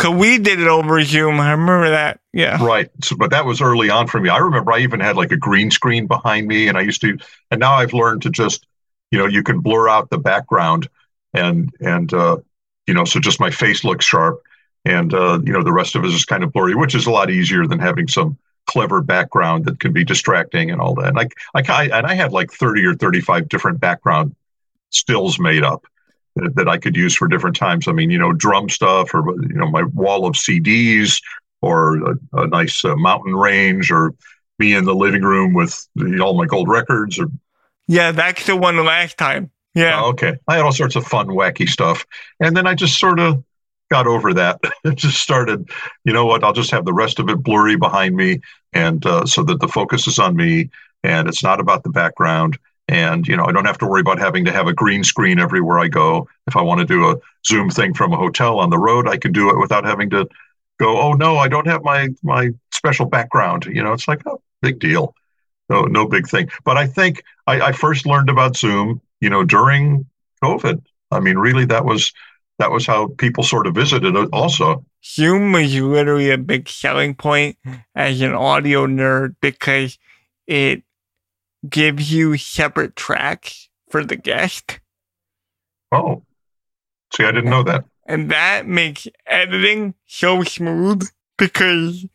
Cause 0.01 0.15
we 0.15 0.39
did 0.39 0.59
it 0.59 0.67
over 0.67 1.03
Zoom. 1.03 1.41
I 1.41 1.51
remember 1.51 1.91
that. 1.91 2.21
Yeah. 2.33 2.65
right. 2.65 2.89
So, 3.05 3.17
but 3.17 3.31
that 3.33 3.45
was 3.45 3.61
early 3.61 3.91
on 3.91 4.07
for 4.07 4.19
me. 4.19 4.31
I 4.31 4.39
remember 4.39 4.73
I 4.73 4.79
even 4.79 4.99
had 4.99 5.15
like 5.15 5.31
a 5.31 5.37
green 5.37 5.71
screen 5.71 6.07
behind 6.07 6.47
me, 6.47 6.69
and 6.69 6.79
I 6.79 6.81
used 6.81 7.03
to. 7.03 7.19
And 7.51 7.61
now 7.61 7.75
I've 7.75 7.93
learned 7.93 8.23
to 8.23 8.31
just, 8.31 8.67
you 9.11 9.19
know, 9.19 9.27
you 9.27 9.43
can 9.43 9.61
blur 9.61 9.91
out 9.91 10.09
the 10.09 10.17
background, 10.17 10.89
and 11.35 11.71
and 11.81 12.15
uh, 12.15 12.39
you 12.87 12.95
know, 12.95 13.05
so 13.05 13.21
just 13.21 13.41
my 13.41 13.51
face 13.51 13.85
looks 13.85 14.07
sharp, 14.07 14.41
and 14.87 15.13
uh, 15.13 15.39
you 15.45 15.53
know, 15.53 15.63
the 15.63 15.73
rest 15.73 15.95
of 15.95 16.05
it 16.05 16.09
is 16.09 16.25
kind 16.25 16.45
of 16.45 16.53
blurry, 16.55 16.75
which 16.75 16.95
is 16.95 17.05
a 17.05 17.11
lot 17.11 17.29
easier 17.31 17.67
than 17.67 17.79
having 17.79 18.09
some 18.09 18.39
clever 18.67 19.01
background 19.03 19.65
that 19.65 19.81
can 19.81 19.93
be 19.93 20.05
distracting 20.05 20.71
and 20.71 20.81
all 20.81 20.95
that. 20.95 21.09
And 21.09 21.19
I, 21.19 21.29
I, 21.55 21.63
I 21.69 21.99
and 21.99 22.07
I 22.07 22.15
had 22.15 22.33
like 22.33 22.53
thirty 22.53 22.85
or 22.85 22.95
thirty-five 22.95 23.49
different 23.49 23.81
background 23.81 24.35
stills 24.91 25.39
made 25.39 25.63
up. 25.65 25.85
that, 26.37 26.55
that 26.57 26.69
I 26.69 26.79
could 26.79 26.97
use 26.97 27.15
for 27.15 27.29
different 27.29 27.57
times. 27.57 27.89
I 27.89 27.93
mean, 27.93 28.11
you 28.11 28.19
know, 28.19 28.33
drum 28.33 28.69
stuff 28.69 29.15
or, 29.15 29.25
you 29.43 29.57
know, 29.57 29.69
my 29.71 29.83
wall 29.83 30.27
of 30.27 30.35
CDs 30.35 31.21
or 31.61 31.97
a, 32.13 32.15
a 32.35 32.47
nice 32.47 32.85
uh, 32.85 32.97
mountain 32.97 33.35
range 33.35 33.91
or 33.91 34.15
me 34.59 34.75
in 34.75 34.85
the 34.85 34.95
living 34.95 35.23
room 35.23 35.55
with 35.55 35.87
all 36.21 36.37
my 36.37 36.47
gold 36.47 36.69
records 36.69 37.19
or, 37.19 37.27
Yeah, 37.89 38.13
that's 38.13 38.47
the 38.47 38.57
one 38.57 38.77
last 38.85 39.19
time. 39.19 39.51
Yeah. 39.75 40.03
oh, 40.03 40.11
okay. 40.11 40.37
I 40.49 40.57
had 40.57 40.65
all 40.65 40.73
sorts 40.73 40.97
of 40.97 41.05
fun, 41.07 41.29
wacky 41.29 41.69
stuff. 41.69 42.05
And 42.41 42.57
then 42.57 42.67
I 42.67 42.75
just 42.75 42.99
sort 42.99 43.19
of 43.21 43.43
got 43.91 44.07
over 44.07 44.33
that. 44.35 44.61
It 44.85 44.97
just 44.97 45.21
started, 45.21 45.69
you 46.05 46.13
know 46.13 46.25
what, 46.25 46.43
I'll 46.43 46.55
just 46.55 46.71
have 46.71 46.85
the 46.85 46.93
rest 46.93 47.19
of 47.19 47.29
it 47.29 47.43
blurry 47.43 47.77
behind 47.77 48.17
me. 48.17 48.41
And 48.73 49.05
uh, 49.05 49.27
so 49.27 49.43
that 49.45 49.61
the 49.61 49.69
focus 49.69 50.07
is 50.07 50.19
on 50.19 50.35
me 50.37 50.71
and 51.03 51.29
it's 51.29 51.43
not 51.43 51.61
about 51.61 51.83
the 51.83 51.91
background. 51.91 52.59
And 52.89 53.29
you 53.29 53.37
know, 53.37 53.45
I 53.45 53.53
don't 53.53 53.67
have 53.67 53.79
to 53.79 53.87
worry 53.87 54.01
about 54.01 54.19
having 54.19 54.45
to 54.47 54.53
have 54.53 54.67
a 54.67 54.73
green 54.73 55.05
screen 55.05 55.39
everywhere 55.39 55.79
I 55.79 55.89
go. 55.89 56.29
If 56.47 56.57
I 56.57 56.63
want 56.63 56.81
to 56.81 56.87
do 56.87 57.11
a 57.11 57.17
Zoom 57.47 57.71
thing 57.71 57.95
from 57.95 58.13
a 58.13 58.17
hotel 58.17 58.59
on 58.59 58.71
the 58.71 58.79
road, 58.79 59.07
I 59.07 59.17
can 59.17 59.33
do 59.33 59.51
it 59.51 59.59
without 59.59 59.85
having 59.85 60.11
to 60.11 60.29
go, 60.79 61.01
oh 61.01 61.13
no, 61.13 61.37
I 61.37 61.47
don't 61.47 61.67
have 61.67 61.85
my 61.85 62.09
my 62.23 62.51
special 62.73 63.07
background. 63.07 63.67
You 63.67 63.83
know, 63.83 63.93
it's 63.93 64.09
like, 64.09 64.23
oh, 64.27 64.43
big 64.63 64.81
deal. 64.81 65.15
No, 65.69 65.83
no 65.83 66.07
big 66.07 66.27
thing. 66.27 66.49
But 66.65 66.77
I 66.77 66.87
think 66.87 67.23
I, 67.47 67.61
I 67.61 67.73
first 67.73 68.07
learned 68.07 68.29
about 68.29 68.57
Zoom, 68.57 69.01
you 69.21 69.31
know, 69.31 69.45
during 69.45 70.07
COVID. 70.43 70.83
I 71.13 71.21
mean, 71.21 71.39
really, 71.39 71.67
that 71.67 71.85
was 71.85 72.13
that 72.61 72.71
was 72.71 72.87
how 72.87 73.09
people 73.19 73.43
sort 73.43 73.67
of 73.67 73.75
visited 73.75 74.15
it 74.15 74.29
also. 74.33 74.85
Zoom 75.05 75.53
was 75.53 75.75
literally 75.75 76.31
a 76.31 76.39
big 76.39 76.69
selling 76.69 77.15
point 77.15 77.57
as 77.95 78.21
an 78.21 78.35
audio 78.35 78.87
nerd 78.87 79.35
because 79.41 79.99
it 80.47 80.83
gives 81.69 82.13
you 82.13 82.37
separate 82.37 82.97
tracks 82.97 83.69
for 83.89 84.05
the 84.05 84.17
guest. 84.17 84.79
Oh, 85.91 86.23
see, 87.15 87.25
I 87.25 87.33
didn't 87.33 87.51
know 87.51 87.63
that. 87.65 87.85
And 88.07 88.31
that 88.31 88.67
makes 88.67 89.07
editing 89.27 89.95
so 90.07 90.43
smooth 90.43 91.09
because 91.39 92.07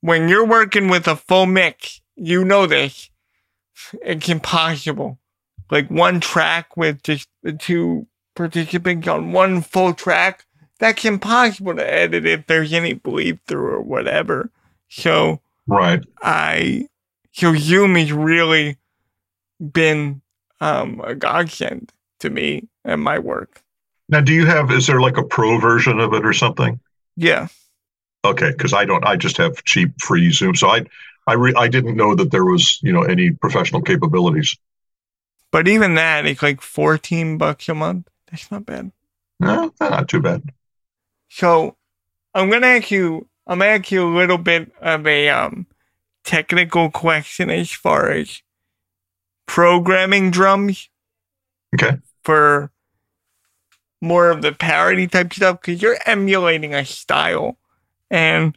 when 0.00 0.28
you're 0.28 0.46
working 0.46 0.88
with 0.88 1.06
a 1.06 1.16
full 1.16 1.46
mix, 1.46 2.00
you 2.16 2.44
know 2.44 2.66
this, 2.66 3.08
it's 4.02 4.28
impossible. 4.28 5.18
Like 5.70 5.88
one 5.90 6.20
track 6.20 6.76
with 6.76 7.02
just 7.02 7.28
the 7.42 7.52
two 7.52 8.06
participants 8.34 9.08
on 9.08 9.32
one 9.32 9.62
full 9.62 9.94
track, 9.94 10.44
that's 10.78 11.04
impossible 11.04 11.76
to 11.76 11.92
edit 11.92 12.26
if 12.26 12.46
there's 12.46 12.72
any 12.72 12.94
bleed 12.94 13.38
through 13.46 13.68
or 13.68 13.80
whatever. 13.80 14.50
So, 14.88 15.40
right. 15.66 16.04
I, 16.22 16.88
so 17.32 17.54
Zoom 17.54 17.94
has 17.94 18.12
really 18.12 18.76
been 19.60 20.22
um, 20.60 21.00
a 21.04 21.14
godsend 21.14 21.92
to 22.20 22.30
me 22.30 22.68
and 22.84 23.00
my 23.02 23.18
work. 23.18 23.62
Now, 24.08 24.20
do 24.20 24.32
you 24.32 24.46
have, 24.46 24.70
is 24.70 24.86
there 24.86 25.00
like 25.00 25.16
a 25.16 25.22
pro 25.22 25.58
version 25.58 26.00
of 26.00 26.12
it 26.14 26.26
or 26.26 26.32
something? 26.32 26.80
Yeah. 27.16 27.48
Okay. 28.24 28.52
Cause 28.54 28.72
I 28.72 28.84
don't, 28.84 29.04
I 29.06 29.16
just 29.16 29.36
have 29.36 29.64
cheap 29.64 29.92
free 30.00 30.30
Zoom. 30.30 30.54
So 30.54 30.68
I, 30.68 30.84
I, 31.26 31.34
re- 31.34 31.54
I 31.56 31.68
didn't 31.68 31.96
know 31.96 32.14
that 32.14 32.30
there 32.30 32.44
was, 32.44 32.80
you 32.82 32.92
know, 32.92 33.02
any 33.02 33.30
professional 33.30 33.82
capabilities. 33.82 34.56
But 35.50 35.68
even 35.68 35.94
that, 35.94 36.26
it's 36.26 36.42
like 36.42 36.60
14 36.60 37.38
bucks 37.38 37.68
a 37.68 37.74
month. 37.74 38.08
That's 38.32 38.50
not 38.50 38.66
bad. 38.66 38.90
No, 39.38 39.72
not 39.78 40.08
too 40.08 40.20
bad. 40.20 40.42
So 41.28 41.76
I'm 42.34 42.50
gonna 42.50 42.66
ask 42.66 42.90
you 42.90 43.28
I'm 43.46 43.58
gonna 43.58 43.70
ask 43.72 43.92
you 43.92 44.02
a 44.02 44.16
little 44.16 44.38
bit 44.38 44.72
of 44.80 45.06
a 45.06 45.28
um 45.28 45.66
technical 46.24 46.90
question 46.90 47.50
as 47.50 47.70
far 47.70 48.10
as 48.10 48.42
programming 49.46 50.30
drums. 50.30 50.88
Okay. 51.74 51.98
For 52.24 52.70
more 54.00 54.30
of 54.30 54.42
the 54.42 54.52
parody 54.52 55.06
type 55.06 55.32
stuff, 55.32 55.60
because 55.60 55.82
you're 55.82 55.98
emulating 56.06 56.74
a 56.74 56.84
style. 56.84 57.58
And 58.10 58.56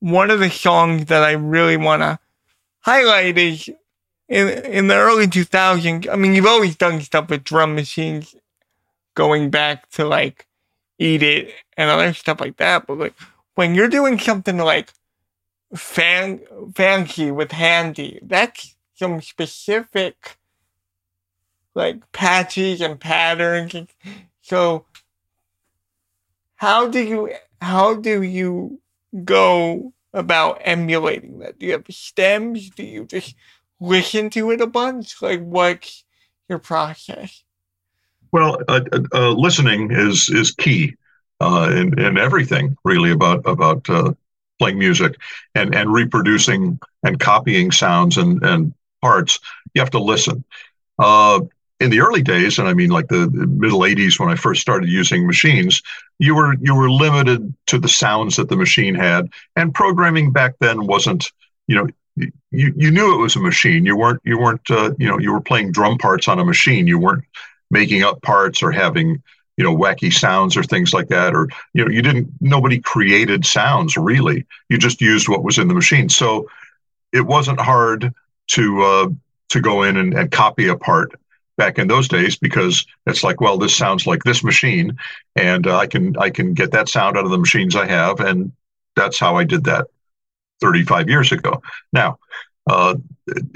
one 0.00 0.30
of 0.30 0.40
the 0.40 0.50
songs 0.50 1.06
that 1.06 1.22
I 1.22 1.32
really 1.32 1.76
wanna 1.76 2.18
highlight 2.80 3.36
is 3.36 3.68
in 4.28 4.48
in 4.48 4.86
the 4.86 4.96
early 4.96 5.26
2000s. 5.26 6.08
I 6.08 6.16
mean, 6.16 6.34
you've 6.34 6.46
always 6.46 6.76
done 6.76 7.00
stuff 7.00 7.28
with 7.28 7.44
drum 7.44 7.74
machines, 7.74 8.34
going 9.16 9.50
back 9.50 9.90
to 9.90 10.04
like 10.04 10.46
Eat 11.00 11.24
It 11.24 11.52
and 11.76 11.90
other 11.90 12.14
stuff 12.14 12.40
like 12.40 12.58
that. 12.58 12.86
But 12.86 12.98
like 12.98 13.14
when 13.56 13.74
you're 13.74 13.88
doing 13.88 14.20
something 14.20 14.58
like 14.58 14.92
fan 15.74 16.40
fancy 16.76 17.32
with 17.32 17.50
handy, 17.50 18.20
that's 18.22 18.76
some 18.94 19.20
specific 19.20 20.38
like 21.74 22.12
patches 22.12 22.80
and 22.80 23.00
patterns. 23.00 23.74
So 24.42 24.86
how 26.54 26.86
do 26.88 27.00
you 27.00 27.32
how 27.60 27.94
do 27.94 28.22
you 28.22 28.80
go 29.24 29.92
about 30.12 30.60
emulating 30.64 31.40
that? 31.40 31.58
Do 31.58 31.66
you 31.66 31.72
have 31.72 31.84
stems? 31.90 32.70
Do 32.70 32.84
you 32.84 33.04
just 33.04 33.34
listen 33.80 34.30
to 34.30 34.50
it 34.50 34.60
a 34.60 34.66
bunch? 34.66 35.20
Like, 35.20 35.42
what's 35.42 36.04
your 36.48 36.58
process? 36.58 37.44
Well, 38.36 38.58
uh, 38.68 38.82
uh, 39.14 39.30
listening 39.30 39.92
is 39.92 40.28
is 40.28 40.50
key 40.50 40.94
uh, 41.40 41.72
in 41.74 41.98
in 41.98 42.18
everything 42.18 42.76
really 42.84 43.10
about 43.10 43.40
about 43.46 43.88
uh, 43.88 44.12
playing 44.58 44.78
music 44.78 45.14
and 45.54 45.74
and 45.74 45.90
reproducing 45.90 46.78
and 47.02 47.18
copying 47.18 47.70
sounds 47.70 48.18
and 48.18 48.42
and 48.42 48.74
parts. 49.00 49.38
You 49.72 49.80
have 49.80 49.90
to 49.92 50.00
listen. 50.00 50.44
Uh, 50.98 51.40
in 51.80 51.88
the 51.88 52.00
early 52.00 52.20
days, 52.20 52.58
and 52.58 52.68
I 52.68 52.74
mean 52.74 52.90
like 52.90 53.08
the, 53.08 53.26
the 53.26 53.46
middle 53.46 53.80
'80s 53.80 54.20
when 54.20 54.28
I 54.28 54.34
first 54.34 54.60
started 54.60 54.90
using 54.90 55.26
machines, 55.26 55.80
you 56.18 56.34
were 56.34 56.56
you 56.60 56.74
were 56.74 56.90
limited 56.90 57.54
to 57.68 57.78
the 57.78 57.88
sounds 57.88 58.36
that 58.36 58.50
the 58.50 58.56
machine 58.56 58.94
had, 58.94 59.30
and 59.56 59.72
programming 59.72 60.30
back 60.30 60.56
then 60.60 60.86
wasn't 60.86 61.32
you 61.68 61.76
know 61.76 61.86
you 62.16 62.74
you 62.76 62.90
knew 62.90 63.14
it 63.14 63.22
was 63.22 63.34
a 63.34 63.40
machine. 63.40 63.86
You 63.86 63.96
weren't 63.96 64.20
you 64.24 64.38
weren't 64.38 64.70
uh, 64.70 64.90
you 64.98 65.08
know 65.08 65.18
you 65.18 65.32
were 65.32 65.40
playing 65.40 65.72
drum 65.72 65.96
parts 65.96 66.28
on 66.28 66.38
a 66.38 66.44
machine. 66.44 66.86
You 66.86 66.98
weren't 66.98 67.24
making 67.70 68.02
up 68.02 68.22
parts 68.22 68.62
or 68.62 68.70
having 68.70 69.22
you 69.56 69.64
know 69.64 69.74
wacky 69.74 70.12
sounds 70.12 70.56
or 70.56 70.62
things 70.62 70.92
like 70.92 71.08
that. 71.08 71.34
Or 71.34 71.48
you 71.74 71.84
know 71.84 71.90
you 71.90 72.02
didn't 72.02 72.30
nobody 72.40 72.78
created 72.78 73.44
sounds 73.44 73.96
really. 73.96 74.46
You 74.68 74.78
just 74.78 75.00
used 75.00 75.28
what 75.28 75.44
was 75.44 75.58
in 75.58 75.68
the 75.68 75.74
machine. 75.74 76.08
So 76.08 76.48
it 77.12 77.22
wasn't 77.22 77.60
hard 77.60 78.12
to 78.48 78.82
uh, 78.82 79.08
to 79.50 79.60
go 79.60 79.82
in 79.82 79.96
and, 79.96 80.14
and 80.14 80.30
copy 80.30 80.68
a 80.68 80.76
part 80.76 81.12
back 81.56 81.78
in 81.78 81.88
those 81.88 82.06
days 82.06 82.36
because 82.36 82.86
it's 83.06 83.24
like 83.24 83.40
well 83.40 83.56
this 83.56 83.74
sounds 83.74 84.06
like 84.06 84.22
this 84.24 84.44
machine 84.44 84.94
and 85.36 85.66
uh, 85.66 85.78
i 85.78 85.86
can 85.86 86.14
i 86.18 86.28
can 86.28 86.52
get 86.52 86.70
that 86.70 86.86
sound 86.86 87.16
out 87.16 87.24
of 87.24 87.30
the 87.30 87.38
machines 87.38 87.74
i 87.74 87.86
have 87.86 88.20
and 88.20 88.52
that's 88.94 89.18
how 89.18 89.36
i 89.36 89.42
did 89.42 89.64
that 89.64 89.86
35 90.60 91.08
years 91.08 91.32
ago. 91.32 91.62
Now, 91.92 92.18
uh, 92.68 92.96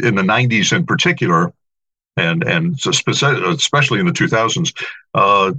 in 0.03 0.15
the 0.15 0.23
90s 0.23 0.73
in 0.73 0.87
particular, 0.87 1.53
and 2.21 2.45
and 2.45 2.79
especially 2.87 4.01
in 4.01 4.07
the 4.07 4.13
2000s, 4.13 4.75
uh, 5.15 5.53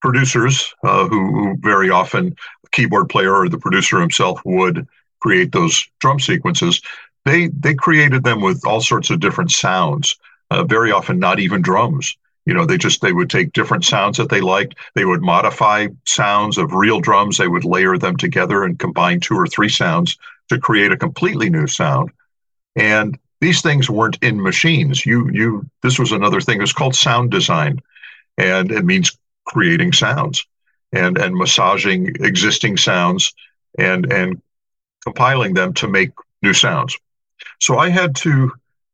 producers 0.00 0.74
uh, 0.84 1.06
who, 1.08 1.32
who, 1.32 1.56
very 1.58 1.90
often 1.90 2.36
keyboard 2.72 3.08
player 3.08 3.34
or 3.34 3.48
the 3.48 3.58
producer 3.58 4.00
himself 4.00 4.40
would 4.44 4.86
create 5.20 5.52
those 5.52 5.86
drum 6.00 6.20
sequences. 6.20 6.80
They 7.24 7.48
they 7.48 7.74
created 7.74 8.24
them 8.24 8.40
with 8.40 8.66
all 8.66 8.80
sorts 8.80 9.10
of 9.10 9.20
different 9.20 9.50
sounds. 9.50 10.16
Uh, 10.50 10.64
very 10.64 10.90
often, 10.90 11.18
not 11.18 11.38
even 11.38 11.62
drums. 11.62 12.16
You 12.46 12.54
know, 12.54 12.66
they 12.66 12.78
just 12.78 13.02
they 13.02 13.12
would 13.12 13.30
take 13.30 13.52
different 13.52 13.84
sounds 13.84 14.16
that 14.16 14.30
they 14.30 14.40
liked. 14.40 14.74
They 14.94 15.04
would 15.04 15.22
modify 15.22 15.88
sounds 16.06 16.58
of 16.58 16.72
real 16.72 17.00
drums. 17.00 17.36
They 17.36 17.46
would 17.48 17.64
layer 17.64 17.98
them 17.98 18.16
together 18.16 18.64
and 18.64 18.78
combine 18.78 19.20
two 19.20 19.36
or 19.36 19.46
three 19.46 19.68
sounds 19.68 20.16
to 20.48 20.58
create 20.58 20.92
a 20.92 20.96
completely 20.96 21.50
new 21.50 21.66
sound. 21.66 22.10
And 22.74 23.18
these 23.40 23.62
things 23.62 23.88
weren't 23.88 24.18
in 24.22 24.42
machines. 24.42 25.04
You 25.04 25.30
you 25.32 25.66
this 25.82 25.98
was 25.98 26.12
another 26.12 26.40
thing. 26.40 26.60
It's 26.62 26.72
called 26.72 26.94
sound 26.94 27.30
design, 27.30 27.80
and 28.36 28.70
it 28.70 28.84
means 28.84 29.16
creating 29.46 29.92
sounds 29.92 30.44
and 30.92 31.18
and 31.18 31.34
massaging 31.34 32.14
existing 32.20 32.76
sounds 32.76 33.32
and 33.78 34.12
and 34.12 34.42
compiling 35.02 35.54
them 35.54 35.72
to 35.74 35.88
make 35.88 36.10
new 36.42 36.52
sounds. 36.52 36.96
So 37.60 37.78
I 37.78 37.88
had 37.88 38.14
to. 38.16 38.52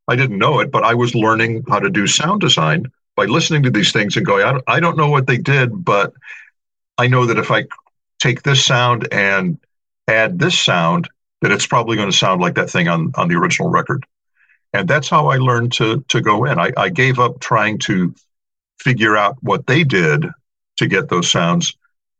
I 0.08 0.14
didn't 0.14 0.38
know 0.38 0.60
it, 0.60 0.70
but 0.70 0.84
I 0.84 0.94
was 0.94 1.16
learning 1.16 1.64
how 1.68 1.80
to 1.80 1.90
do 1.90 2.06
sound 2.06 2.40
design 2.40 2.92
by 3.16 3.24
listening 3.24 3.64
to 3.64 3.70
these 3.70 3.92
things 3.92 4.16
and 4.16 4.24
going, 4.24 4.44
I 4.44 4.52
don't, 4.52 4.64
I 4.68 4.78
don't 4.78 4.96
know 4.96 5.08
what 5.08 5.26
they 5.26 5.38
did, 5.38 5.84
but 5.84 6.12
I 6.96 7.08
know 7.08 7.26
that 7.26 7.38
if 7.38 7.50
I 7.50 7.64
take 8.20 8.42
this 8.42 8.64
sound 8.64 9.08
and 9.10 9.58
add 10.06 10.38
this 10.38 10.58
sound, 10.58 11.08
that 11.40 11.50
it's 11.50 11.66
probably 11.66 11.96
going 11.96 12.10
to 12.10 12.16
sound 12.16 12.40
like 12.40 12.54
that 12.54 12.70
thing 12.70 12.86
on, 12.86 13.10
on 13.16 13.26
the 13.28 13.34
original 13.34 13.68
record. 13.68 14.06
And 14.76 14.88
that's 14.88 15.08
how 15.08 15.28
I 15.28 15.36
learned 15.36 15.72
to, 15.74 16.04
to 16.08 16.20
go 16.20 16.44
in. 16.44 16.58
I, 16.58 16.72
I 16.76 16.88
gave 16.90 17.18
up 17.18 17.40
trying 17.40 17.78
to 17.80 18.14
figure 18.78 19.16
out 19.16 19.36
what 19.42 19.66
they 19.66 19.84
did 19.84 20.26
to 20.76 20.86
get 20.86 21.08
those 21.08 21.30
sounds 21.30 21.74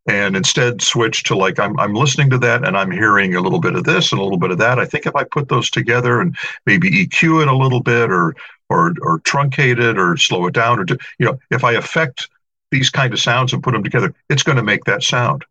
and 0.08 0.36
instead 0.36 0.80
switched 0.80 1.26
to 1.26 1.36
like 1.36 1.58
I'm, 1.58 1.78
I'm 1.78 1.92
listening 1.92 2.30
to 2.30 2.38
that 2.38 2.66
and 2.66 2.76
i'm 2.78 2.90
hearing 2.90 3.34
a 3.34 3.40
little 3.40 3.60
bit 3.60 3.74
of 3.74 3.84
this 3.84 4.12
and 4.12 4.20
a 4.20 4.24
little 4.24 4.38
bit 4.38 4.50
of 4.50 4.58
that 4.58 4.78
i 4.78 4.86
think 4.86 5.04
if 5.04 5.14
i 5.14 5.24
put 5.24 5.48
those 5.48 5.68
together 5.68 6.20
and 6.20 6.34
maybe 6.64 6.88
eq 6.90 7.42
it 7.42 7.48
a 7.48 7.56
little 7.56 7.82
bit 7.82 8.10
or 8.10 8.34
or 8.70 8.94
or 9.02 9.18
truncate 9.20 9.78
it 9.78 9.98
or 9.98 10.16
slow 10.16 10.46
it 10.46 10.54
down 10.54 10.78
or 10.78 10.84
do, 10.84 10.96
you 11.18 11.26
know 11.26 11.38
if 11.50 11.64
i 11.64 11.72
affect 11.72 12.28
these 12.70 12.88
kind 12.88 13.12
of 13.12 13.20
sounds 13.20 13.52
and 13.52 13.62
put 13.62 13.72
them 13.72 13.84
together 13.84 14.14
it's 14.30 14.44
going 14.44 14.56
to 14.56 14.62
make 14.62 14.84
that 14.84 15.02
sound 15.02 15.44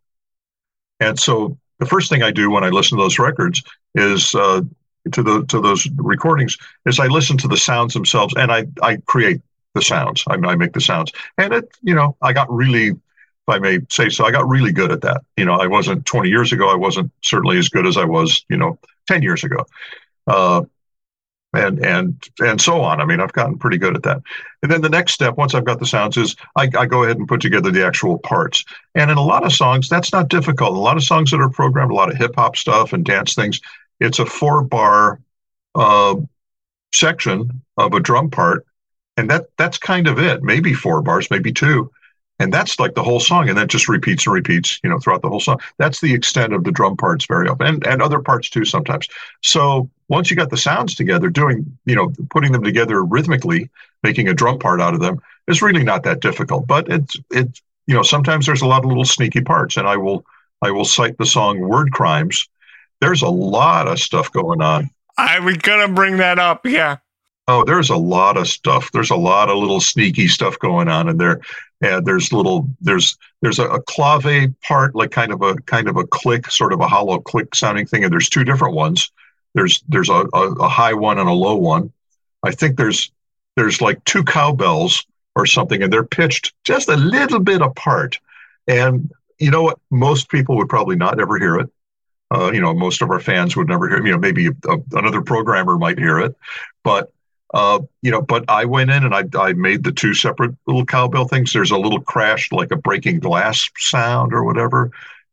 and 1.00 1.20
so 1.20 1.56
the 1.78 1.86
first 1.86 2.08
thing 2.08 2.22
I 2.22 2.30
do 2.30 2.50
when 2.50 2.64
I 2.64 2.70
listen 2.70 2.96
to 2.96 3.04
those 3.04 3.18
records 3.18 3.62
is 3.94 4.34
uh, 4.34 4.62
to 5.12 5.22
the 5.22 5.44
to 5.46 5.60
those 5.60 5.88
recordings 5.96 6.56
is 6.84 6.98
I 6.98 7.06
listen 7.06 7.36
to 7.38 7.48
the 7.48 7.56
sounds 7.56 7.94
themselves 7.94 8.34
and 8.36 8.50
I 8.50 8.66
I 8.82 8.96
create 9.06 9.40
the 9.74 9.82
sounds. 9.82 10.24
I, 10.26 10.34
I 10.34 10.56
make 10.56 10.72
the 10.72 10.80
sounds, 10.80 11.12
and 11.38 11.52
it 11.52 11.68
you 11.82 11.94
know 11.94 12.16
I 12.22 12.32
got 12.32 12.50
really, 12.52 12.88
if 12.88 12.98
I 13.48 13.58
may 13.58 13.78
say 13.90 14.08
so, 14.08 14.24
I 14.24 14.32
got 14.32 14.48
really 14.48 14.72
good 14.72 14.90
at 14.90 15.02
that. 15.02 15.22
You 15.36 15.44
know, 15.44 15.54
I 15.54 15.66
wasn't 15.66 16.06
20 16.06 16.28
years 16.28 16.52
ago. 16.52 16.68
I 16.68 16.74
wasn't 16.74 17.12
certainly 17.22 17.58
as 17.58 17.68
good 17.68 17.86
as 17.86 17.96
I 17.96 18.04
was 18.04 18.44
you 18.48 18.56
know 18.56 18.78
10 19.06 19.22
years 19.22 19.44
ago. 19.44 19.64
Uh, 20.26 20.62
and 21.54 21.84
and 21.84 22.28
and 22.40 22.60
so 22.60 22.80
on. 22.80 23.00
I 23.00 23.04
mean, 23.04 23.20
I've 23.20 23.32
gotten 23.32 23.58
pretty 23.58 23.78
good 23.78 23.96
at 23.96 24.02
that. 24.02 24.22
And 24.62 24.70
then 24.70 24.82
the 24.82 24.88
next 24.88 25.12
step, 25.12 25.36
once 25.36 25.54
I've 25.54 25.64
got 25.64 25.78
the 25.78 25.86
sounds, 25.86 26.16
is 26.16 26.36
I, 26.56 26.68
I 26.76 26.86
go 26.86 27.04
ahead 27.04 27.18
and 27.18 27.28
put 27.28 27.40
together 27.40 27.70
the 27.70 27.86
actual 27.86 28.18
parts. 28.18 28.64
And 28.94 29.10
in 29.10 29.16
a 29.16 29.22
lot 29.22 29.44
of 29.44 29.52
songs, 29.52 29.88
that's 29.88 30.12
not 30.12 30.28
difficult. 30.28 30.74
A 30.74 30.80
lot 30.80 30.96
of 30.96 31.04
songs 31.04 31.30
that 31.30 31.40
are 31.40 31.48
programmed, 31.48 31.92
a 31.92 31.94
lot 31.94 32.10
of 32.10 32.16
hip 32.16 32.34
hop 32.36 32.56
stuff 32.56 32.92
and 32.92 33.04
dance 33.04 33.34
things, 33.34 33.60
it's 34.00 34.18
a 34.18 34.26
four 34.26 34.62
bar 34.62 35.20
uh, 35.74 36.16
section 36.92 37.62
of 37.76 37.94
a 37.94 38.00
drum 38.00 38.30
part, 38.30 38.66
and 39.16 39.30
that 39.30 39.46
that's 39.56 39.78
kind 39.78 40.06
of 40.06 40.18
it. 40.18 40.42
Maybe 40.42 40.74
four 40.74 41.02
bars, 41.02 41.30
maybe 41.30 41.52
two. 41.52 41.90
And 42.38 42.52
that's 42.52 42.78
like 42.78 42.94
the 42.94 43.02
whole 43.02 43.20
song 43.20 43.48
and 43.48 43.56
that 43.56 43.68
just 43.68 43.88
repeats 43.88 44.26
and 44.26 44.34
repeats 44.34 44.78
you 44.84 44.90
know 44.90 44.98
throughout 44.98 45.22
the 45.22 45.28
whole 45.30 45.40
song. 45.40 45.58
That's 45.78 46.02
the 46.02 46.12
extent 46.12 46.52
of 46.52 46.64
the 46.64 46.70
drum 46.70 46.96
parts 46.96 47.24
very 47.24 47.48
often 47.48 47.66
and, 47.66 47.86
and 47.86 48.02
other 48.02 48.20
parts 48.20 48.50
too 48.50 48.66
sometimes. 48.66 49.08
So 49.42 49.90
once 50.08 50.30
you 50.30 50.36
got 50.36 50.50
the 50.50 50.58
sounds 50.58 50.94
together 50.94 51.30
doing 51.30 51.78
you 51.86 51.96
know 51.96 52.12
putting 52.28 52.52
them 52.52 52.62
together 52.62 53.02
rhythmically 53.02 53.70
making 54.02 54.28
a 54.28 54.34
drum 54.34 54.58
part 54.58 54.82
out 54.82 54.92
of 54.92 55.00
them 55.00 55.18
is 55.48 55.62
really 55.62 55.82
not 55.82 56.02
that 56.02 56.20
difficult. 56.20 56.66
But 56.66 56.90
it's 56.90 57.16
it's 57.30 57.62
you 57.86 57.94
know 57.94 58.02
sometimes 58.02 58.46
there's 58.46 58.62
a 58.62 58.66
lot 58.66 58.84
of 58.84 58.88
little 58.88 59.04
sneaky 59.04 59.40
parts 59.40 59.76
and 59.76 59.86
i 59.86 59.96
will 59.96 60.24
i 60.62 60.70
will 60.70 60.84
cite 60.84 61.16
the 61.18 61.26
song 61.26 61.60
word 61.60 61.92
crimes 61.92 62.48
there's 63.00 63.22
a 63.22 63.28
lot 63.28 63.88
of 63.88 63.98
stuff 63.98 64.30
going 64.32 64.60
on 64.60 64.90
i 65.18 65.38
was 65.38 65.56
gonna 65.58 65.92
bring 65.92 66.16
that 66.16 66.38
up 66.38 66.66
yeah 66.66 66.96
Oh, 67.48 67.64
there's 67.64 67.90
a 67.90 67.96
lot 67.96 68.36
of 68.36 68.48
stuff. 68.48 68.90
There's 68.90 69.10
a 69.10 69.16
lot 69.16 69.48
of 69.48 69.58
little 69.58 69.80
sneaky 69.80 70.26
stuff 70.26 70.58
going 70.58 70.88
on 70.88 71.08
in 71.08 71.16
there. 71.16 71.40
And 71.80 72.04
there's 72.04 72.32
little 72.32 72.68
there's 72.80 73.16
there's 73.40 73.58
a, 73.58 73.68
a 73.68 73.82
clave 73.82 74.54
part, 74.62 74.96
like 74.96 75.10
kind 75.12 75.32
of 75.32 75.42
a 75.42 75.54
kind 75.54 75.88
of 75.88 75.96
a 75.96 76.06
click, 76.06 76.50
sort 76.50 76.72
of 76.72 76.80
a 76.80 76.88
hollow 76.88 77.20
click 77.20 77.54
sounding 77.54 77.86
thing. 77.86 78.02
And 78.02 78.12
there's 78.12 78.28
two 78.28 78.42
different 78.42 78.74
ones. 78.74 79.12
There's 79.54 79.82
there's 79.86 80.08
a, 80.08 80.26
a, 80.32 80.52
a 80.54 80.68
high 80.68 80.94
one 80.94 81.18
and 81.18 81.28
a 81.28 81.32
low 81.32 81.56
one. 81.56 81.92
I 82.42 82.50
think 82.50 82.76
there's 82.76 83.12
there's 83.54 83.80
like 83.80 84.02
two 84.04 84.24
cowbells 84.24 85.04
or 85.36 85.46
something, 85.46 85.82
and 85.82 85.92
they're 85.92 86.04
pitched 86.04 86.52
just 86.64 86.88
a 86.88 86.96
little 86.96 87.40
bit 87.40 87.60
apart. 87.60 88.18
And 88.66 89.12
you 89.38 89.50
know 89.50 89.62
what? 89.62 89.78
Most 89.90 90.30
people 90.30 90.56
would 90.56 90.68
probably 90.68 90.96
not 90.96 91.20
ever 91.20 91.38
hear 91.38 91.60
it. 91.60 91.70
Uh, 92.34 92.50
you 92.52 92.60
know, 92.60 92.74
most 92.74 93.02
of 93.02 93.10
our 93.10 93.20
fans 93.20 93.56
would 93.56 93.68
never 93.68 93.88
hear. 93.88 94.04
You 94.04 94.12
know, 94.12 94.18
maybe 94.18 94.48
a, 94.48 94.76
another 94.92 95.22
programmer 95.22 95.78
might 95.78 95.98
hear 95.98 96.18
it, 96.18 96.34
but 96.82 97.12
uh, 97.54 97.80
you 98.02 98.10
know, 98.10 98.20
but 98.20 98.44
I 98.48 98.64
went 98.64 98.90
in 98.90 99.04
and 99.04 99.14
I, 99.14 99.24
I 99.38 99.52
made 99.52 99.84
the 99.84 99.92
two 99.92 100.14
separate 100.14 100.54
little 100.66 100.84
cowbell 100.84 101.28
things. 101.28 101.52
There's 101.52 101.70
a 101.70 101.78
little 101.78 102.00
crash, 102.00 102.50
like 102.50 102.72
a 102.72 102.76
breaking 102.76 103.20
glass 103.20 103.68
sound 103.78 104.34
or 104.34 104.44
whatever. 104.44 104.90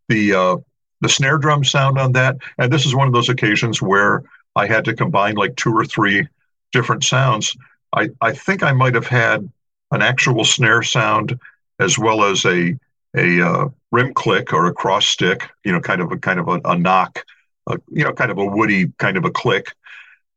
The 0.07 0.33
uh, 0.33 0.57
the 1.01 1.09
snare 1.09 1.37
drum 1.37 1.63
sound 1.63 1.97
on 1.97 2.11
that, 2.13 2.37
and 2.57 2.71
this 2.71 2.85
is 2.85 2.95
one 2.95 3.07
of 3.07 3.13
those 3.13 3.29
occasions 3.29 3.81
where 3.81 4.23
I 4.55 4.67
had 4.67 4.85
to 4.85 4.95
combine 4.95 5.35
like 5.35 5.55
two 5.55 5.73
or 5.73 5.85
three 5.85 6.27
different 6.71 7.03
sounds. 7.03 7.55
I 7.95 8.09
I 8.21 8.33
think 8.33 8.61
I 8.61 8.73
might 8.73 8.95
have 8.95 9.07
had 9.07 9.49
an 9.91 10.01
actual 10.01 10.45
snare 10.45 10.83
sound 10.83 11.39
as 11.79 11.97
well 11.97 12.23
as 12.23 12.45
a 12.45 12.77
a 13.15 13.41
uh, 13.41 13.69
rim 13.91 14.13
click 14.13 14.53
or 14.53 14.65
a 14.67 14.73
cross 14.73 15.07
stick. 15.07 15.49
You 15.63 15.71
know, 15.71 15.79
kind 15.79 16.01
of 16.01 16.11
a 16.11 16.17
kind 16.17 16.39
of 16.39 16.47
a, 16.47 16.61
a 16.65 16.77
knock. 16.77 17.23
A, 17.67 17.77
you 17.89 18.03
know, 18.03 18.13
kind 18.13 18.31
of 18.31 18.37
a 18.37 18.45
woody 18.45 18.91
kind 18.97 19.17
of 19.17 19.25
a 19.25 19.31
click. 19.31 19.73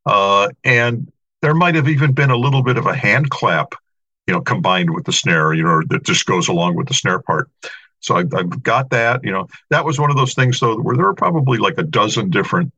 Uh, 0.05 0.49
and 0.63 1.11
there 1.43 1.55
might 1.55 1.75
have 1.75 1.89
even 1.89 2.13
been 2.13 2.31
a 2.31 2.37
little 2.37 2.63
bit 2.63 2.77
of 2.77 2.87
a 2.87 2.95
hand 2.95 3.31
clap, 3.31 3.75
you 4.27 4.35
know, 4.35 4.41
combined 4.41 4.95
with 4.95 5.05
the 5.05 5.13
snare, 5.13 5.53
you 5.53 5.65
know, 5.65 5.83
that 5.89 6.05
just 6.05 6.27
goes 6.27 6.49
along 6.49 6.77
with 6.77 6.87
the 6.89 6.95
snare 6.95 7.19
part. 7.19 7.51
So 8.01 8.17
I, 8.17 8.19
have 8.19 8.63
got 8.63 8.91
that, 8.91 9.25
you 9.25 9.33
know, 9.33 9.49
that 9.71 9.85
was 9.85 9.99
one 9.99 10.11
of 10.11 10.17
those 10.17 10.35
things 10.35 10.61
though, 10.61 10.77
where 10.77 10.97
there 10.97 11.07
were 11.07 11.15
probably 11.15 11.59
like 11.59 11.79
a 11.79 11.83
dozen 11.83 12.31
different 12.31 12.73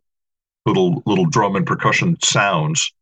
little 0.65 1.03
little 1.07 1.27
drum 1.27 1.57
and 1.57 1.67
percussion 1.67 2.17
sounds. 2.23 2.93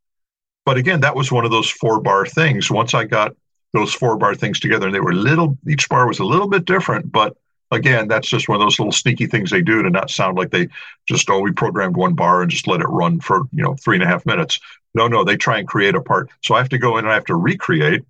But 0.65 0.77
again, 0.77 1.01
that 1.01 1.15
was 1.15 1.31
one 1.31 1.45
of 1.45 1.51
those 1.51 1.71
four 1.71 2.01
bar 2.01 2.27
things. 2.27 2.71
Once 2.71 2.95
I 2.95 3.05
got 3.05 3.37
those 3.73 3.93
four 3.93 4.17
bar 4.17 4.35
things 4.35 4.61
together, 4.61 4.87
and 4.87 4.95
they 4.95 5.01
were 5.01 5.13
little, 5.13 5.59
each 5.69 5.89
bar 5.89 6.07
was 6.07 6.19
a 6.19 6.25
little 6.25 6.49
bit 6.49 6.65
different, 6.65 7.13
but 7.13 7.37
again, 7.71 8.09
that's 8.09 8.29
just 8.29 8.49
one 8.49 8.57
of 8.61 8.65
those 8.65 8.79
little 8.79 8.93
sneaky 8.93 9.27
things 9.27 9.51
they 9.51 9.63
do 9.63 9.83
to 9.83 9.91
not 9.91 10.11
sound 10.11 10.37
like 10.37 10.51
they 10.51 10.69
just 11.09 11.29
oh 11.31 11.41
we 11.41 11.53
programmed 11.53 11.97
one 11.97 12.15
bar 12.15 12.43
and 12.43 12.51
just 12.51 12.67
let 12.67 12.81
it 12.81 12.87
run 12.87 13.21
for 13.21 13.43
you 13.53 13.63
know 13.63 13.75
three 13.75 13.97
and 13.97 14.05
a 14.05 14.07
half 14.07 14.27
minutes. 14.27 14.61
No, 14.95 15.09
no, 15.09 15.25
they 15.25 15.37
try 15.37 15.59
and 15.59 15.69
create 15.69 15.95
a 15.95 16.01
part. 16.01 16.31
So 16.43 16.55
I 16.55 16.59
have 16.59 16.69
to 16.71 16.79
go 16.79 16.97
in 16.97 17.05
and 17.05 17.13
I 17.13 17.15
have 17.15 17.27
to 17.27 17.35
recreate 17.35 18.05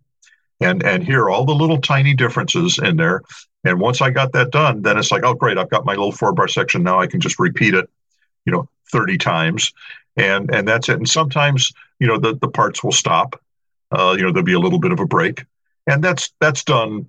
and 0.60 0.82
and 0.84 1.04
hear 1.04 1.28
all 1.28 1.44
the 1.44 1.54
little 1.54 1.80
tiny 1.80 2.14
differences 2.14 2.78
in 2.78 2.96
there. 2.96 3.22
And 3.64 3.80
once 3.80 4.00
I 4.00 4.10
got 4.10 4.32
that 4.32 4.52
done, 4.52 4.82
then 4.82 4.96
it's 4.96 5.10
like, 5.10 5.24
oh 5.24 5.34
great, 5.34 5.58
I've 5.58 5.70
got 5.70 5.84
my 5.84 5.92
little 5.92 6.12
four 6.12 6.32
bar 6.32 6.48
section. 6.48 6.82
Now 6.82 7.00
I 7.00 7.06
can 7.06 7.20
just 7.20 7.38
repeat 7.38 7.74
it, 7.74 7.88
you 8.44 8.52
know, 8.52 8.68
30 8.92 9.18
times. 9.18 9.72
And 10.16 10.54
and 10.54 10.66
that's 10.66 10.88
it. 10.88 10.96
And 10.96 11.08
sometimes, 11.08 11.72
you 11.98 12.06
know, 12.06 12.18
the, 12.18 12.34
the 12.34 12.48
parts 12.48 12.84
will 12.84 12.92
stop. 12.92 13.40
Uh, 13.90 14.14
you 14.16 14.22
know, 14.22 14.32
there'll 14.32 14.44
be 14.44 14.54
a 14.54 14.60
little 14.60 14.80
bit 14.80 14.92
of 14.92 15.00
a 15.00 15.06
break. 15.06 15.44
And 15.86 16.02
that's 16.02 16.32
that's 16.40 16.64
done 16.64 17.08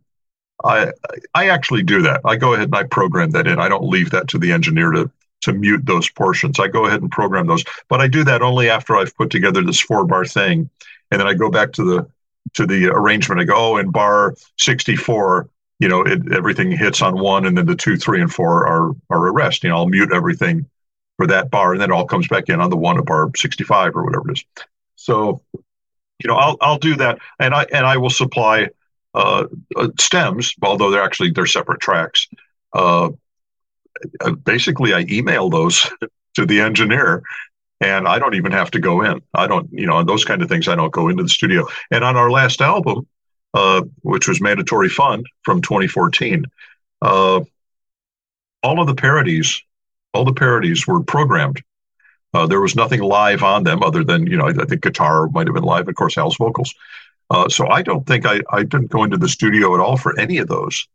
I 0.64 0.92
I 1.34 1.50
actually 1.50 1.84
do 1.84 2.02
that. 2.04 2.22
I 2.26 2.36
go 2.36 2.54
ahead 2.54 2.68
and 2.68 2.76
I 2.76 2.84
program 2.84 3.32
that 3.32 3.48
in. 3.48 3.60
I 3.60 3.70
don't 3.70 3.90
leave 3.90 4.12
that 4.12 4.28
to 4.30 4.40
the 4.40 4.52
engineer 4.52 4.92
to 4.92 5.12
to 5.42 5.54
mute 5.54 5.86
those 5.86 6.10
portions. 6.10 6.60
I 6.60 6.68
go 6.68 6.86
ahead 6.88 7.02
and 7.02 7.12
program 7.12 7.46
those, 7.48 7.64
but 7.90 8.02
I 8.02 8.08
do 8.08 8.24
that 8.24 8.42
only 8.42 8.70
after 8.70 8.96
I've 8.96 9.16
put 9.16 9.30
together 9.30 9.64
this 9.64 9.80
four 9.80 10.06
bar 10.06 10.26
thing, 10.26 10.70
and 11.12 11.20
then 11.20 11.28
I 11.28 11.34
go 11.34 11.50
back 11.50 11.74
to 11.74 11.84
the 11.84 12.08
to 12.54 12.66
the 12.66 12.88
arrangement. 12.88 13.42
I 13.42 13.44
go, 13.44 13.54
oh, 13.56 13.78
in 13.78 13.92
bar 13.92 14.36
sixty 14.58 14.96
four, 14.96 15.50
you 15.80 15.88
know, 15.90 16.02
it, 16.02 16.32
everything 16.34 16.72
hits 16.72 17.02
on 17.02 17.20
one, 17.20 17.46
and 17.46 17.58
then 17.58 17.68
the 17.68 17.76
two, 17.76 17.98
three, 17.98 18.22
and 18.22 18.34
four 18.34 18.66
are 18.68 18.96
are 19.12 19.28
a 19.28 19.32
rest. 19.32 19.64
You 19.64 19.70
know, 19.70 19.78
I'll 19.78 19.88
mute 19.88 20.12
everything 20.12 20.66
for 21.18 21.28
that 21.28 21.52
bar, 21.52 21.74
and 21.74 21.82
then 21.82 21.92
it 21.92 21.94
all 21.94 22.08
comes 22.08 22.28
back 22.28 22.50
in 22.50 22.60
on 22.60 22.72
the 22.72 22.78
one 22.78 22.98
of 22.98 23.06
bar 23.06 23.30
sixty 23.36 23.64
five 23.64 23.96
or 23.96 24.04
whatever 24.04 24.32
it 24.32 24.40
is. 24.40 24.66
So, 24.96 25.44
you 26.24 26.28
know, 26.28 26.36
I'll 26.36 26.58
I'll 26.62 26.80
do 26.80 26.96
that, 26.96 27.20
and 27.40 27.54
I 27.54 27.66
and 27.72 27.86
I 27.86 27.98
will 27.98 28.10
supply 28.10 28.70
uh, 29.14 29.46
uh, 29.76 29.90
stems, 30.00 30.54
although 30.62 30.92
they're 30.92 31.04
actually 31.04 31.32
they're 31.32 31.46
separate 31.46 31.80
tracks. 31.80 32.28
Uh, 32.74 33.10
uh, 34.22 34.32
basically, 34.32 34.94
I 34.94 35.06
email 35.10 35.50
those 35.50 35.86
to 36.36 36.46
the 36.46 36.62
engineer, 36.62 37.24
and 37.82 38.08
I 38.08 38.20
don't 38.20 38.36
even 38.36 38.52
have 38.52 38.72
to 38.72 38.80
go 38.80 39.02
in. 39.02 39.22
I 39.34 39.48
don't, 39.48 39.72
you 39.72 39.88
know, 39.88 40.04
those 40.04 40.26
kind 40.26 40.42
of 40.42 40.50
things. 40.50 40.68
I 40.68 40.76
don't 40.76 40.92
go 40.92 41.10
into 41.10 41.24
the 41.24 41.30
studio. 41.30 41.68
And 41.92 42.04
on 42.04 42.16
our 42.16 42.30
last 42.32 42.62
album, 42.62 43.08
uh, 43.54 43.84
which 44.02 44.28
was 44.28 44.42
Mandatory 44.42 44.90
Fun 44.90 45.24
from 45.44 45.62
2014, 45.62 46.46
uh, 47.02 47.42
all 48.64 48.82
of 48.82 48.88
the 48.88 48.96
parodies, 48.96 49.62
all 50.14 50.26
the 50.26 50.34
parodies 50.34 50.88
were 50.88 51.04
programmed. 51.04 51.62
Uh, 52.38 52.46
there 52.46 52.62
was 52.62 52.76
nothing 52.76 53.02
live 53.02 53.42
on 53.42 53.64
them 53.64 53.82
other 53.82 54.04
than, 54.04 54.28
you 54.28 54.38
know, 54.38 54.46
I, 54.46 54.50
I 54.52 54.66
think 54.66 54.84
guitar 54.84 55.28
might 55.30 55.48
have 55.48 55.56
been 55.56 55.64
live, 55.64 55.88
of 55.88 55.96
course, 55.96 56.20
Al's 56.20 56.38
vocals. 56.38 56.76
Uh, 57.32 57.50
so 57.50 57.68
I 57.68 57.82
don't 57.82 58.06
think 58.06 58.28
I, 58.28 58.42
I 58.52 58.62
didn't 58.62 58.92
go 58.92 59.04
into 59.04 59.18
the 59.18 59.28
studio 59.28 59.74
at 59.74 59.80
all 59.80 59.98
for 59.98 60.18
any 60.20 60.38
of 60.38 60.48
those. 60.48 60.88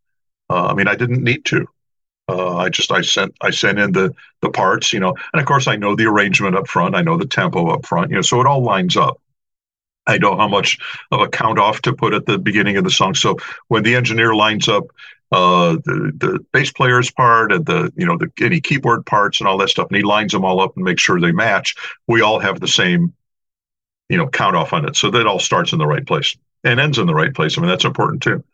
Uh, 0.49 0.67
I 0.67 0.75
mean, 0.75 0.87
I 0.87 0.95
didn't 0.95 1.25
need 1.25 1.45
to. 1.47 1.67
Uh, 2.29 2.59
I 2.59 2.69
just 2.69 2.93
I 2.93 3.03
sent 3.03 3.35
I 3.41 3.51
sent 3.51 3.81
in 3.81 3.91
the 3.91 4.15
the 4.41 4.51
parts, 4.51 4.93
you 4.93 5.01
know, 5.01 5.17
and 5.33 5.41
of 5.41 5.47
course 5.47 5.67
I 5.67 5.75
know 5.75 5.97
the 5.97 6.07
arrangement 6.07 6.55
up 6.55 6.69
front. 6.69 6.95
I 6.95 7.03
know 7.03 7.17
the 7.19 7.27
tempo 7.27 7.71
up 7.71 7.85
front, 7.85 8.11
you 8.11 8.17
know, 8.17 8.23
so 8.23 8.41
it 8.41 8.47
all 8.47 8.63
lines 8.63 8.97
up. 8.97 9.21
I 10.07 10.19
know 10.19 10.37
how 10.37 10.49
much 10.49 10.79
of 11.11 11.21
a 11.21 11.29
count 11.29 11.59
off 11.59 11.83
to 11.83 11.93
put 11.93 12.15
at 12.15 12.27
the 12.27 12.39
beginning 12.39 12.77
of 12.77 12.85
the 12.85 12.91
song. 12.91 13.15
So 13.15 13.37
when 13.69 13.83
the 13.83 13.95
engineer 13.95 14.35
lines 14.35 14.69
up 14.69 14.87
uh, 15.31 15.77
the 15.85 16.13
the 16.15 16.47
bass 16.53 16.71
player's 16.73 17.11
part 17.11 17.53
and 17.53 17.65
the 17.65 17.91
you 17.97 18.05
know 18.05 18.19
the 18.19 18.31
any 18.45 18.61
keyboard 18.61 19.07
parts 19.07 19.41
and 19.41 19.49
all 19.49 19.57
that 19.59 19.71
stuff, 19.71 19.89
and 19.89 19.97
he 19.97 20.03
lines 20.03 20.33
them 20.33 20.45
all 20.45 20.61
up 20.61 20.77
and 20.77 20.85
makes 20.85 21.03
sure 21.03 21.21
they 21.21 21.33
match, 21.33 21.75
we 22.07 22.21
all 22.21 22.39
have 22.39 22.61
the 22.61 22.69
same 22.69 23.15
you 24.09 24.19
know 24.19 24.29
count 24.29 24.57
off 24.57 24.73
on 24.73 24.87
it. 24.87 24.97
So 24.97 25.11
that 25.11 25.27
all 25.27 25.39
starts 25.39 25.73
in 25.73 25.79
the 25.79 25.87
right 25.87 26.07
place 26.07 26.37
and 26.65 26.79
ends 26.79 26.99
in 26.99 27.07
the 27.07 27.15
right 27.15 27.33
place. 27.35 27.57
I 27.57 27.63
mean 27.63 27.71
that's 27.71 27.87
important 27.87 28.23
too. 28.23 28.45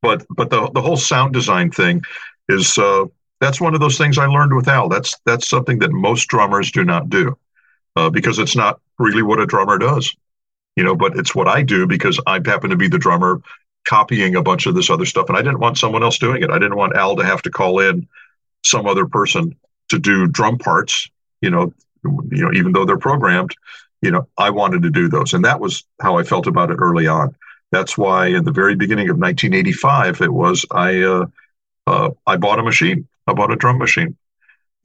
But 0.00 0.24
but 0.30 0.48
the, 0.48 0.70
the 0.70 0.80
whole 0.80 0.96
sound 0.96 1.34
design 1.34 1.70
thing 1.70 2.02
is 2.48 2.78
uh, 2.78 3.04
that's 3.40 3.60
one 3.60 3.74
of 3.74 3.80
those 3.80 3.98
things 3.98 4.16
i 4.16 4.26
learned 4.26 4.54
with 4.54 4.68
al. 4.68 4.88
That's 4.88 5.18
that's 5.26 5.48
something 5.48 5.80
that 5.80 5.92
most 5.92 6.28
drummers 6.28 6.72
do 6.72 6.82
not 6.82 7.10
do 7.10 7.36
uh, 7.96 8.08
because 8.08 8.38
it's 8.38 8.56
not 8.56 8.80
really 8.98 9.22
what 9.22 9.40
a 9.40 9.46
drummer 9.46 9.76
does 9.76 10.16
you 10.80 10.84
know 10.84 10.96
but 10.96 11.16
it's 11.16 11.34
what 11.34 11.48
i 11.48 11.62
do 11.62 11.86
because 11.86 12.18
i 12.26 12.40
happen 12.44 12.70
to 12.70 12.76
be 12.76 12.88
the 12.88 12.98
drummer 12.98 13.40
copying 13.88 14.36
a 14.36 14.42
bunch 14.42 14.66
of 14.66 14.74
this 14.74 14.90
other 14.90 15.06
stuff 15.06 15.28
and 15.28 15.36
i 15.38 15.42
didn't 15.42 15.60
want 15.60 15.78
someone 15.78 16.02
else 16.02 16.18
doing 16.18 16.42
it 16.42 16.50
i 16.50 16.58
didn't 16.58 16.76
want 16.76 16.96
al 16.96 17.16
to 17.16 17.24
have 17.24 17.42
to 17.42 17.50
call 17.50 17.78
in 17.78 18.06
some 18.64 18.86
other 18.86 19.06
person 19.06 19.54
to 19.88 19.98
do 19.98 20.26
drum 20.26 20.58
parts 20.58 21.08
you 21.40 21.50
know 21.50 21.72
you 22.04 22.44
know 22.44 22.52
even 22.52 22.72
though 22.72 22.84
they're 22.84 22.98
programmed 22.98 23.54
you 24.02 24.10
know, 24.10 24.28
I 24.38 24.50
wanted 24.50 24.82
to 24.82 24.90
do 24.90 25.08
those. 25.08 25.34
And 25.34 25.44
that 25.44 25.60
was 25.60 25.84
how 26.00 26.18
I 26.18 26.22
felt 26.22 26.46
about 26.46 26.70
it 26.70 26.78
early 26.80 27.06
on. 27.06 27.36
That's 27.70 27.96
why 27.96 28.26
in 28.28 28.44
the 28.44 28.52
very 28.52 28.74
beginning 28.74 29.10
of 29.10 29.18
1985, 29.18 30.22
it 30.22 30.32
was 30.32 30.64
I 30.70 31.02
uh, 31.02 31.26
uh, 31.86 32.10
I 32.26 32.36
bought 32.36 32.58
a 32.58 32.62
machine. 32.62 33.06
I 33.26 33.32
bought 33.32 33.52
a 33.52 33.56
drum 33.56 33.78
machine, 33.78 34.16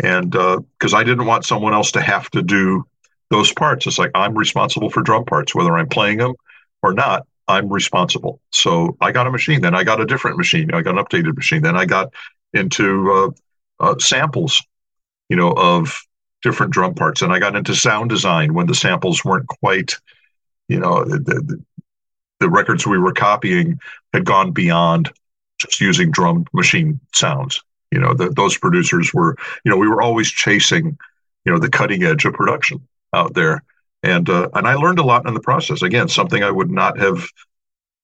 and 0.04 0.30
because 0.30 0.94
uh, 0.94 0.98
I 0.98 1.04
didn't 1.04 1.26
want 1.26 1.46
someone 1.46 1.74
else 1.74 1.94
to 1.94 2.02
have 2.02 2.30
to 2.32 2.44
do 2.44 2.86
those 3.30 3.52
parts. 3.52 3.88
It's 3.88 4.00
like 4.00 4.12
I'm 4.16 4.38
responsible 4.38 4.90
for 4.90 5.02
drum 5.02 5.26
parts, 5.26 5.56
whether 5.56 5.76
I'm 5.76 5.90
playing 5.90 6.20
them 6.20 6.36
or 6.82 6.94
not. 6.94 7.26
I'm 7.48 7.72
responsible. 7.72 8.42
So 8.52 8.98
I 9.02 9.12
got 9.12 9.28
a 9.28 9.32
machine. 9.32 9.62
Then 9.62 9.76
I 9.76 9.84
got 9.84 10.02
a 10.02 10.06
different 10.06 10.38
machine. 10.38 10.74
I 10.74 10.82
got 10.82 10.98
an 10.98 11.04
updated 11.04 11.36
machine. 11.36 11.62
Then 11.62 11.78
I 11.78 11.86
got 11.86 12.14
into 12.54 13.12
uh, 13.12 13.32
uh, 13.84 13.96
samples, 14.00 14.62
you 15.30 15.36
know, 15.36 15.52
of 15.52 15.96
different 16.42 16.74
drum 16.74 16.96
parts. 16.96 17.22
And 17.22 17.32
I 17.32 17.40
got 17.40 17.56
into 17.56 17.76
sound 17.76 18.10
design 18.10 18.54
when 18.54 18.68
the 18.68 18.76
samples 18.76 19.24
weren't 19.24 19.48
quite, 19.48 19.96
you 20.68 20.80
know, 20.80 21.04
the, 21.04 21.20
the, 21.20 21.64
the 22.40 22.50
records 22.50 22.86
we 22.86 22.98
were 22.98 23.14
copying 23.14 23.80
had 24.14 24.26
gone 24.26 24.52
beyond 24.52 25.12
just 25.60 25.80
using 25.80 26.12
drum 26.12 26.46
machine 26.54 27.00
sounds. 27.14 27.62
You 27.92 28.00
know, 28.00 28.14
the, 28.14 28.30
those 28.30 28.58
producers 28.58 29.14
were, 29.14 29.38
you 29.64 29.72
know, 29.72 29.78
we 29.78 29.88
were 29.88 30.02
always 30.02 30.30
chasing, 30.30 30.98
you 31.46 31.52
know, 31.52 31.60
the 31.60 31.70
cutting 31.70 32.04
edge 32.04 32.26
of 32.26 32.34
production 32.34 32.86
out 33.16 33.34
there. 33.34 33.64
And, 34.04 34.30
uh, 34.30 34.50
and 34.54 34.68
I 34.68 34.76
learned 34.76 35.00
a 35.00 35.04
lot 35.04 35.28
in 35.28 35.34
the 35.34 35.40
process. 35.40 35.82
Again, 35.82 36.08
something 36.08 36.44
I 36.44 36.52
would 36.52 36.70
not 36.70 37.00
have 37.00 37.26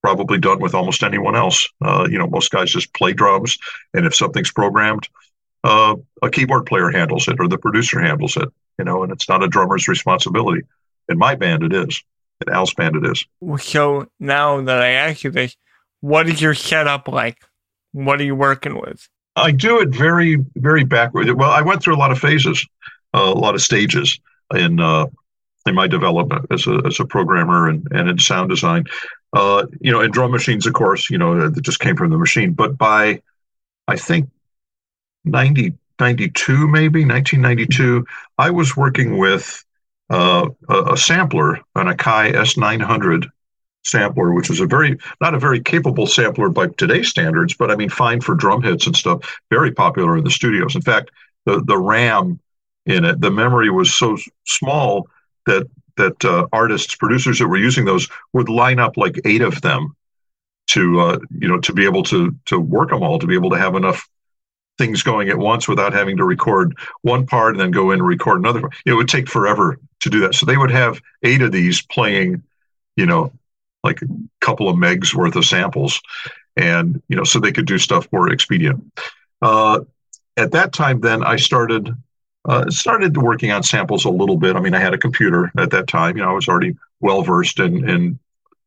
probably 0.02 0.40
done 0.40 0.60
with 0.60 0.74
almost 0.74 1.04
anyone 1.04 1.36
else. 1.36 1.68
Uh, 1.80 2.08
you 2.10 2.18
know, 2.18 2.28
most 2.28 2.50
guys 2.50 2.72
just 2.72 2.94
play 2.94 3.14
drums, 3.14 3.58
and 3.94 4.06
if 4.06 4.16
something's 4.16 4.52
programmed, 4.52 5.08
uh, 5.64 5.96
a 6.24 6.30
keyboard 6.30 6.66
player 6.66 6.90
handles 6.90 7.28
it 7.28 7.40
or 7.40 7.48
the 7.48 7.58
producer 7.58 8.00
handles 8.00 8.36
it. 8.36 8.50
You 8.80 8.86
know, 8.86 9.04
and 9.04 9.12
it's 9.12 9.30
not 9.30 9.44
a 9.44 9.48
drummer's 9.48 9.88
responsibility. 9.88 10.64
In 11.08 11.20
my 11.20 11.36
band, 11.36 11.62
it 11.62 11.74
is. 11.74 12.04
In 12.46 12.52
Al's 12.52 12.74
band, 12.74 12.96
it 12.96 13.06
is. 13.06 13.24
So 13.64 14.08
now 14.20 14.62
that 14.62 14.82
I 14.82 14.92
ask 14.92 15.24
you 15.24 15.30
this, 15.30 15.56
what 16.00 16.28
is 16.28 16.42
your 16.42 16.56
setup 16.56 17.08
like? 17.08 17.38
What 17.92 18.20
are 18.20 18.24
you 18.24 18.36
working 18.36 18.80
with? 18.80 19.08
I 19.36 19.52
do 19.52 19.80
it 19.82 19.90
very, 19.90 20.38
very 20.56 20.84
backward. 20.84 21.30
Well, 21.32 21.52
I 21.52 21.62
went 21.62 21.84
through 21.84 21.96
a 21.96 21.98
lot 21.98 22.12
of 22.12 22.18
phases, 22.18 22.66
uh, 23.14 23.20
a 23.20 23.38
lot 23.38 23.54
of 23.54 23.62
stages 23.62 24.20
in 24.56 24.80
uh, 24.80 25.06
in 25.66 25.76
my 25.76 25.88
development 25.88 26.46
as 26.52 26.68
a 26.68 26.82
as 26.86 27.00
a 27.00 27.06
programmer 27.06 27.70
and, 27.70 27.88
and 27.92 28.10
in 28.10 28.20
sound 28.20 28.50
design. 28.50 28.86
Uh, 29.34 29.66
you 29.80 29.92
know, 29.92 30.02
and 30.02 30.14
drum 30.14 30.32
machines, 30.32 30.66
of 30.66 30.74
course, 30.74 31.10
you 31.10 31.18
know, 31.18 31.50
that 31.50 31.62
just 31.62 31.80
came 31.80 31.96
from 31.96 32.10
the 32.10 32.18
machine. 32.18 32.52
But 32.52 32.78
by, 32.78 33.22
I 33.88 33.96
think, 33.96 34.30
90, 35.24 35.74
92, 36.00 36.68
maybe 36.68 37.06
1992, 37.06 38.06
I 38.38 38.50
was 38.50 38.76
working 38.76 39.18
with 39.18 39.64
uh, 40.10 40.50
a, 40.68 40.84
a, 40.94 40.98
sampler, 40.98 41.56
an 41.76 41.88
Akai 41.88 42.34
S900 42.34 43.30
sampler, 43.84 44.34
which 44.34 44.50
was 44.50 44.60
a 44.60 44.66
very, 44.66 44.98
not 45.22 45.34
a 45.34 45.40
very 45.40 45.62
capable 45.62 46.08
sampler 46.08 46.50
by 46.50 46.68
today's 46.68 47.08
standards, 47.08 47.56
but 47.56 47.72
I 47.72 47.78
mean, 47.78 47.90
fine 47.90 48.20
for 48.20 48.36
drum 48.36 48.62
hits 48.62 48.86
and 48.86 48.96
stuff, 48.96 49.22
very 49.50 49.72
popular 49.72 50.18
in 50.18 50.26
the 50.26 50.30
studios. 50.30 50.76
In 50.76 50.82
fact, 50.82 51.12
the, 51.46 51.64
the 51.64 51.78
RAM 51.78 52.40
in 52.86 53.06
it, 53.06 53.22
the 53.22 53.32
memory 53.32 53.70
was 53.70 53.94
so 53.94 54.18
small 54.46 55.08
that 55.46 55.68
that 55.98 56.24
uh, 56.26 56.48
artists, 56.52 56.96
producers 56.96 57.40
that 57.40 57.48
were 57.48 57.58
using 57.58 57.86
those 57.86 58.08
would 58.34 58.50
line 58.50 58.80
up 58.80 58.98
like 58.98 59.20
eight 59.26 59.42
of 59.42 59.62
them 59.62 59.96
to 60.68 61.00
uh, 61.00 61.20
you 61.38 61.48
know 61.48 61.60
to 61.60 61.74
be 61.74 61.86
able 61.86 62.04
to 62.04 62.36
to 62.46 62.60
work 62.60 62.90
them 62.90 63.04
all, 63.04 63.20
to 63.20 63.28
be 63.28 63.36
able 63.36 63.50
to 63.50 63.58
have 63.58 63.76
enough 63.76 64.08
things 64.78 65.04
going 65.04 65.30
at 65.30 65.38
once 65.38 65.68
without 65.68 65.94
having 65.94 66.18
to 66.18 66.24
record 66.24 66.76
one 67.02 67.26
part 67.26 67.54
and 67.54 67.60
then 67.60 67.72
go 67.72 67.92
in 67.92 68.00
and 68.00 68.08
record 68.08 68.40
another. 68.40 68.70
It 68.86 68.94
would 68.94 69.10
take 69.10 69.30
forever 69.30 69.78
to 70.00 70.10
do 70.10 70.22
that. 70.22 70.34
So 70.34 70.46
they 70.46 70.58
would 70.58 70.72
have 70.72 71.02
eight 71.24 71.42
of 71.42 71.52
these 71.52 71.82
playing, 71.84 72.42
you 72.96 73.06
know, 73.06 73.32
like 73.84 74.02
a 74.02 74.08
couple 74.40 74.70
of 74.70 74.78
megs 74.78 75.14
worth 75.14 75.36
of 75.36 75.46
samples, 75.46 76.02
and 76.56 77.02
you 77.10 77.16
know, 77.16 77.24
so 77.24 77.40
they 77.40 77.52
could 77.52 77.68
do 77.68 77.78
stuff 77.78 78.08
more 78.12 78.32
expedient. 78.32 78.82
Uh, 79.42 79.82
at 80.38 80.52
that 80.52 80.72
time, 80.72 81.02
then 81.02 81.24
I 81.24 81.36
started 81.36 81.94
uh, 82.46 82.70
started 82.70 83.18
working 83.18 83.52
on 83.52 83.64
samples 83.64 84.06
a 84.06 84.10
little 84.10 84.38
bit. 84.38 84.56
I 84.56 84.60
mean, 84.60 84.74
I 84.74 84.80
had 84.80 84.94
a 84.94 84.98
computer 84.98 85.52
at 85.58 85.72
that 85.72 85.88
time. 85.88 86.18
You 86.18 86.24
know, 86.24 86.30
I 86.30 86.34
was 86.34 86.48
already 86.48 86.76
well 87.00 87.22
versed 87.22 87.60
in, 87.60 87.88
in 87.88 88.20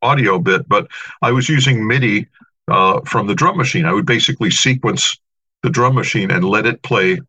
audio 0.03 0.39
bit, 0.39 0.69
but 0.69 0.89
I 1.23 1.33
was 1.33 1.49
using 1.49 1.87
MIDI 1.87 2.29
uh, 2.69 3.01
from 3.01 3.27
the 3.27 3.35
drum 3.35 3.57
machine. 3.57 3.85
I 3.85 3.93
would 3.93 4.07
basically 4.07 4.51
sequence 4.51 5.19
the 5.63 5.71
drum 5.71 5.95
machine 5.95 6.31
and 6.31 6.45
let 6.45 6.67
it 6.67 6.83
play 6.83 7.21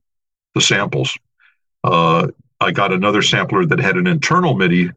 the 0.54 0.62
samples. 0.62 1.18
Uh, 1.84 2.28
I 2.60 2.72
got 2.72 2.94
another 2.94 3.22
sampler 3.22 3.66
that 3.66 3.80
had 3.80 3.98
an 3.98 4.08
internal 4.08 4.56
MIDI 4.56 4.92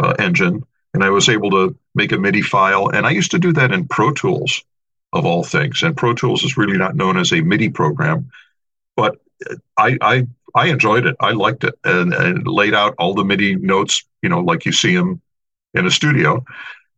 uh, 0.00 0.14
engine, 0.18 0.64
and 0.92 1.04
I 1.04 1.10
was 1.10 1.28
able 1.28 1.50
to 1.50 1.76
make 1.94 2.12
a 2.12 2.18
MIDI 2.18 2.42
file. 2.42 2.88
And 2.88 3.06
I 3.06 3.10
used 3.10 3.30
to 3.32 3.38
do 3.38 3.52
that 3.54 3.72
in 3.72 3.88
Pro 3.88 4.12
Tools, 4.12 4.64
of 5.12 5.26
all 5.26 5.42
things. 5.42 5.82
And 5.82 5.96
Pro 5.96 6.14
Tools 6.14 6.44
is 6.44 6.56
really 6.56 6.78
not 6.78 6.96
known 6.96 7.16
as 7.16 7.32
a 7.32 7.40
MIDI 7.40 7.68
program, 7.68 8.30
but 8.96 9.20
I, 9.76 9.98
I 10.00 10.26
I 10.54 10.68
enjoyed 10.68 11.06
it. 11.06 11.16
I 11.20 11.32
liked 11.32 11.64
it, 11.64 11.74
and, 11.84 12.14
and 12.14 12.46
laid 12.46 12.74
out 12.74 12.94
all 12.98 13.14
the 13.14 13.24
MIDI 13.24 13.56
notes, 13.56 14.04
you 14.22 14.28
know, 14.28 14.40
like 14.40 14.64
you 14.64 14.72
see 14.72 14.94
them 14.94 15.20
in 15.74 15.86
a 15.86 15.90
studio. 15.90 16.44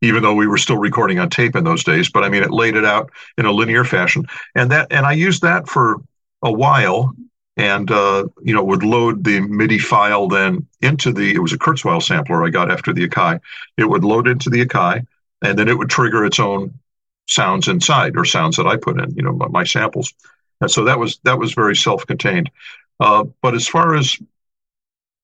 Even 0.03 0.23
though 0.23 0.35
we 0.35 0.47
were 0.47 0.59
still 0.59 0.77
recording 0.77 1.19
on 1.19 1.31
tape 1.31 1.57
in 1.57 1.65
those 1.65 1.83
days, 1.83 2.11
but 2.11 2.23
I 2.23 2.29
mean, 2.29 2.43
it 2.43 2.51
laid 2.51 2.77
it 2.77 2.85
out 2.85 3.11
in 3.39 3.47
a 3.47 3.51
linear 3.51 3.83
fashion, 3.83 4.27
and 4.55 4.71
that, 4.71 4.89
and 4.91 5.07
I 5.07 5.13
used 5.13 5.41
that 5.41 5.69
for 5.69 5.97
a 6.43 6.53
while, 6.53 7.15
and 7.57 7.91
uh, 7.91 8.27
you 8.43 8.53
know, 8.53 8.63
would 8.63 8.83
load 8.83 9.25
the 9.25 9.41
MIDI 9.41 9.79
file 9.79 10.29
then 10.29 10.67
into 10.83 11.13
the. 11.13 11.35
It 11.35 11.39
was 11.39 11.55
a 11.55 11.59
Kurzweil 11.59 12.03
sampler 12.03 12.45
I 12.45 12.51
got 12.51 12.71
after 12.71 12.93
the 12.93 13.09
Akai. 13.09 13.41
It 13.79 13.89
would 13.89 14.05
load 14.05 14.29
into 14.29 14.51
the 14.51 14.67
Akai, 14.67 15.07
and 15.43 15.59
then 15.59 15.69
it 15.69 15.79
would 15.79 15.89
trigger 15.89 16.27
its 16.27 16.39
own 16.39 16.79
sounds 17.27 17.67
inside 17.69 18.17
or 18.17 18.25
sounds 18.27 18.57
that 18.57 18.67
I 18.67 18.77
put 18.77 19.01
in, 19.01 19.11
you 19.17 19.23
know, 19.23 19.33
my, 19.33 19.49
my 19.49 19.65
samples. 19.65 20.13
And 20.61 20.71
so 20.71 20.85
that 20.85 20.99
was 20.99 21.19
that 21.25 21.39
was 21.39 21.55
very 21.55 21.75
self-contained. 21.75 22.51
Uh, 23.01 23.25
but 23.43 23.55
as 23.55 23.69
far 23.69 23.95
as 23.95 24.17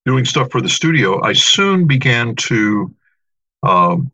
doing 0.05 0.25
stuff 0.25 0.51
for 0.51 0.61
the 0.61 0.68
studio, 0.68 1.23
I 1.23 1.33
soon 1.33 1.87
began 1.87 2.35
to, 2.37 2.95
um, 3.62 4.11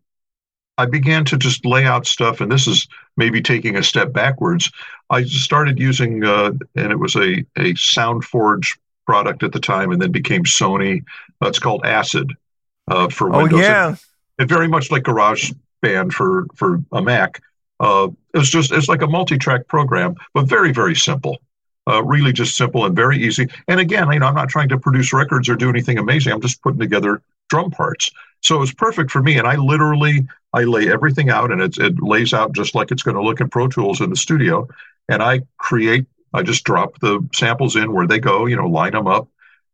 I 0.77 0.87
began 0.87 1.25
to 1.27 1.37
just 1.37 1.65
lay 1.65 1.85
out 1.85 2.07
stuff, 2.07 2.41
and 2.41 2.53
this 2.53 2.67
is 2.67 2.87
maybe 3.17 3.41
taking 3.41 3.77
a 3.77 3.83
step 3.83 4.13
backwards. 4.13 4.71
I 5.11 5.25
started 5.25 5.79
using, 5.79 6.25
uh, 6.25 6.53
and 6.77 6.93
it 6.93 6.99
was 6.99 7.17
a 7.17 7.45
a 7.57 7.75
SoundForge 7.75 8.79
product 9.07 9.43
at 9.43 9.53
the 9.53 9.61
time, 9.61 9.91
and 9.91 10.01
then 10.01 10.13
became 10.13 10.45
Sony. 10.45 11.03
Uh, 11.43 11.49
it's 11.49 11.59
called 11.59 11.85
Acid 11.85 12.33
uh, 12.87 13.09
for 13.09 13.35
oh, 13.35 13.39
Windows. 13.39 13.61
Oh 13.61 13.63
yeah, 13.63 13.89
and, 13.89 13.99
and 14.39 14.49
very 14.49 14.69
much 14.69 14.93
like 14.93 15.03
GarageBand 15.03 16.13
for 16.13 16.47
for 16.55 16.81
a 16.93 17.03
Mac. 17.03 17.43
Uh, 17.81 18.09
it's 18.35 18.51
just 18.51 18.71
it's 18.71 18.89
like 18.89 19.03
a 19.03 19.07
multi-track 19.09 19.67
program, 19.67 20.15
but 20.33 20.47
very 20.47 20.73
very 20.73 20.95
simple 20.95 21.39
uh, 21.89 22.03
really 22.05 22.33
just 22.33 22.57
simple 22.57 22.85
and 22.85 22.95
very 22.95 23.23
easy. 23.23 23.49
And 23.67 23.81
again, 23.81 24.11
you 24.13 24.19
know, 24.19 24.27
I'm 24.27 24.35
not 24.35 24.49
trying 24.49 24.69
to 24.69 24.79
produce 24.79 25.13
records 25.13 25.49
or 25.49 25.57
do 25.57 25.71
anything 25.71 25.99
amazing. 25.99 26.33
I'm 26.33 26.41
just 26.41 26.63
putting 26.63 26.81
together 26.81 27.23
drum 27.49 27.71
parts. 27.71 28.11
So 28.41 28.57
it 28.57 28.61
was 28.61 28.73
perfect 28.73 29.11
for 29.11 29.23
me. 29.23 29.39
And 29.39 29.47
I 29.47 29.57
literally, 29.57 30.29
I 30.53 30.65
lay 30.65 30.91
everything 30.91 31.31
out 31.31 31.51
and 31.51 31.61
it, 31.61 31.79
it 31.79 32.01
lays 32.03 32.35
out 32.35 32.53
just 32.53 32.75
like 32.75 32.91
it's 32.91 33.03
going 33.03 33.17
to 33.17 33.23
look 33.23 33.41
in 33.41 33.49
Pro 33.49 33.69
Tools 33.69 34.01
in 34.01 34.11
the 34.11 34.17
studio. 34.17 34.69
And 35.09 35.23
I 35.23 35.41
create, 35.57 36.07
I 36.35 36.43
just 36.43 36.65
drop 36.65 36.99
the 37.01 37.27
samples 37.35 37.75
in 37.75 37.93
where 37.93 38.07
they 38.07 38.19
go, 38.19 38.47
you 38.47 38.57
know, 38.57 38.67
line 38.67 38.93
them 38.93 39.07
up. 39.07 39.29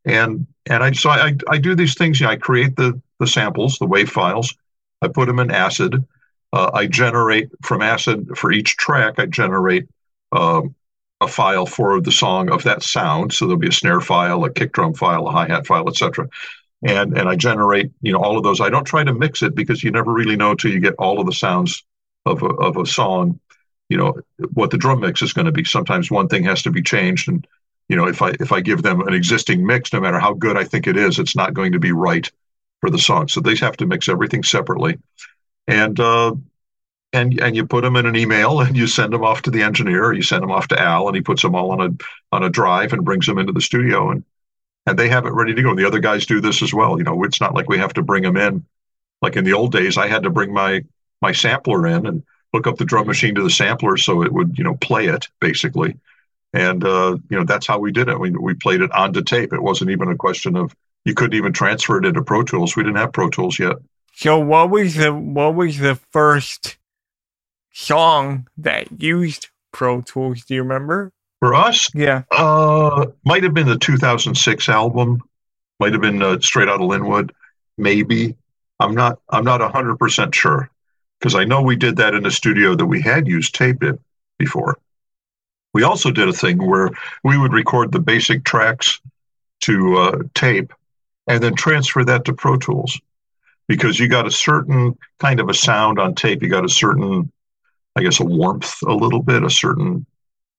And, 0.05 0.47
and 0.67 0.83
I, 0.83 0.93
so 0.93 1.11
I, 1.11 1.35
I 1.49 1.59
do 1.59 1.75
these 1.75 1.95
things, 1.95 2.21
you 2.21 2.27
know, 2.27 2.33
I 2.33 2.37
create 2.37 2.77
the, 2.77 3.01
the 3.19 3.27
samples, 3.27 3.79
the 3.79 3.87
wave 3.87 4.11
files, 4.11 4.55
I 5.03 5.09
put 5.09 5.27
them 5.27 5.41
in 5.41 5.51
acid. 5.51 6.05
Uh, 6.53 6.71
I 6.73 6.87
generate 6.87 7.51
from 7.63 7.83
acid 7.83 8.29
for 8.37 8.53
each 8.53 8.77
track, 8.77 9.15
I 9.19 9.27
generate 9.27 9.89
um, 10.31 10.75
a 11.25 11.29
file 11.29 11.67
for 11.67 12.01
the 12.01 12.13
song 12.13 12.51
of 12.51 12.63
that 12.65 12.83
sound. 12.83 13.33
So 13.33 13.47
there'll 13.47 13.59
be 13.59 13.69
a 13.69 13.73
snare 13.73 14.01
file, 14.01 14.45
a 14.45 14.51
kick 14.51 14.73
drum 14.73 14.95
file, 14.95 15.27
a 15.27 15.33
hi 15.33 15.47
hat 15.47 15.67
file, 15.67 15.89
etc. 15.89 16.29
And 16.83 17.17
and 17.17 17.29
I 17.29 17.37
generate 17.37 17.93
you 18.03 18.13
know 18.13 18.21
all 18.21 18.37
of 18.37 18.45
those. 18.45 18.61
I 18.61 18.71
don't 18.71 18.85
try 18.85 19.05
to 19.05 19.13
mix 19.13 19.43
it 19.43 19.55
because 19.55 19.83
you 19.83 19.91
never 19.91 20.13
really 20.13 20.37
know 20.37 20.55
till 20.55 20.71
you 20.73 20.81
get 20.81 20.95
all 20.99 21.21
of 21.21 21.27
the 21.27 21.33
sounds 21.33 21.85
of 22.27 22.43
a, 22.43 22.47
of 22.47 22.77
a 22.77 22.87
song. 22.87 23.41
You 23.89 23.99
know 23.99 24.15
what 24.53 24.71
the 24.71 24.79
drum 24.79 25.01
mix 25.01 25.23
is 25.23 25.33
going 25.33 25.47
to 25.47 25.53
be. 25.53 25.65
Sometimes 25.65 26.11
one 26.11 26.29
thing 26.29 26.45
has 26.45 26.63
to 26.63 26.71
be 26.71 26.83
changed, 26.83 27.29
and 27.29 27.47
you 27.89 27.97
know 27.97 28.07
if 28.07 28.23
I 28.23 28.35
if 28.41 28.53
I 28.53 28.61
give 28.61 28.83
them 28.83 29.01
an 29.01 29.15
existing 29.15 29.67
mix, 29.67 29.93
no 29.93 30.01
matter 30.01 30.19
how 30.19 30.35
good 30.35 30.57
I 30.57 30.65
think 30.65 30.87
it 30.87 30.97
is, 30.97 31.19
it's 31.19 31.37
not 31.37 31.55
going 31.55 31.73
to 31.73 31.81
be 31.81 31.93
right 31.93 32.31
for 32.81 32.91
the 32.91 32.99
song. 32.99 33.29
So 33.29 33.41
they 33.41 33.57
have 33.57 33.77
to 33.79 33.87
mix 33.87 34.09
everything 34.09 34.43
separately. 34.43 34.99
And 35.67 35.99
uh, 35.99 36.35
and 37.15 37.41
and 37.41 37.57
you 37.57 37.65
put 37.65 37.83
them 37.83 37.97
in 37.97 38.07
an 38.07 38.17
email 38.17 38.61
and 38.61 38.77
you 38.77 38.87
send 38.87 39.13
them 39.13 39.25
off 39.25 39.43
to 39.43 39.51
the 39.51 39.63
engineer 39.63 40.05
or 40.05 40.13
you 40.13 40.23
send 40.23 40.43
them 40.43 40.51
off 40.51 40.69
to 40.69 40.81
Al 40.81 41.07
and 41.07 41.17
he 41.17 41.23
puts 41.23 41.43
them 41.43 41.55
all 41.55 41.71
on 41.71 41.81
a 41.81 42.35
on 42.35 42.43
a 42.43 42.51
drive 42.51 42.93
and 42.93 43.05
brings 43.05 43.27
them 43.27 43.39
into 43.39 43.53
the 43.53 43.61
studio 43.61 44.11
and 44.11 44.25
and 44.87 44.99
they 44.99 45.09
have 45.09 45.25
it 45.25 45.33
ready 45.33 45.55
to 45.55 45.63
go. 45.63 45.71
And 45.71 45.79
the 45.79 45.87
other 45.87 46.01
guys 46.01 46.27
do 46.27 46.41
this 46.41 46.63
as 46.63 46.75
well. 46.75 46.99
You 46.99 47.05
know, 47.05 47.25
it's 47.25 47.41
not 47.41 47.55
like 47.55 47.69
we 47.69 47.79
have 47.79 47.95
to 47.95 48.03
bring 48.03 48.23
them 48.23 48.37
in. 48.37 48.67
Like 49.23 49.37
in 49.37 49.45
the 49.45 49.55
old 49.55 49.73
days, 49.73 49.97
I 49.97 50.09
had 50.09 50.25
to 50.25 50.31
bring 50.31 50.53
my 50.53 50.85
my 51.23 51.33
sampler 51.33 51.87
in 51.87 52.05
and 52.07 52.23
hook 52.53 52.67
up 52.67 52.77
the 52.77 52.85
drum 52.85 53.07
machine 53.07 53.35
to 53.37 53.43
the 53.43 53.51
sampler 53.51 53.97
so 53.97 54.23
it 54.23 54.33
would 54.33 54.59
you 54.59 54.65
know 54.65 54.75
play 54.75 55.07
it 55.07 55.29
basically. 55.41 55.97
And 56.53 56.85
uh, 56.85 57.17
you 57.31 57.39
know 57.39 57.45
that's 57.45 57.67
how 57.67 57.79
we 57.79 57.93
did 57.93 58.09
it. 58.09 58.19
We 58.19 58.31
we 58.33 58.55
played 58.55 58.81
it 58.81 58.93
onto 58.93 59.23
tape. 59.23 59.53
It 59.53 59.63
wasn't 59.63 59.91
even 59.91 60.09
a 60.09 60.17
question 60.17 60.57
of 60.57 60.75
you 61.05 61.15
couldn't 61.15 61.37
even 61.37 61.53
transfer 61.53 61.99
it 61.99 62.07
into 62.07 62.23
Pro 62.23 62.43
Tools. 62.43 62.77
We 62.77 62.83
didn't 62.83 62.97
have 62.97 63.13
Pro 63.13 63.31
Tools 63.31 63.59
yet. 63.59 63.77
So 64.15 64.39
what 64.39 64.71
was 64.71 64.97
the 64.97 65.13
what 65.15 65.55
was 65.55 65.79
the 65.79 65.97
first 66.13 66.77
song 67.75 68.49
that 68.59 69.03
used 69.03 69.49
Pro 69.73 70.01
Tools. 70.01 70.45
Do 70.45 70.55
you 70.55 70.63
remember? 70.63 71.13
For 71.41 71.55
us? 71.55 71.91
Yeah. 71.95 72.23
Uh, 72.31 73.07
might 73.25 73.43
have 73.43 73.53
been 73.53 73.67
the 73.67 73.79
2006 73.79 74.69
album. 74.71 75.21
Might 75.79 75.93
have 75.93 76.01
been 76.01 76.23
uh, 76.23 76.41
Straight 76.41 76.69
Outta 76.69 76.85
Lynwood. 76.85 77.33
Maybe. 77.77 78.37
I'm 78.81 78.95
not. 78.95 79.19
I'm 79.29 79.45
not 79.45 79.61
100 79.61 79.99
percent 79.99 80.35
sure 80.35 80.71
because 81.19 81.35
I 81.35 81.45
know 81.45 81.63
we 81.63 81.77
did 81.77 81.97
that 81.97 82.15
in 82.15 82.25
a 82.27 82.31
studio 82.31 82.75
that 82.75 82.87
we 82.87 83.03
had 83.03 83.27
used 83.27 83.55
tape 83.55 83.83
in 83.83 83.99
before. 84.39 84.79
We 85.73 85.83
also 85.83 86.11
did 86.11 86.29
a 86.29 86.33
thing 86.33 86.59
where 86.65 86.91
we 87.25 87.37
would 87.37 87.53
record 87.53 87.93
the 87.93 88.01
basic 88.01 88.45
tracks 88.45 89.01
to 89.63 89.97
uh, 89.97 90.19
tape 90.35 90.73
and 91.27 91.43
then 91.43 91.55
transfer 91.55 92.05
that 92.05 92.25
to 92.27 92.33
Pro 92.35 92.57
Tools 92.57 93.01
because 93.67 93.99
you 93.99 94.09
got 94.09 94.27
a 94.27 94.31
certain 94.31 94.97
kind 95.19 95.41
of 95.41 95.49
a 95.49 95.55
sound 95.55 95.99
on 95.99 96.15
tape. 96.15 96.43
You 96.43 96.49
got 96.49 96.65
a 96.65 96.69
certain, 96.69 97.33
I 97.97 98.03
guess, 98.03 98.21
a 98.21 98.25
warmth 98.25 98.75
a 98.87 98.93
little 98.93 99.23
bit, 99.23 99.45
a 99.45 99.51
certain, 99.51 100.07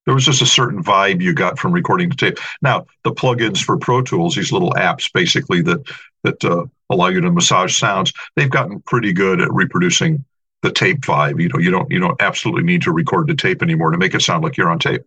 there 0.05 0.13
was 0.13 0.25
just 0.25 0.41
a 0.41 0.45
certain 0.45 0.83
vibe 0.83 1.21
you 1.21 1.33
got 1.33 1.59
from 1.59 1.71
recording 1.71 2.09
to 2.09 2.17
tape. 2.17 2.38
Now, 2.61 2.86
the 3.03 3.11
plugins 3.11 3.63
for 3.63 3.77
Pro 3.77 4.01
Tools, 4.01 4.36
these 4.36 4.51
little 4.51 4.71
apps 4.71 5.11
basically 5.11 5.61
that, 5.63 5.81
that 6.23 6.45
uh, 6.45 6.65
allow 6.89 7.07
you 7.07 7.21
to 7.21 7.31
massage 7.31 7.75
sounds, 7.75 8.13
they've 8.36 8.49
gotten 8.49 8.81
pretty 8.81 9.13
good 9.13 9.41
at 9.41 9.53
reproducing 9.53 10.23
the 10.61 10.71
tape 10.71 11.01
vibe. 11.01 11.41
You 11.41 11.49
know, 11.49 11.59
you 11.59 11.71
don't, 11.71 11.91
you 11.91 11.99
don't 11.99 12.21
absolutely 12.21 12.63
need 12.63 12.83
to 12.83 12.91
record 12.91 13.27
the 13.27 13.36
tape 13.36 13.61
anymore 13.61 13.91
to 13.91 13.97
make 13.97 14.15
it 14.15 14.21
sound 14.21 14.43
like 14.43 14.57
you're 14.57 14.69
on 14.69 14.79
tape. 14.79 15.03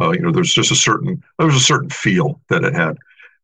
Uh, 0.00 0.12
you 0.12 0.20
know, 0.20 0.32
there's 0.32 0.54
just 0.54 0.72
a 0.72 0.76
certain, 0.76 1.22
there 1.38 1.46
was 1.46 1.56
a 1.56 1.60
certain 1.60 1.90
feel 1.90 2.40
that 2.48 2.64
it 2.64 2.74
had. 2.74 2.96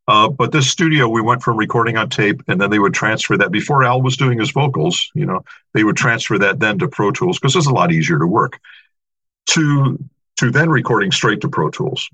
Uh, 0.09 0.29
but 0.29 0.53
this 0.53 0.71
studio, 0.71 1.09
we 1.09 1.21
went 1.21 1.43
from 1.43 1.57
recording 1.57 1.97
on 1.97 2.09
tape, 2.09 2.41
and 2.47 2.61
then 2.61 2.71
they 2.71 2.79
would 2.79 2.95
transfer 2.95 3.37
that 3.37 3.51
before 3.51 3.83
Al 3.83 4.03
was 4.03 4.17
doing 4.17 4.39
his 4.39 4.53
vocals. 4.53 5.11
You 5.15 5.27
know, 5.27 5.45
they 5.75 5.83
would 5.83 5.97
transfer 5.97 6.39
that 6.39 6.61
then 6.61 6.79
to 6.79 6.89
Pro 6.89 7.11
Tools 7.11 7.39
because 7.39 7.57
it's 7.57 7.67
a 7.67 7.73
lot 7.73 7.93
easier 7.93 8.19
to 8.19 8.27
work. 8.27 8.61
To 9.51 9.99
to 10.37 10.51
then 10.51 10.71
recording 10.71 11.11
straight 11.11 11.41
to 11.41 11.49
Pro 11.49 11.71
Tools. 11.71 12.09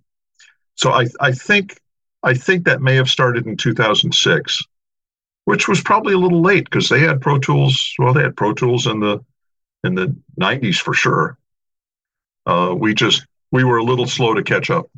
So 0.74 0.92
I 0.92 1.06
I 1.20 1.32
think 1.32 1.78
I 2.22 2.34
think 2.34 2.64
that 2.64 2.80
may 2.80 2.96
have 2.96 3.10
started 3.10 3.46
in 3.46 3.56
2006, 3.56 4.62
which 5.44 5.68
was 5.68 5.82
probably 5.82 6.14
a 6.14 6.18
little 6.18 6.40
late 6.40 6.64
because 6.64 6.88
they 6.88 7.00
had 7.00 7.20
Pro 7.20 7.38
Tools. 7.38 7.94
Well, 7.98 8.14
they 8.14 8.22
had 8.22 8.36
Pro 8.36 8.54
Tools 8.54 8.86
in 8.86 9.00
the 9.00 9.22
in 9.84 9.94
the 9.94 10.16
90s 10.40 10.76
for 10.76 10.94
sure. 10.94 11.36
Uh, 12.46 12.74
we 12.76 12.94
just 12.94 13.26
we 13.50 13.64
were 13.64 13.76
a 13.76 13.84
little 13.84 14.06
slow 14.06 14.32
to 14.34 14.42
catch 14.42 14.70
up. 14.70 14.88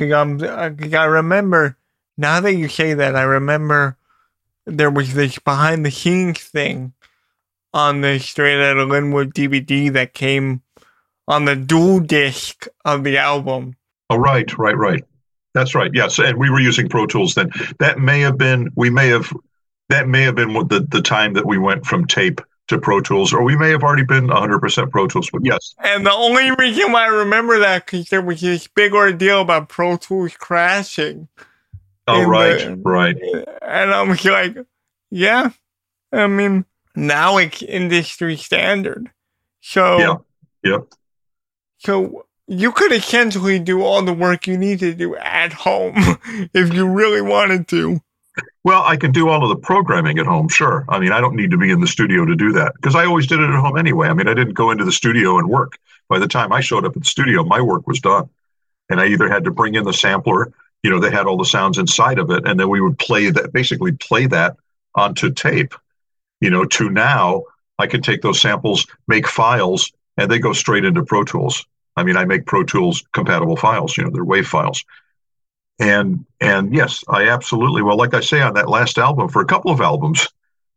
Um, 0.00 0.40
I 0.42 1.04
remember 1.04 1.76
now 2.18 2.40
that 2.40 2.54
you 2.54 2.68
say 2.68 2.94
that, 2.94 3.16
I 3.16 3.22
remember 3.22 3.96
there 4.66 4.90
was 4.90 5.14
this 5.14 5.38
behind 5.38 5.86
the 5.86 5.90
scenes 5.90 6.40
thing 6.40 6.92
on 7.72 8.00
the 8.00 8.18
Straight 8.18 8.60
Outta 8.60 8.84
Lynwood 8.84 9.32
DVD 9.32 9.92
that 9.92 10.12
came 10.12 10.62
on 11.26 11.44
the 11.44 11.56
dual 11.56 12.00
disc 12.00 12.66
of 12.84 13.04
the 13.04 13.18
album. 13.18 13.76
Oh, 14.10 14.16
right, 14.16 14.56
right, 14.58 14.76
right. 14.76 15.04
That's 15.54 15.74
right. 15.74 15.90
Yes, 15.94 16.18
and 16.18 16.38
we 16.38 16.50
were 16.50 16.60
using 16.60 16.88
Pro 16.88 17.06
Tools 17.06 17.34
then. 17.34 17.50
That 17.78 17.98
may 17.98 18.20
have 18.20 18.36
been. 18.36 18.70
We 18.76 18.90
may 18.90 19.08
have. 19.08 19.32
That 19.88 20.06
may 20.06 20.22
have 20.22 20.34
been 20.34 20.52
the 20.52 20.86
the 20.88 21.00
time 21.00 21.32
that 21.34 21.46
we 21.46 21.56
went 21.56 21.86
from 21.86 22.06
tape 22.06 22.40
to 22.68 22.78
Pro 22.78 23.00
Tools, 23.00 23.32
or 23.32 23.42
we 23.42 23.56
may 23.56 23.70
have 23.70 23.82
already 23.82 24.04
been 24.04 24.28
100% 24.28 24.90
Pro 24.90 25.06
Tools, 25.08 25.30
but 25.32 25.42
yes. 25.44 25.74
And 25.82 26.04
the 26.04 26.12
only 26.12 26.50
reason 26.52 26.92
why 26.92 27.04
I 27.04 27.08
remember 27.08 27.58
that 27.60 27.86
because 27.86 28.10
there 28.10 28.20
was 28.20 28.42
this 28.42 28.66
big 28.66 28.92
ordeal 28.92 29.40
about 29.40 29.70
Pro 29.70 29.96
Tools 29.96 30.36
crashing. 30.36 31.28
Oh, 32.08 32.22
right, 32.24 32.58
the, 32.58 32.76
right. 32.76 33.16
And 33.62 33.92
I'm 33.92 34.08
like, 34.08 34.66
yeah, 35.10 35.50
I 36.12 36.26
mean, 36.26 36.64
now 36.94 37.36
it's 37.36 37.62
industry 37.62 38.36
standard. 38.36 39.10
So, 39.60 39.98
yeah, 39.98 40.16
yep. 40.70 40.86
So 41.78 42.26
you 42.46 42.72
could 42.72 42.92
essentially 42.92 43.58
do 43.58 43.82
all 43.82 44.02
the 44.02 44.12
work 44.12 44.46
you 44.46 44.56
need 44.56 44.80
to 44.80 44.94
do 44.94 45.14
at 45.16 45.52
home 45.52 45.94
if 46.54 46.72
you 46.72 46.88
really 46.88 47.20
wanted 47.20 47.68
to. 47.68 48.00
Well, 48.64 48.82
I 48.82 48.96
can 48.96 49.12
do 49.12 49.28
all 49.28 49.42
of 49.42 49.48
the 49.48 49.56
programming 49.56 50.18
at 50.18 50.26
home, 50.26 50.48
sure. 50.48 50.84
I 50.88 50.98
mean, 50.98 51.12
I 51.12 51.20
don't 51.20 51.36
need 51.36 51.50
to 51.50 51.56
be 51.56 51.70
in 51.70 51.80
the 51.80 51.86
studio 51.86 52.24
to 52.24 52.34
do 52.34 52.52
that 52.52 52.74
because 52.74 52.94
I 52.94 53.04
always 53.04 53.26
did 53.26 53.40
it 53.40 53.50
at 53.50 53.60
home 53.60 53.76
anyway. 53.76 54.08
I 54.08 54.14
mean, 54.14 54.28
I 54.28 54.34
didn't 54.34 54.54
go 54.54 54.70
into 54.70 54.84
the 54.84 54.92
studio 54.92 55.38
and 55.38 55.48
work. 55.48 55.78
By 56.08 56.18
the 56.18 56.28
time 56.28 56.52
I 56.52 56.60
showed 56.60 56.84
up 56.84 56.96
at 56.96 57.02
the 57.02 57.08
studio, 57.08 57.44
my 57.44 57.60
work 57.60 57.86
was 57.86 58.00
done. 58.00 58.30
And 58.90 59.00
I 59.00 59.06
either 59.08 59.28
had 59.28 59.44
to 59.44 59.50
bring 59.50 59.74
in 59.74 59.84
the 59.84 59.92
sampler 59.92 60.52
you 60.82 60.90
know, 60.90 61.00
they 61.00 61.10
had 61.10 61.26
all 61.26 61.36
the 61.36 61.44
sounds 61.44 61.78
inside 61.78 62.18
of 62.18 62.30
it, 62.30 62.46
and 62.46 62.58
then 62.58 62.68
we 62.68 62.80
would 62.80 62.98
play 62.98 63.30
that, 63.30 63.52
basically 63.52 63.92
play 63.92 64.26
that 64.26 64.56
onto 64.94 65.32
tape. 65.32 65.74
You 66.40 66.50
know, 66.50 66.64
to 66.64 66.88
now, 66.88 67.42
I 67.78 67.86
can 67.86 68.00
take 68.00 68.22
those 68.22 68.40
samples, 68.40 68.86
make 69.08 69.26
files, 69.26 69.90
and 70.16 70.30
they 70.30 70.38
go 70.38 70.52
straight 70.52 70.84
into 70.84 71.04
Pro 71.04 71.24
Tools. 71.24 71.66
I 71.96 72.04
mean, 72.04 72.16
I 72.16 72.24
make 72.24 72.46
Pro 72.46 72.62
Tools 72.62 73.04
compatible 73.12 73.56
files. 73.56 73.96
You 73.96 74.04
know, 74.04 74.10
they're 74.10 74.24
WAV 74.24 74.44
files. 74.44 74.84
And 75.80 76.24
and 76.40 76.74
yes, 76.74 77.04
I 77.08 77.28
absolutely. 77.28 77.82
Well, 77.82 77.96
like 77.96 78.14
I 78.14 78.20
say 78.20 78.40
on 78.40 78.54
that 78.54 78.68
last 78.68 78.98
album, 78.98 79.28
for 79.28 79.42
a 79.42 79.46
couple 79.46 79.70
of 79.70 79.80
albums, 79.80 80.28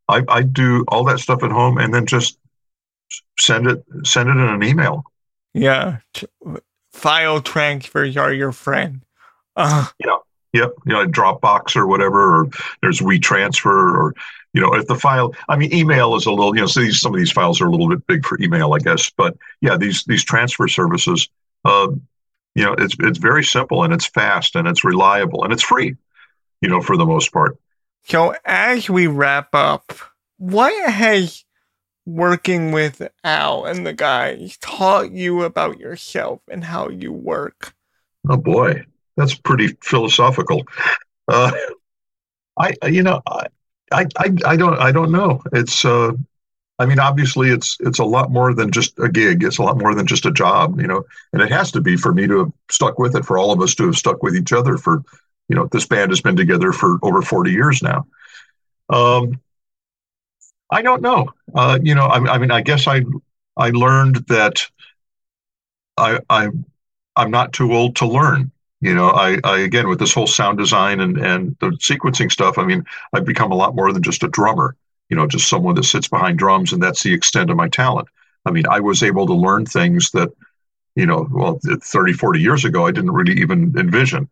I, 0.07 0.23
I 0.27 0.43
do 0.43 0.83
all 0.87 1.03
that 1.05 1.19
stuff 1.19 1.43
at 1.43 1.51
home 1.51 1.77
and 1.77 1.93
then 1.93 2.05
just 2.05 2.37
send 3.39 3.67
it 3.67 3.83
send 4.03 4.29
it 4.29 4.33
in 4.33 4.39
an 4.39 4.63
email. 4.63 5.03
Yeah, 5.53 5.97
file 6.91 7.41
transfers 7.41 8.15
are 8.17 8.33
your 8.33 8.51
friend. 8.51 9.01
Uh, 9.55 9.87
yeah. 9.99 10.17
Yep. 10.53 10.73
You 10.85 10.93
know, 10.93 11.07
Dropbox 11.07 11.75
or 11.75 11.87
whatever, 11.87 12.41
or 12.41 12.49
there's 12.81 12.99
WeTransfer, 12.99 13.65
or 13.65 14.13
you 14.53 14.61
know, 14.61 14.73
if 14.73 14.87
the 14.87 14.95
file. 14.95 15.33
I 15.47 15.55
mean, 15.55 15.73
email 15.73 16.15
is 16.15 16.25
a 16.25 16.31
little. 16.31 16.53
You 16.55 16.61
know, 16.61 16.67
so 16.67 16.81
these, 16.81 16.99
some 16.99 17.13
of 17.13 17.19
these 17.19 17.31
files 17.31 17.61
are 17.61 17.67
a 17.67 17.71
little 17.71 17.87
bit 17.87 18.05
big 18.07 18.25
for 18.25 18.37
email, 18.41 18.73
I 18.73 18.79
guess. 18.79 19.09
But 19.09 19.37
yeah, 19.61 19.77
these 19.77 20.03
these 20.05 20.23
transfer 20.23 20.67
services. 20.67 21.29
Uh, 21.63 21.91
you 22.55 22.65
know, 22.65 22.73
it's 22.73 22.95
it's 22.99 23.17
very 23.17 23.43
simple 23.43 23.83
and 23.83 23.93
it's 23.93 24.07
fast 24.07 24.55
and 24.55 24.67
it's 24.67 24.83
reliable 24.83 25.43
and 25.43 25.53
it's 25.53 25.63
free. 25.63 25.95
You 26.61 26.69
know, 26.69 26.81
for 26.81 26.97
the 26.97 27.05
most 27.05 27.31
part. 27.31 27.57
So 28.03 28.35
as 28.43 28.89
we 28.89 29.07
wrap 29.07 29.55
up, 29.55 29.93
what 30.37 30.73
has 30.89 31.45
working 32.05 32.71
with 32.71 33.07
Al 33.23 33.63
and 33.63 33.85
the 33.85 33.93
guys 33.93 34.57
taught 34.59 35.11
you 35.11 35.43
about 35.43 35.79
yourself 35.79 36.41
and 36.49 36.65
how 36.65 36.89
you 36.89 37.13
work? 37.13 37.73
Oh 38.27 38.37
boy 38.37 38.85
that's 39.17 39.35
pretty 39.35 39.77
philosophical. 39.83 40.63
Uh, 41.27 41.51
I, 42.57 42.73
you 42.87 43.03
know, 43.03 43.21
I, 43.27 43.47
I, 43.91 44.07
I 44.45 44.55
don't, 44.55 44.79
I 44.79 44.91
don't 44.91 45.11
know. 45.11 45.41
It's, 45.53 45.85
uh, 45.85 46.11
I 46.79 46.85
mean, 46.87 46.99
obviously, 46.99 47.49
it's 47.49 47.77
it's 47.81 47.99
a 47.99 48.03
lot 48.03 48.31
more 48.31 48.55
than 48.55 48.71
just 48.71 48.97
a 48.97 49.07
gig. 49.07 49.43
It's 49.43 49.59
a 49.59 49.61
lot 49.61 49.77
more 49.77 49.93
than 49.93 50.07
just 50.07 50.25
a 50.25 50.31
job, 50.31 50.81
you 50.81 50.87
know. 50.87 51.03
And 51.31 51.39
it 51.39 51.51
has 51.51 51.71
to 51.73 51.81
be 51.81 51.95
for 51.95 52.11
me 52.11 52.25
to 52.25 52.39
have 52.39 52.51
stuck 52.71 52.97
with 52.97 53.15
it, 53.15 53.23
for 53.23 53.37
all 53.37 53.51
of 53.51 53.61
us 53.61 53.75
to 53.75 53.85
have 53.85 53.95
stuck 53.95 54.23
with 54.23 54.35
each 54.35 54.51
other. 54.51 54.77
For, 54.77 55.03
you 55.47 55.55
know, 55.55 55.67
this 55.71 55.85
band 55.85 56.09
has 56.09 56.21
been 56.21 56.35
together 56.35 56.71
for 56.71 56.97
over 57.03 57.21
forty 57.21 57.51
years 57.51 57.83
now. 57.83 58.07
Um, 58.89 59.39
I 60.71 60.81
don't 60.81 61.03
know. 61.03 61.29
Uh, 61.53 61.77
you 61.83 61.93
know, 61.93 62.05
I, 62.05 62.17
I 62.33 62.37
mean, 62.39 62.49
I 62.49 62.61
guess 62.61 62.87
I 62.87 63.03
I 63.55 63.69
learned 63.69 64.15
that 64.29 64.65
I 65.97 66.19
I 66.31 66.49
I'm 67.15 67.29
not 67.29 67.53
too 67.53 67.73
old 67.73 67.97
to 67.97 68.07
learn 68.07 68.51
you 68.81 68.93
know 68.93 69.09
I, 69.09 69.39
I 69.43 69.59
again 69.59 69.87
with 69.87 69.99
this 69.99 70.13
whole 70.13 70.27
sound 70.27 70.57
design 70.57 70.99
and 70.99 71.17
and 71.17 71.55
the 71.59 71.69
sequencing 71.71 72.31
stuff 72.31 72.57
i 72.57 72.65
mean 72.65 72.83
i've 73.13 73.25
become 73.25 73.51
a 73.51 73.55
lot 73.55 73.75
more 73.75 73.93
than 73.93 74.03
just 74.03 74.23
a 74.23 74.27
drummer 74.27 74.75
you 75.09 75.15
know 75.15 75.27
just 75.27 75.47
someone 75.47 75.75
that 75.75 75.83
sits 75.83 76.07
behind 76.07 76.39
drums 76.39 76.73
and 76.73 76.81
that's 76.81 77.03
the 77.03 77.13
extent 77.13 77.49
of 77.49 77.57
my 77.57 77.69
talent. 77.69 78.07
I 78.45 78.51
mean 78.51 78.65
i 78.69 78.79
was 78.79 79.03
able 79.03 79.27
to 79.27 79.33
learn 79.33 79.65
things 79.65 80.11
that 80.11 80.29
you 80.95 81.05
know 81.05 81.27
well 81.31 81.59
30 81.63 82.13
40 82.13 82.39
years 82.41 82.65
ago 82.65 82.85
i 82.87 82.91
didn't 82.91 83.11
really 83.11 83.39
even 83.39 83.73
envision 83.77 84.27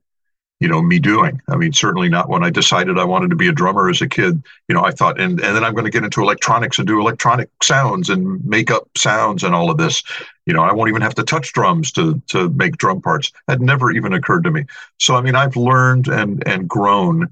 you 0.59 0.67
know 0.67 0.81
me 0.81 0.99
doing 0.99 1.41
i 1.47 1.55
mean 1.55 1.71
certainly 1.71 2.09
not 2.09 2.29
when 2.29 2.43
i 2.43 2.49
decided 2.49 2.97
i 2.97 3.03
wanted 3.03 3.29
to 3.29 3.35
be 3.35 3.47
a 3.47 3.53
drummer 3.53 3.89
as 3.89 4.01
a 4.01 4.07
kid 4.07 4.43
you 4.67 4.75
know 4.75 4.83
i 4.83 4.91
thought 4.91 5.19
and, 5.19 5.39
and 5.39 5.55
then 5.55 5.63
i'm 5.63 5.73
going 5.73 5.85
to 5.85 5.91
get 5.91 6.03
into 6.03 6.21
electronics 6.21 6.79
and 6.79 6.87
do 6.87 6.99
electronic 6.99 7.49
sounds 7.63 8.09
and 8.09 8.43
make 8.45 8.69
up 8.69 8.87
sounds 8.97 9.43
and 9.43 9.55
all 9.55 9.71
of 9.71 9.77
this 9.77 10.03
you 10.45 10.53
know 10.53 10.63
i 10.63 10.73
won't 10.73 10.89
even 10.89 11.01
have 11.01 11.15
to 11.15 11.23
touch 11.23 11.53
drums 11.53 11.91
to 11.91 12.21
to 12.27 12.49
make 12.49 12.77
drum 12.77 13.01
parts 13.01 13.31
that 13.47 13.61
never 13.61 13.91
even 13.91 14.13
occurred 14.13 14.43
to 14.43 14.51
me 14.51 14.65
so 14.97 15.15
i 15.15 15.21
mean 15.21 15.35
i've 15.35 15.55
learned 15.55 16.07
and 16.07 16.45
and 16.47 16.67
grown 16.67 17.31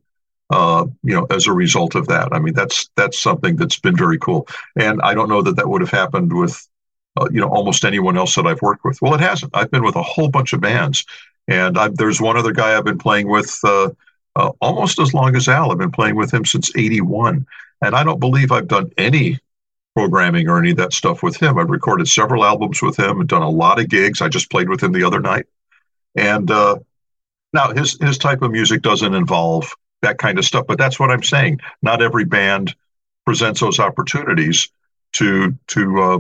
uh, 0.50 0.86
you 1.04 1.14
know, 1.14 1.28
as 1.30 1.48
a 1.48 1.52
result 1.52 1.96
of 1.96 2.08
that. 2.08 2.30
I 2.32 2.40
mean, 2.40 2.54
that's 2.54 2.90
that's 2.96 3.20
something 3.20 3.56
that's 3.58 3.80
been 3.80 3.98
very 3.98 4.18
cool, 4.18 4.48
and 4.76 5.02
I 5.02 5.14
don't 5.14 5.30
know 5.30 5.42
that 5.42 5.58
that 5.58 5.68
would 5.68 5.82
have 5.82 5.92
happened 5.92 6.32
with, 6.32 6.66
uh, 7.20 7.28
you 7.32 7.42
know, 7.42 7.50
almost 7.50 7.84
anyone 7.84 8.18
else 8.18 8.36
that 8.36 8.48
I've 8.48 8.62
worked 8.62 8.86
with. 8.86 9.02
Well, 9.02 9.14
it 9.14 9.20
hasn't. 9.20 9.52
I've 9.54 9.72
been 9.72 9.84
with 9.84 9.98
a 9.98 10.04
whole 10.04 10.30
bunch 10.30 10.54
of 10.54 10.62
bands, 10.62 11.04
and 11.48 11.78
I, 11.78 11.88
there's 11.90 12.22
one 12.22 12.38
other 12.38 12.52
guy 12.52 12.78
I've 12.78 12.84
been 12.84 12.98
playing 12.98 13.30
with 13.30 13.58
uh, 13.64 13.90
uh, 14.36 14.52
almost 14.62 15.00
as 15.00 15.14
long 15.14 15.36
as 15.36 15.48
Al. 15.48 15.72
I've 15.72 15.78
been 15.78 15.92
playing 15.92 16.16
with 16.16 16.34
him 16.34 16.46
since 16.46 16.72
81. 16.76 17.46
And 17.82 17.96
I 17.96 18.04
don't 18.04 18.20
believe 18.20 18.52
I've 18.52 18.68
done 18.68 18.92
any 18.98 19.40
programming 19.96 20.48
or 20.48 20.60
any 20.60 20.72
of 20.72 20.78
that 20.78 20.94
stuff 20.94 21.24
with 21.24 21.38
him. 21.38 21.58
I've 21.58 21.70
recorded 21.70 22.08
several 22.08 22.44
albums 22.44 22.82
with 22.82 22.98
him 22.98 23.20
and 23.20 23.30
done 23.30 23.42
a 23.42 23.50
lot 23.50 23.80
of 23.80 23.90
gigs. 23.90 24.22
I 24.22 24.30
just 24.30 24.52
played 24.52 24.70
with 24.70 24.82
him 24.82 24.92
the 24.92 25.04
other 25.04 25.20
night. 25.20 25.48
And 26.16 26.50
uh, 26.52 26.78
now 27.54 27.72
his, 27.72 27.98
his 28.00 28.18
type 28.18 28.42
of 28.42 28.52
music 28.52 28.82
doesn't 28.82 29.14
involve 29.14 29.72
that 30.02 30.20
kind 30.20 30.38
of 30.38 30.46
stuff, 30.46 30.68
but 30.68 30.78
that's 30.78 31.00
what 31.00 31.12
I'm 31.12 31.24
saying. 31.24 31.60
Not 31.82 32.04
every 32.04 32.26
band 32.26 32.76
presents 33.26 33.62
those 33.62 33.80
opportunities 33.80 34.70
to, 35.14 35.58
to, 35.68 36.02
uh, 36.02 36.18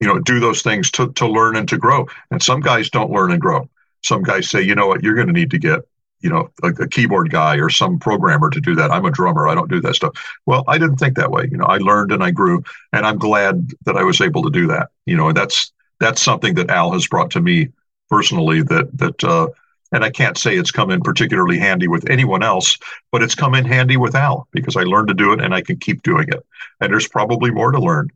you 0.00 0.06
know, 0.06 0.18
do 0.18 0.40
those 0.40 0.62
things 0.62 0.90
to, 0.92 1.12
to 1.12 1.28
learn 1.28 1.56
and 1.56 1.68
to 1.68 1.78
grow. 1.78 2.06
And 2.30 2.42
some 2.42 2.60
guys 2.60 2.90
don't 2.90 3.12
learn 3.12 3.30
and 3.30 3.40
grow 3.40 3.68
some 4.06 4.22
guys 4.22 4.48
say, 4.48 4.62
you 4.62 4.74
know 4.74 4.86
what, 4.86 5.02
you're 5.02 5.14
going 5.14 5.26
to 5.26 5.32
need 5.32 5.50
to 5.50 5.58
get, 5.58 5.80
you 6.20 6.30
know, 6.30 6.50
a, 6.62 6.68
a, 6.68 6.88
keyboard 6.88 7.30
guy 7.30 7.56
or 7.56 7.68
some 7.68 7.98
programmer 7.98 8.50
to 8.50 8.60
do 8.60 8.74
that. 8.74 8.90
I'm 8.90 9.04
a 9.04 9.10
drummer. 9.10 9.48
I 9.48 9.54
don't 9.54 9.70
do 9.70 9.80
that 9.82 9.96
stuff. 9.96 10.12
Well, 10.46 10.64
I 10.66 10.78
didn't 10.78 10.96
think 10.96 11.16
that 11.16 11.30
way. 11.30 11.48
You 11.50 11.58
know, 11.58 11.66
I 11.66 11.78
learned 11.78 12.12
and 12.12 12.22
I 12.24 12.30
grew, 12.30 12.62
and 12.92 13.06
I'm 13.06 13.18
glad 13.18 13.70
that 13.84 13.96
I 13.96 14.02
was 14.02 14.20
able 14.20 14.42
to 14.44 14.50
do 14.50 14.66
that. 14.68 14.88
You 15.04 15.16
know, 15.16 15.28
and 15.28 15.36
that's 15.36 15.72
that's 16.00 16.22
something 16.22 16.54
that 16.54 16.70
Al 16.70 16.92
has 16.92 17.06
brought 17.06 17.30
to 17.32 17.40
me 17.40 17.68
personally. 18.08 18.62
That 18.62 18.96
that 18.96 19.22
uh, 19.24 19.48
and 19.92 20.04
I 20.04 20.10
can't 20.10 20.38
say 20.38 20.56
it's 20.56 20.70
come 20.70 20.90
in 20.90 21.00
particularly 21.00 21.58
handy 21.58 21.88
with 21.88 22.10
anyone 22.10 22.42
else, 22.42 22.76
but 23.12 23.22
it's 23.22 23.34
come 23.34 23.54
in 23.54 23.64
handy 23.64 23.96
with 23.96 24.14
Al 24.14 24.48
because 24.52 24.76
I 24.76 24.82
learned 24.82 25.08
to 25.08 25.14
do 25.14 25.32
it 25.32 25.40
and 25.40 25.54
I 25.54 25.62
can 25.62 25.78
keep 25.78 26.02
doing 26.02 26.28
it. 26.28 26.44
And 26.80 26.92
there's 26.92 27.08
probably 27.08 27.50
more 27.50 27.72
to 27.72 27.78
learn. 27.78 28.10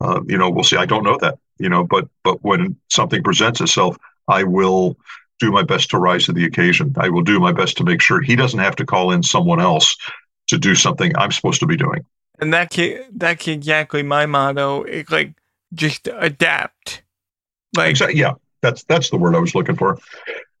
Uh, 0.00 0.20
you 0.26 0.38
know, 0.38 0.48
we'll 0.50 0.64
see. 0.64 0.76
I 0.76 0.86
don't 0.86 1.04
know 1.04 1.18
that, 1.20 1.38
you 1.58 1.68
know, 1.68 1.84
but 1.84 2.08
but 2.22 2.42
when 2.42 2.76
something 2.88 3.22
presents 3.22 3.60
itself, 3.60 3.98
I 4.28 4.44
will 4.44 4.96
do 5.40 5.50
my 5.50 5.62
best 5.62 5.90
to 5.90 5.98
rise 5.98 6.26
to 6.26 6.32
the 6.32 6.44
occasion. 6.44 6.94
I 6.98 7.08
will 7.08 7.22
do 7.22 7.40
my 7.40 7.52
best 7.52 7.76
to 7.78 7.84
make 7.84 8.00
sure 8.00 8.20
he 8.20 8.36
doesn't 8.36 8.60
have 8.60 8.76
to 8.76 8.86
call 8.86 9.10
in 9.10 9.22
someone 9.22 9.60
else 9.60 9.96
to 10.48 10.58
do 10.58 10.74
something 10.74 11.16
I'm 11.16 11.32
supposed 11.32 11.60
to 11.60 11.66
be 11.66 11.76
doing. 11.76 12.04
And 12.38 12.54
that 12.54 12.76
that's 13.12 13.48
exactly 13.48 14.02
my 14.02 14.26
motto. 14.26 14.82
It's 14.82 15.10
like 15.10 15.34
just 15.74 16.08
adapt. 16.08 17.02
Like 17.76 17.90
exactly, 17.90 18.20
yeah, 18.20 18.34
that's 18.62 18.84
that's 18.84 19.10
the 19.10 19.16
word 19.16 19.34
I 19.34 19.38
was 19.38 19.54
looking 19.54 19.76
for. 19.76 19.98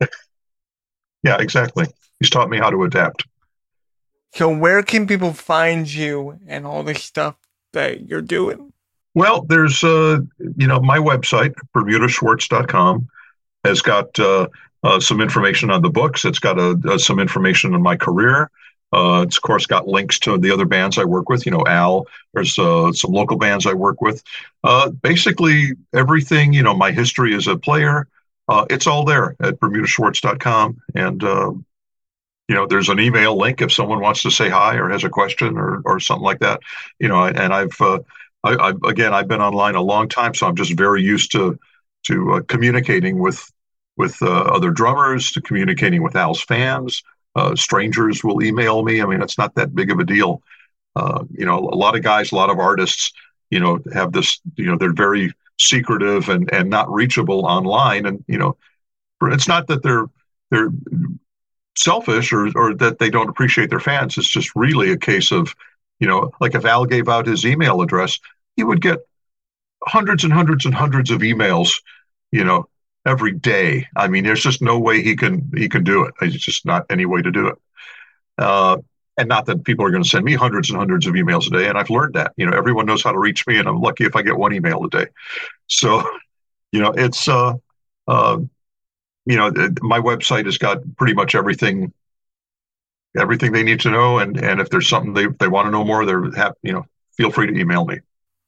yeah, 1.22 1.36
exactly. 1.38 1.86
He's 2.18 2.30
taught 2.30 2.50
me 2.50 2.58
how 2.58 2.70
to 2.70 2.84
adapt. 2.84 3.24
So 4.34 4.54
where 4.54 4.82
can 4.82 5.06
people 5.06 5.32
find 5.32 5.92
you 5.92 6.38
and 6.46 6.66
all 6.66 6.82
the 6.82 6.94
stuff 6.94 7.36
that 7.72 8.08
you're 8.08 8.22
doing? 8.22 8.72
Well, 9.14 9.42
there's 9.42 9.82
uh, 9.82 10.20
you 10.56 10.66
know, 10.66 10.80
my 10.80 10.98
website, 10.98 11.54
bermudaschwartz.com, 11.74 13.08
has 13.64 13.82
got 13.82 14.18
uh, 14.20 14.46
uh, 14.82 15.00
some 15.00 15.20
information 15.20 15.70
on 15.70 15.82
the 15.82 15.90
books. 15.90 16.24
It's 16.24 16.38
got 16.38 16.58
a, 16.58 16.78
uh, 16.88 16.98
some 16.98 17.18
information 17.18 17.74
on 17.74 17.82
my 17.82 17.96
career. 17.96 18.50
Uh, 18.92 19.24
it's 19.26 19.36
of 19.36 19.42
course 19.42 19.66
got 19.66 19.86
links 19.86 20.18
to 20.18 20.36
the 20.36 20.50
other 20.50 20.64
bands 20.64 20.98
I 20.98 21.04
work 21.04 21.28
with. 21.28 21.46
You 21.46 21.52
know, 21.52 21.64
Al. 21.66 22.06
There's 22.34 22.58
uh, 22.58 22.92
some 22.92 23.12
local 23.12 23.36
bands 23.36 23.66
I 23.66 23.74
work 23.74 24.00
with. 24.00 24.22
Uh, 24.64 24.90
basically, 24.90 25.72
everything. 25.94 26.52
You 26.52 26.62
know, 26.62 26.74
my 26.74 26.90
history 26.90 27.34
as 27.34 27.46
a 27.46 27.56
player. 27.56 28.08
Uh, 28.48 28.66
it's 28.68 28.88
all 28.88 29.04
there 29.04 29.36
at 29.40 29.60
BermudaSchwartz.com, 29.60 30.82
and 30.96 31.22
you 31.22 32.56
know, 32.56 32.66
there's 32.66 32.88
an 32.88 32.98
email 32.98 33.38
link 33.38 33.62
if 33.62 33.72
someone 33.72 34.00
wants 34.00 34.22
to 34.22 34.30
say 34.32 34.48
hi 34.48 34.74
or 34.74 34.88
has 34.88 35.04
a 35.04 35.08
question 35.08 35.56
or 35.56 35.82
or 35.84 36.00
something 36.00 36.24
like 36.24 36.40
that. 36.40 36.60
You 36.98 37.06
know, 37.06 37.22
and 37.22 37.54
I've 37.54 37.80
I, 37.80 38.00
I, 38.44 38.72
again 38.88 39.14
I've 39.14 39.28
been 39.28 39.40
online 39.40 39.76
a 39.76 39.82
long 39.82 40.08
time, 40.08 40.34
so 40.34 40.46
I'm 40.46 40.56
just 40.56 40.72
very 40.72 41.02
used 41.02 41.32
to 41.32 41.58
to 42.06 42.32
uh, 42.32 42.40
communicating 42.42 43.18
with 43.18 43.52
with 44.00 44.16
other 44.22 44.70
drummers, 44.70 45.30
to 45.32 45.40
communicating 45.42 46.02
with 46.02 46.16
Al's 46.16 46.42
fans. 46.42 47.02
Uh, 47.36 47.54
strangers 47.54 48.24
will 48.24 48.42
email 48.42 48.82
me. 48.82 49.00
I 49.00 49.06
mean, 49.06 49.22
it's 49.22 49.38
not 49.38 49.54
that 49.54 49.74
big 49.74 49.90
of 49.92 49.98
a 50.00 50.04
deal. 50.04 50.42
Uh, 50.96 51.22
you 51.30 51.46
know, 51.46 51.58
a 51.58 51.76
lot 51.84 51.94
of 51.96 52.02
guys, 52.02 52.32
a 52.32 52.34
lot 52.34 52.50
of 52.50 52.58
artists, 52.58 53.12
you 53.50 53.60
know, 53.60 53.78
have 53.92 54.10
this, 54.12 54.40
you 54.56 54.66
know, 54.66 54.76
they're 54.76 54.92
very 55.08 55.32
secretive 55.58 56.28
and, 56.28 56.52
and 56.52 56.68
not 56.68 56.90
reachable 56.90 57.44
online. 57.46 58.06
And, 58.06 58.24
you 58.26 58.38
know, 58.38 58.56
it's 59.22 59.46
not 59.46 59.66
that 59.68 59.82
they're, 59.82 60.06
they're 60.50 60.72
selfish 61.76 62.32
or, 62.32 62.48
or 62.56 62.74
that 62.74 62.98
they 62.98 63.10
don't 63.10 63.28
appreciate 63.28 63.70
their 63.70 63.86
fans. 63.90 64.18
It's 64.18 64.28
just 64.28 64.56
really 64.56 64.90
a 64.90 64.96
case 64.96 65.30
of, 65.30 65.54
you 66.00 66.08
know, 66.08 66.32
like 66.40 66.54
if 66.54 66.64
Al 66.64 66.84
gave 66.86 67.08
out 67.08 67.26
his 67.26 67.44
email 67.44 67.82
address, 67.82 68.18
he 68.56 68.64
would 68.64 68.80
get 68.80 68.98
hundreds 69.86 70.24
and 70.24 70.32
hundreds 70.32 70.64
and 70.64 70.74
hundreds 70.74 71.10
of 71.10 71.20
emails, 71.20 71.80
you 72.32 72.44
know, 72.44 72.68
every 73.06 73.32
day. 73.32 73.86
I 73.96 74.08
mean, 74.08 74.24
there's 74.24 74.42
just 74.42 74.62
no 74.62 74.78
way 74.78 75.02
he 75.02 75.16
can 75.16 75.50
he 75.54 75.68
can 75.68 75.84
do 75.84 76.04
it. 76.04 76.14
It's 76.20 76.36
just 76.36 76.66
not 76.66 76.86
any 76.90 77.06
way 77.06 77.22
to 77.22 77.30
do 77.30 77.48
it. 77.48 77.58
Uh, 78.38 78.78
and 79.16 79.28
not 79.28 79.46
that 79.46 79.64
people 79.64 79.84
are 79.84 79.90
going 79.90 80.02
to 80.02 80.08
send 80.08 80.24
me 80.24 80.34
hundreds 80.34 80.70
and 80.70 80.78
hundreds 80.78 81.06
of 81.06 81.14
emails 81.14 81.46
a 81.46 81.50
day. 81.50 81.68
And 81.68 81.76
I've 81.76 81.90
learned 81.90 82.14
that. 82.14 82.32
You 82.36 82.46
know, 82.46 82.56
everyone 82.56 82.86
knows 82.86 83.02
how 83.02 83.12
to 83.12 83.18
reach 83.18 83.46
me, 83.46 83.58
and 83.58 83.68
I'm 83.68 83.80
lucky 83.80 84.04
if 84.04 84.16
I 84.16 84.22
get 84.22 84.36
one 84.36 84.54
email 84.54 84.84
a 84.84 84.88
day. 84.88 85.06
So, 85.66 86.02
you 86.72 86.80
know, 86.80 86.92
it's 86.92 87.28
uh, 87.28 87.54
uh, 88.08 88.38
you 89.26 89.36
know, 89.36 89.50
my 89.82 90.00
website 90.00 90.46
has 90.46 90.58
got 90.58 90.78
pretty 90.96 91.14
much 91.14 91.34
everything 91.34 91.92
everything 93.16 93.52
they 93.52 93.62
need 93.62 93.80
to 93.80 93.90
know 93.90 94.18
and 94.18 94.36
and 94.38 94.60
if 94.60 94.70
there's 94.70 94.88
something 94.88 95.14
they, 95.14 95.26
they 95.38 95.48
want 95.48 95.66
to 95.66 95.70
know 95.70 95.84
more 95.84 96.04
they're 96.04 96.24
you 96.62 96.72
know 96.72 96.86
feel 97.16 97.30
free 97.30 97.46
to 97.46 97.58
email 97.58 97.84
me 97.84 97.98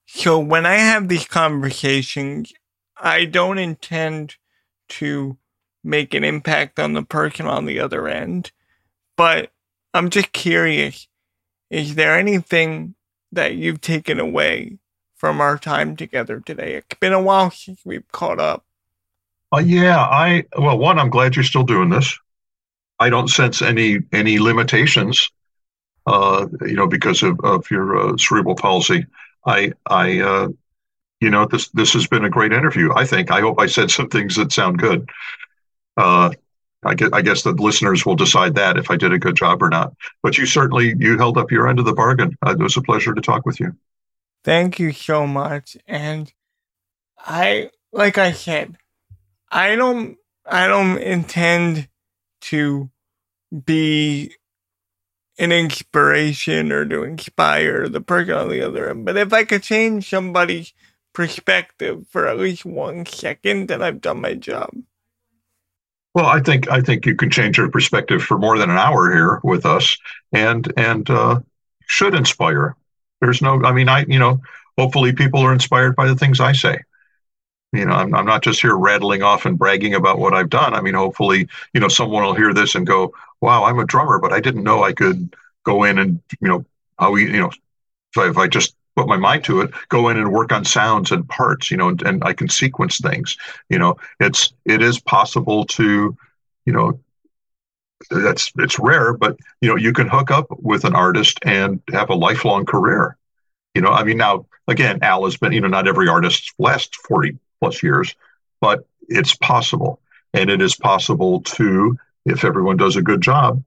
so 0.07 0.38
when 0.38 0.64
i 0.64 0.76
have 0.76 1.09
these 1.09 1.26
conversations 1.26 2.53
i 2.96 3.24
don't 3.24 3.59
intend 3.59 4.36
to 4.99 5.36
make 5.84 6.14
an 6.14 6.24
impact 6.24 6.78
on 6.78 6.93
the 6.93 7.03
person 7.03 7.47
on 7.47 7.66
the 7.66 7.80
other 7.80 8.09
end. 8.09 8.53
But 9.16 9.51
I'm 9.95 10.11
just 10.11 10.32
curious 10.32 11.09
is 11.70 11.95
there 11.95 12.18
anything 12.18 12.95
that 13.32 13.55
you've 13.55 13.80
taken 13.80 14.20
away 14.20 14.76
from 15.16 15.40
our 15.40 15.57
time 15.57 15.97
together 15.97 16.38
today? 16.38 16.74
It's 16.74 16.99
been 17.01 17.14
a 17.14 17.22
while 17.22 17.51
since 17.51 17.80
we've 17.82 18.07
caught 18.12 18.38
up. 18.38 18.66
Uh, 19.55 19.61
yeah, 19.61 19.99
I 19.99 20.45
well, 20.59 20.78
one, 20.78 20.99
I'm 20.99 21.09
glad 21.09 21.34
you're 21.34 21.45
still 21.45 21.64
doing 21.64 21.88
this. 21.88 22.18
I 22.99 23.09
don't 23.09 23.28
sense 23.28 23.62
any 23.62 24.01
any 24.12 24.38
limitations, 24.38 25.30
uh, 26.07 26.47
you 26.61 26.74
know, 26.74 26.86
because 26.86 27.22
of, 27.22 27.40
of 27.43 27.70
your 27.70 27.97
uh, 27.97 28.16
cerebral 28.18 28.55
palsy. 28.55 29.07
I 29.47 29.72
I 29.86 30.20
uh, 30.20 30.49
you 31.23 31.31
know, 31.31 31.47
this 31.47 31.68
this 31.68 31.93
has 31.93 32.09
been 32.09 32.25
a 32.25 32.31
great 32.31 32.53
interview. 32.53 32.93
I 32.95 33.07
think. 33.07 33.31
I 33.31 33.41
hope 33.41 33.61
I 33.61 33.66
said 33.66 33.91
some 33.91 34.09
things 34.09 34.35
that 34.37 34.53
sound 34.53 34.79
good. 34.79 35.09
Uh, 35.97 36.31
I 36.85 36.95
guess, 36.95 37.11
I 37.12 37.23
guess 37.23 37.43
the 37.43 37.53
listeners 37.53 38.05
will 38.05 38.16
decide 38.16 38.57
that 38.57 38.77
if 38.77 38.91
I 38.91 38.97
did 38.97 39.12
a 39.12 39.18
good 39.18 39.37
job 39.37 39.62
or 39.62 39.70
not. 39.70 39.95
But 40.25 40.37
you 40.37 40.47
certainly 40.47 40.95
you 40.99 41.16
held 41.16 41.39
up 41.39 41.53
your 41.53 41.68
end 41.68 41.79
of 41.79 41.85
the 41.85 41.95
bargain. 41.95 42.37
Uh, 42.45 42.51
it 42.51 42.59
was 42.59 42.77
a 42.77 42.83
pleasure 42.83 43.14
to 43.14 43.20
talk 43.20 43.47
with 43.47 43.61
you. 43.61 43.77
Thank 44.43 44.81
you 44.81 44.91
so 44.91 45.29
much. 45.29 45.77
And 45.87 46.33
I, 47.18 47.70
like 47.93 48.18
I 48.18 48.33
said, 48.33 48.77
I 49.49 49.77
don't, 49.77 50.16
I 50.45 50.66
don't 50.66 50.99
intend 50.99 51.89
to 52.43 52.91
be 53.64 54.35
an 55.39 55.53
inspiration 55.53 56.73
or 56.73 56.85
to 56.85 57.05
inspire 57.05 57.89
the 57.89 58.01
person 58.01 58.35
on 58.35 58.49
the 58.49 58.62
other 58.62 58.91
end. 58.91 59.05
But 59.05 59.16
if 59.16 59.33
I 59.33 59.45
could 59.45 59.62
change 59.62 60.11
somebody's 60.11 60.73
perspective 61.12 62.06
for 62.10 62.26
at 62.26 62.38
least 62.38 62.64
one 62.64 63.06
second, 63.06 63.68
then 63.68 63.82
I've 63.82 64.00
done 64.00 64.20
my 64.20 64.34
job. 64.34 64.70
Well, 66.14 66.26
I 66.26 66.40
think 66.40 66.70
I 66.70 66.80
think 66.82 67.06
you 67.06 67.14
can 67.14 67.30
change 67.30 67.56
your 67.56 67.70
perspective 67.70 68.22
for 68.22 68.38
more 68.38 68.58
than 68.58 68.70
an 68.70 68.76
hour 68.76 69.12
here 69.12 69.40
with 69.42 69.64
us, 69.64 69.96
and 70.32 70.70
and 70.76 71.08
uh, 71.08 71.40
should 71.86 72.14
inspire. 72.14 72.76
There's 73.20 73.40
no, 73.40 73.62
I 73.64 73.72
mean, 73.72 73.88
I 73.88 74.04
you 74.06 74.18
know, 74.18 74.40
hopefully 74.76 75.12
people 75.12 75.40
are 75.40 75.52
inspired 75.52 75.96
by 75.96 76.06
the 76.06 76.16
things 76.16 76.38
I 76.40 76.52
say. 76.52 76.78
You 77.72 77.86
know, 77.86 77.94
I'm 77.94 78.14
I'm 78.14 78.26
not 78.26 78.42
just 78.42 78.60
here 78.60 78.76
rattling 78.76 79.22
off 79.22 79.46
and 79.46 79.58
bragging 79.58 79.94
about 79.94 80.18
what 80.18 80.34
I've 80.34 80.50
done. 80.50 80.74
I 80.74 80.82
mean, 80.82 80.94
hopefully, 80.94 81.48
you 81.72 81.80
know, 81.80 81.88
someone 81.88 82.24
will 82.24 82.34
hear 82.34 82.52
this 82.52 82.74
and 82.74 82.86
go, 82.86 83.14
"Wow, 83.40 83.64
I'm 83.64 83.78
a 83.78 83.86
drummer, 83.86 84.18
but 84.18 84.32
I 84.34 84.40
didn't 84.40 84.64
know 84.64 84.82
I 84.82 84.92
could 84.92 85.34
go 85.64 85.84
in 85.84 85.98
and 85.98 86.20
you 86.40 86.48
know 86.48 86.64
how 86.98 87.12
we 87.12 87.24
you 87.24 87.40
know 87.40 87.48
if 87.48 88.18
I, 88.18 88.28
if 88.28 88.36
I 88.36 88.48
just 88.48 88.74
put 88.97 89.09
my 89.09 89.16
mind 89.16 89.45
to 89.45 89.61
it, 89.61 89.70
go 89.88 90.09
in 90.09 90.18
and 90.18 90.32
work 90.32 90.53
on 90.53 90.64
sounds 90.64 91.12
and 91.12 91.28
parts, 91.28 91.70
you 91.70 91.76
know, 91.76 91.88
and, 91.88 92.02
and 92.02 92.23
I 92.24 92.32
can 92.32 92.48
sequence 92.48 92.98
things. 92.98 93.36
You 93.69 93.78
know, 93.78 93.97
it's 94.20 94.52
it 94.64 94.82
is 94.82 95.01
possible 95.01 95.64
to, 95.66 96.16
you 96.66 96.73
know, 96.73 97.01
that's 98.10 98.52
it's 98.59 98.78
rare, 98.78 99.12
but 99.12 99.36
you 99.60 99.69
know, 99.69 99.77
you 99.77 99.93
can 99.93 100.09
hook 100.09 100.31
up 100.31 100.47
with 100.51 100.85
an 100.85 100.94
artist 100.94 101.39
and 101.43 101.81
have 101.93 102.10
a 102.10 102.14
lifelong 102.14 102.64
career. 102.64 103.16
You 103.74 103.82
know, 103.82 103.90
I 103.90 104.05
mean, 104.05 104.19
now 104.19 104.47
again, 104.69 104.98
Al 105.02 105.24
has 105.24 105.36
been, 105.36 105.52
you 105.52 105.60
know, 105.60 105.69
not 105.69 105.89
every 105.89 106.09
artist 106.09 106.52
lasts 106.59 106.97
40 107.09 107.39
plus 107.60 107.82
years, 107.82 108.14
but 108.60 108.86
it's 109.09 109.35
possible. 109.36 110.01
And 110.35 110.51
it 110.51 110.62
is 110.62 110.74
possible 110.74 111.43
to, 111.43 111.98
if 112.24 112.44
everyone 112.44 112.77
does 112.77 112.97
a 112.97 113.02
good 113.02 113.20
job, 113.20 113.62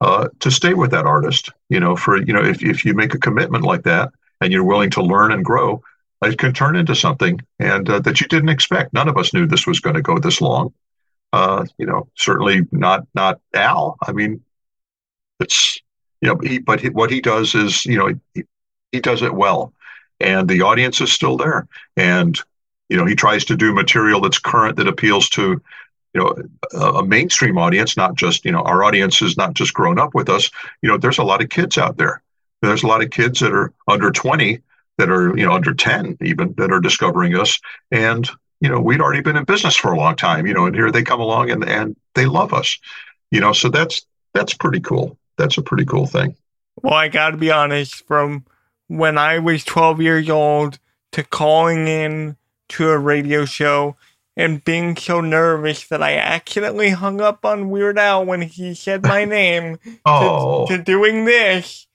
uh, 0.00 0.28
to 0.40 0.50
stay 0.50 0.74
with 0.74 0.90
that 0.92 1.06
artist. 1.06 1.50
You 1.68 1.80
know, 1.80 1.96
for 1.96 2.16
you 2.16 2.32
know, 2.32 2.42
if 2.42 2.62
if 2.62 2.84
you 2.84 2.94
make 2.94 3.14
a 3.14 3.18
commitment 3.18 3.64
like 3.64 3.82
that, 3.84 4.12
and 4.40 4.52
you're 4.52 4.64
willing 4.64 4.90
to 4.90 5.02
learn 5.02 5.32
and 5.32 5.44
grow, 5.44 5.82
it 6.22 6.38
can 6.38 6.52
turn 6.52 6.76
into 6.76 6.94
something 6.94 7.40
and 7.58 7.88
uh, 7.88 8.00
that 8.00 8.20
you 8.20 8.26
didn't 8.28 8.50
expect. 8.50 8.92
None 8.92 9.08
of 9.08 9.16
us 9.16 9.32
knew 9.32 9.46
this 9.46 9.66
was 9.66 9.80
going 9.80 9.96
to 9.96 10.02
go 10.02 10.18
this 10.18 10.40
long. 10.40 10.72
Uh, 11.32 11.64
you 11.78 11.86
know, 11.86 12.08
certainly 12.16 12.66
not 12.72 13.06
not 13.14 13.40
Al. 13.54 13.96
I 14.02 14.12
mean, 14.12 14.42
it's 15.38 15.80
you 16.20 16.28
know, 16.28 16.38
he, 16.42 16.58
but 16.58 16.80
he, 16.80 16.90
what 16.90 17.10
he 17.10 17.20
does 17.20 17.54
is 17.54 17.86
you 17.86 17.96
know 17.96 18.18
he, 18.34 18.44
he 18.92 19.00
does 19.00 19.22
it 19.22 19.34
well, 19.34 19.72
and 20.18 20.48
the 20.48 20.62
audience 20.62 21.00
is 21.00 21.12
still 21.12 21.36
there, 21.36 21.68
and 21.96 22.38
you 22.88 22.96
know 22.96 23.06
he 23.06 23.14
tries 23.14 23.44
to 23.46 23.56
do 23.56 23.72
material 23.72 24.20
that's 24.20 24.38
current 24.38 24.76
that 24.76 24.88
appeals 24.88 25.28
to 25.30 25.62
you 26.14 26.20
know 26.20 26.34
a, 26.74 26.98
a 26.98 27.06
mainstream 27.06 27.56
audience, 27.56 27.96
not 27.96 28.16
just 28.16 28.44
you 28.44 28.52
know 28.52 28.62
our 28.62 28.82
audience 28.82 29.22
is 29.22 29.36
not 29.36 29.54
just 29.54 29.72
grown 29.72 29.98
up 29.98 30.14
with 30.14 30.28
us. 30.28 30.50
You 30.82 30.88
know, 30.88 30.98
there's 30.98 31.18
a 31.18 31.24
lot 31.24 31.42
of 31.42 31.48
kids 31.48 31.78
out 31.78 31.96
there 31.96 32.22
there's 32.62 32.82
a 32.82 32.86
lot 32.86 33.02
of 33.02 33.10
kids 33.10 33.40
that 33.40 33.52
are 33.52 33.72
under 33.88 34.10
20 34.10 34.60
that 34.98 35.10
are, 35.10 35.36
you 35.36 35.46
know, 35.46 35.52
under 35.52 35.74
10 35.74 36.18
even 36.20 36.54
that 36.58 36.72
are 36.72 36.80
discovering 36.80 37.36
us. 37.38 37.58
And, 37.90 38.28
you 38.60 38.68
know, 38.68 38.80
we'd 38.80 39.00
already 39.00 39.22
been 39.22 39.36
in 39.36 39.44
business 39.44 39.76
for 39.76 39.92
a 39.92 39.96
long 39.96 40.16
time, 40.16 40.46
you 40.46 40.54
know, 40.54 40.66
and 40.66 40.74
here 40.74 40.90
they 40.90 41.02
come 41.02 41.20
along 41.20 41.50
and, 41.50 41.64
and 41.64 41.96
they 42.14 42.26
love 42.26 42.52
us, 42.52 42.78
you 43.30 43.40
know, 43.40 43.52
so 43.52 43.68
that's, 43.68 44.02
that's 44.34 44.54
pretty 44.54 44.80
cool. 44.80 45.16
That's 45.38 45.56
a 45.56 45.62
pretty 45.62 45.86
cool 45.86 46.06
thing. 46.06 46.36
Well, 46.82 46.94
I 46.94 47.08
got 47.08 47.30
to 47.30 47.36
be 47.36 47.50
honest, 47.50 48.06
from 48.06 48.44
when 48.88 49.16
I 49.16 49.38
was 49.38 49.64
12 49.64 50.00
years 50.02 50.28
old 50.28 50.78
to 51.12 51.24
calling 51.24 51.88
in 51.88 52.36
to 52.70 52.90
a 52.90 52.98
radio 52.98 53.44
show 53.44 53.96
and 54.36 54.64
being 54.64 54.96
so 54.96 55.20
nervous 55.20 55.86
that 55.88 56.02
I 56.02 56.16
accidentally 56.16 56.90
hung 56.90 57.20
up 57.20 57.44
on 57.44 57.70
Weird 57.70 57.98
Al 57.98 58.24
when 58.24 58.42
he 58.42 58.74
said 58.74 59.02
my 59.02 59.24
name 59.26 59.78
Oh, 60.04 60.66
to, 60.66 60.76
to 60.76 60.82
doing 60.82 61.24
this. 61.24 61.86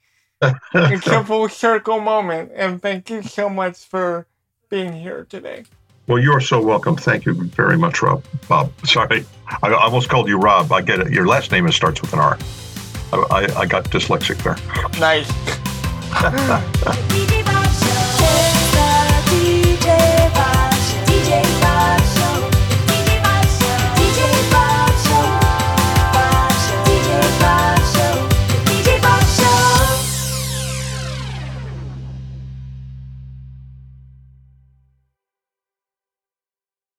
It's 0.42 1.08
a 1.08 1.24
full 1.26 1.50
circle 1.50 2.00
moment, 2.00 2.52
and 2.56 2.82
thank 2.82 3.10
you 3.10 3.22
so 3.24 3.50
much 3.50 3.78
for 3.86 4.28
being 4.70 4.94
here 4.94 5.26
today. 5.30 5.64
well, 6.08 6.20
you 6.20 6.32
are 6.34 6.42
so 6.42 6.62
welcome. 6.62 6.96
Thank 6.96 7.26
you 7.26 7.34
very 7.46 7.78
much, 7.78 8.02
Rob. 8.02 8.24
Bob, 8.48 8.72
sorry, 8.86 9.26
I 9.64 9.70
I 9.70 9.74
almost 9.74 10.10
called 10.10 10.28
you 10.28 10.38
Rob. 10.38 10.72
I 10.72 10.82
get 10.82 11.00
it. 11.00 11.12
Your 11.12 11.26
last 11.28 11.52
name 11.52 11.66
is- 11.68 11.76
starts 11.76 12.02
with 12.02 12.14
an 12.14 12.20
R. 12.20 12.38
I, 13.14 13.18
I, 13.32 13.60
I 13.62 13.66
got 13.66 13.86
dyslexic 13.86 14.38
there. 14.44 14.58
Nice. 15.00 15.30
DJ 16.12 17.42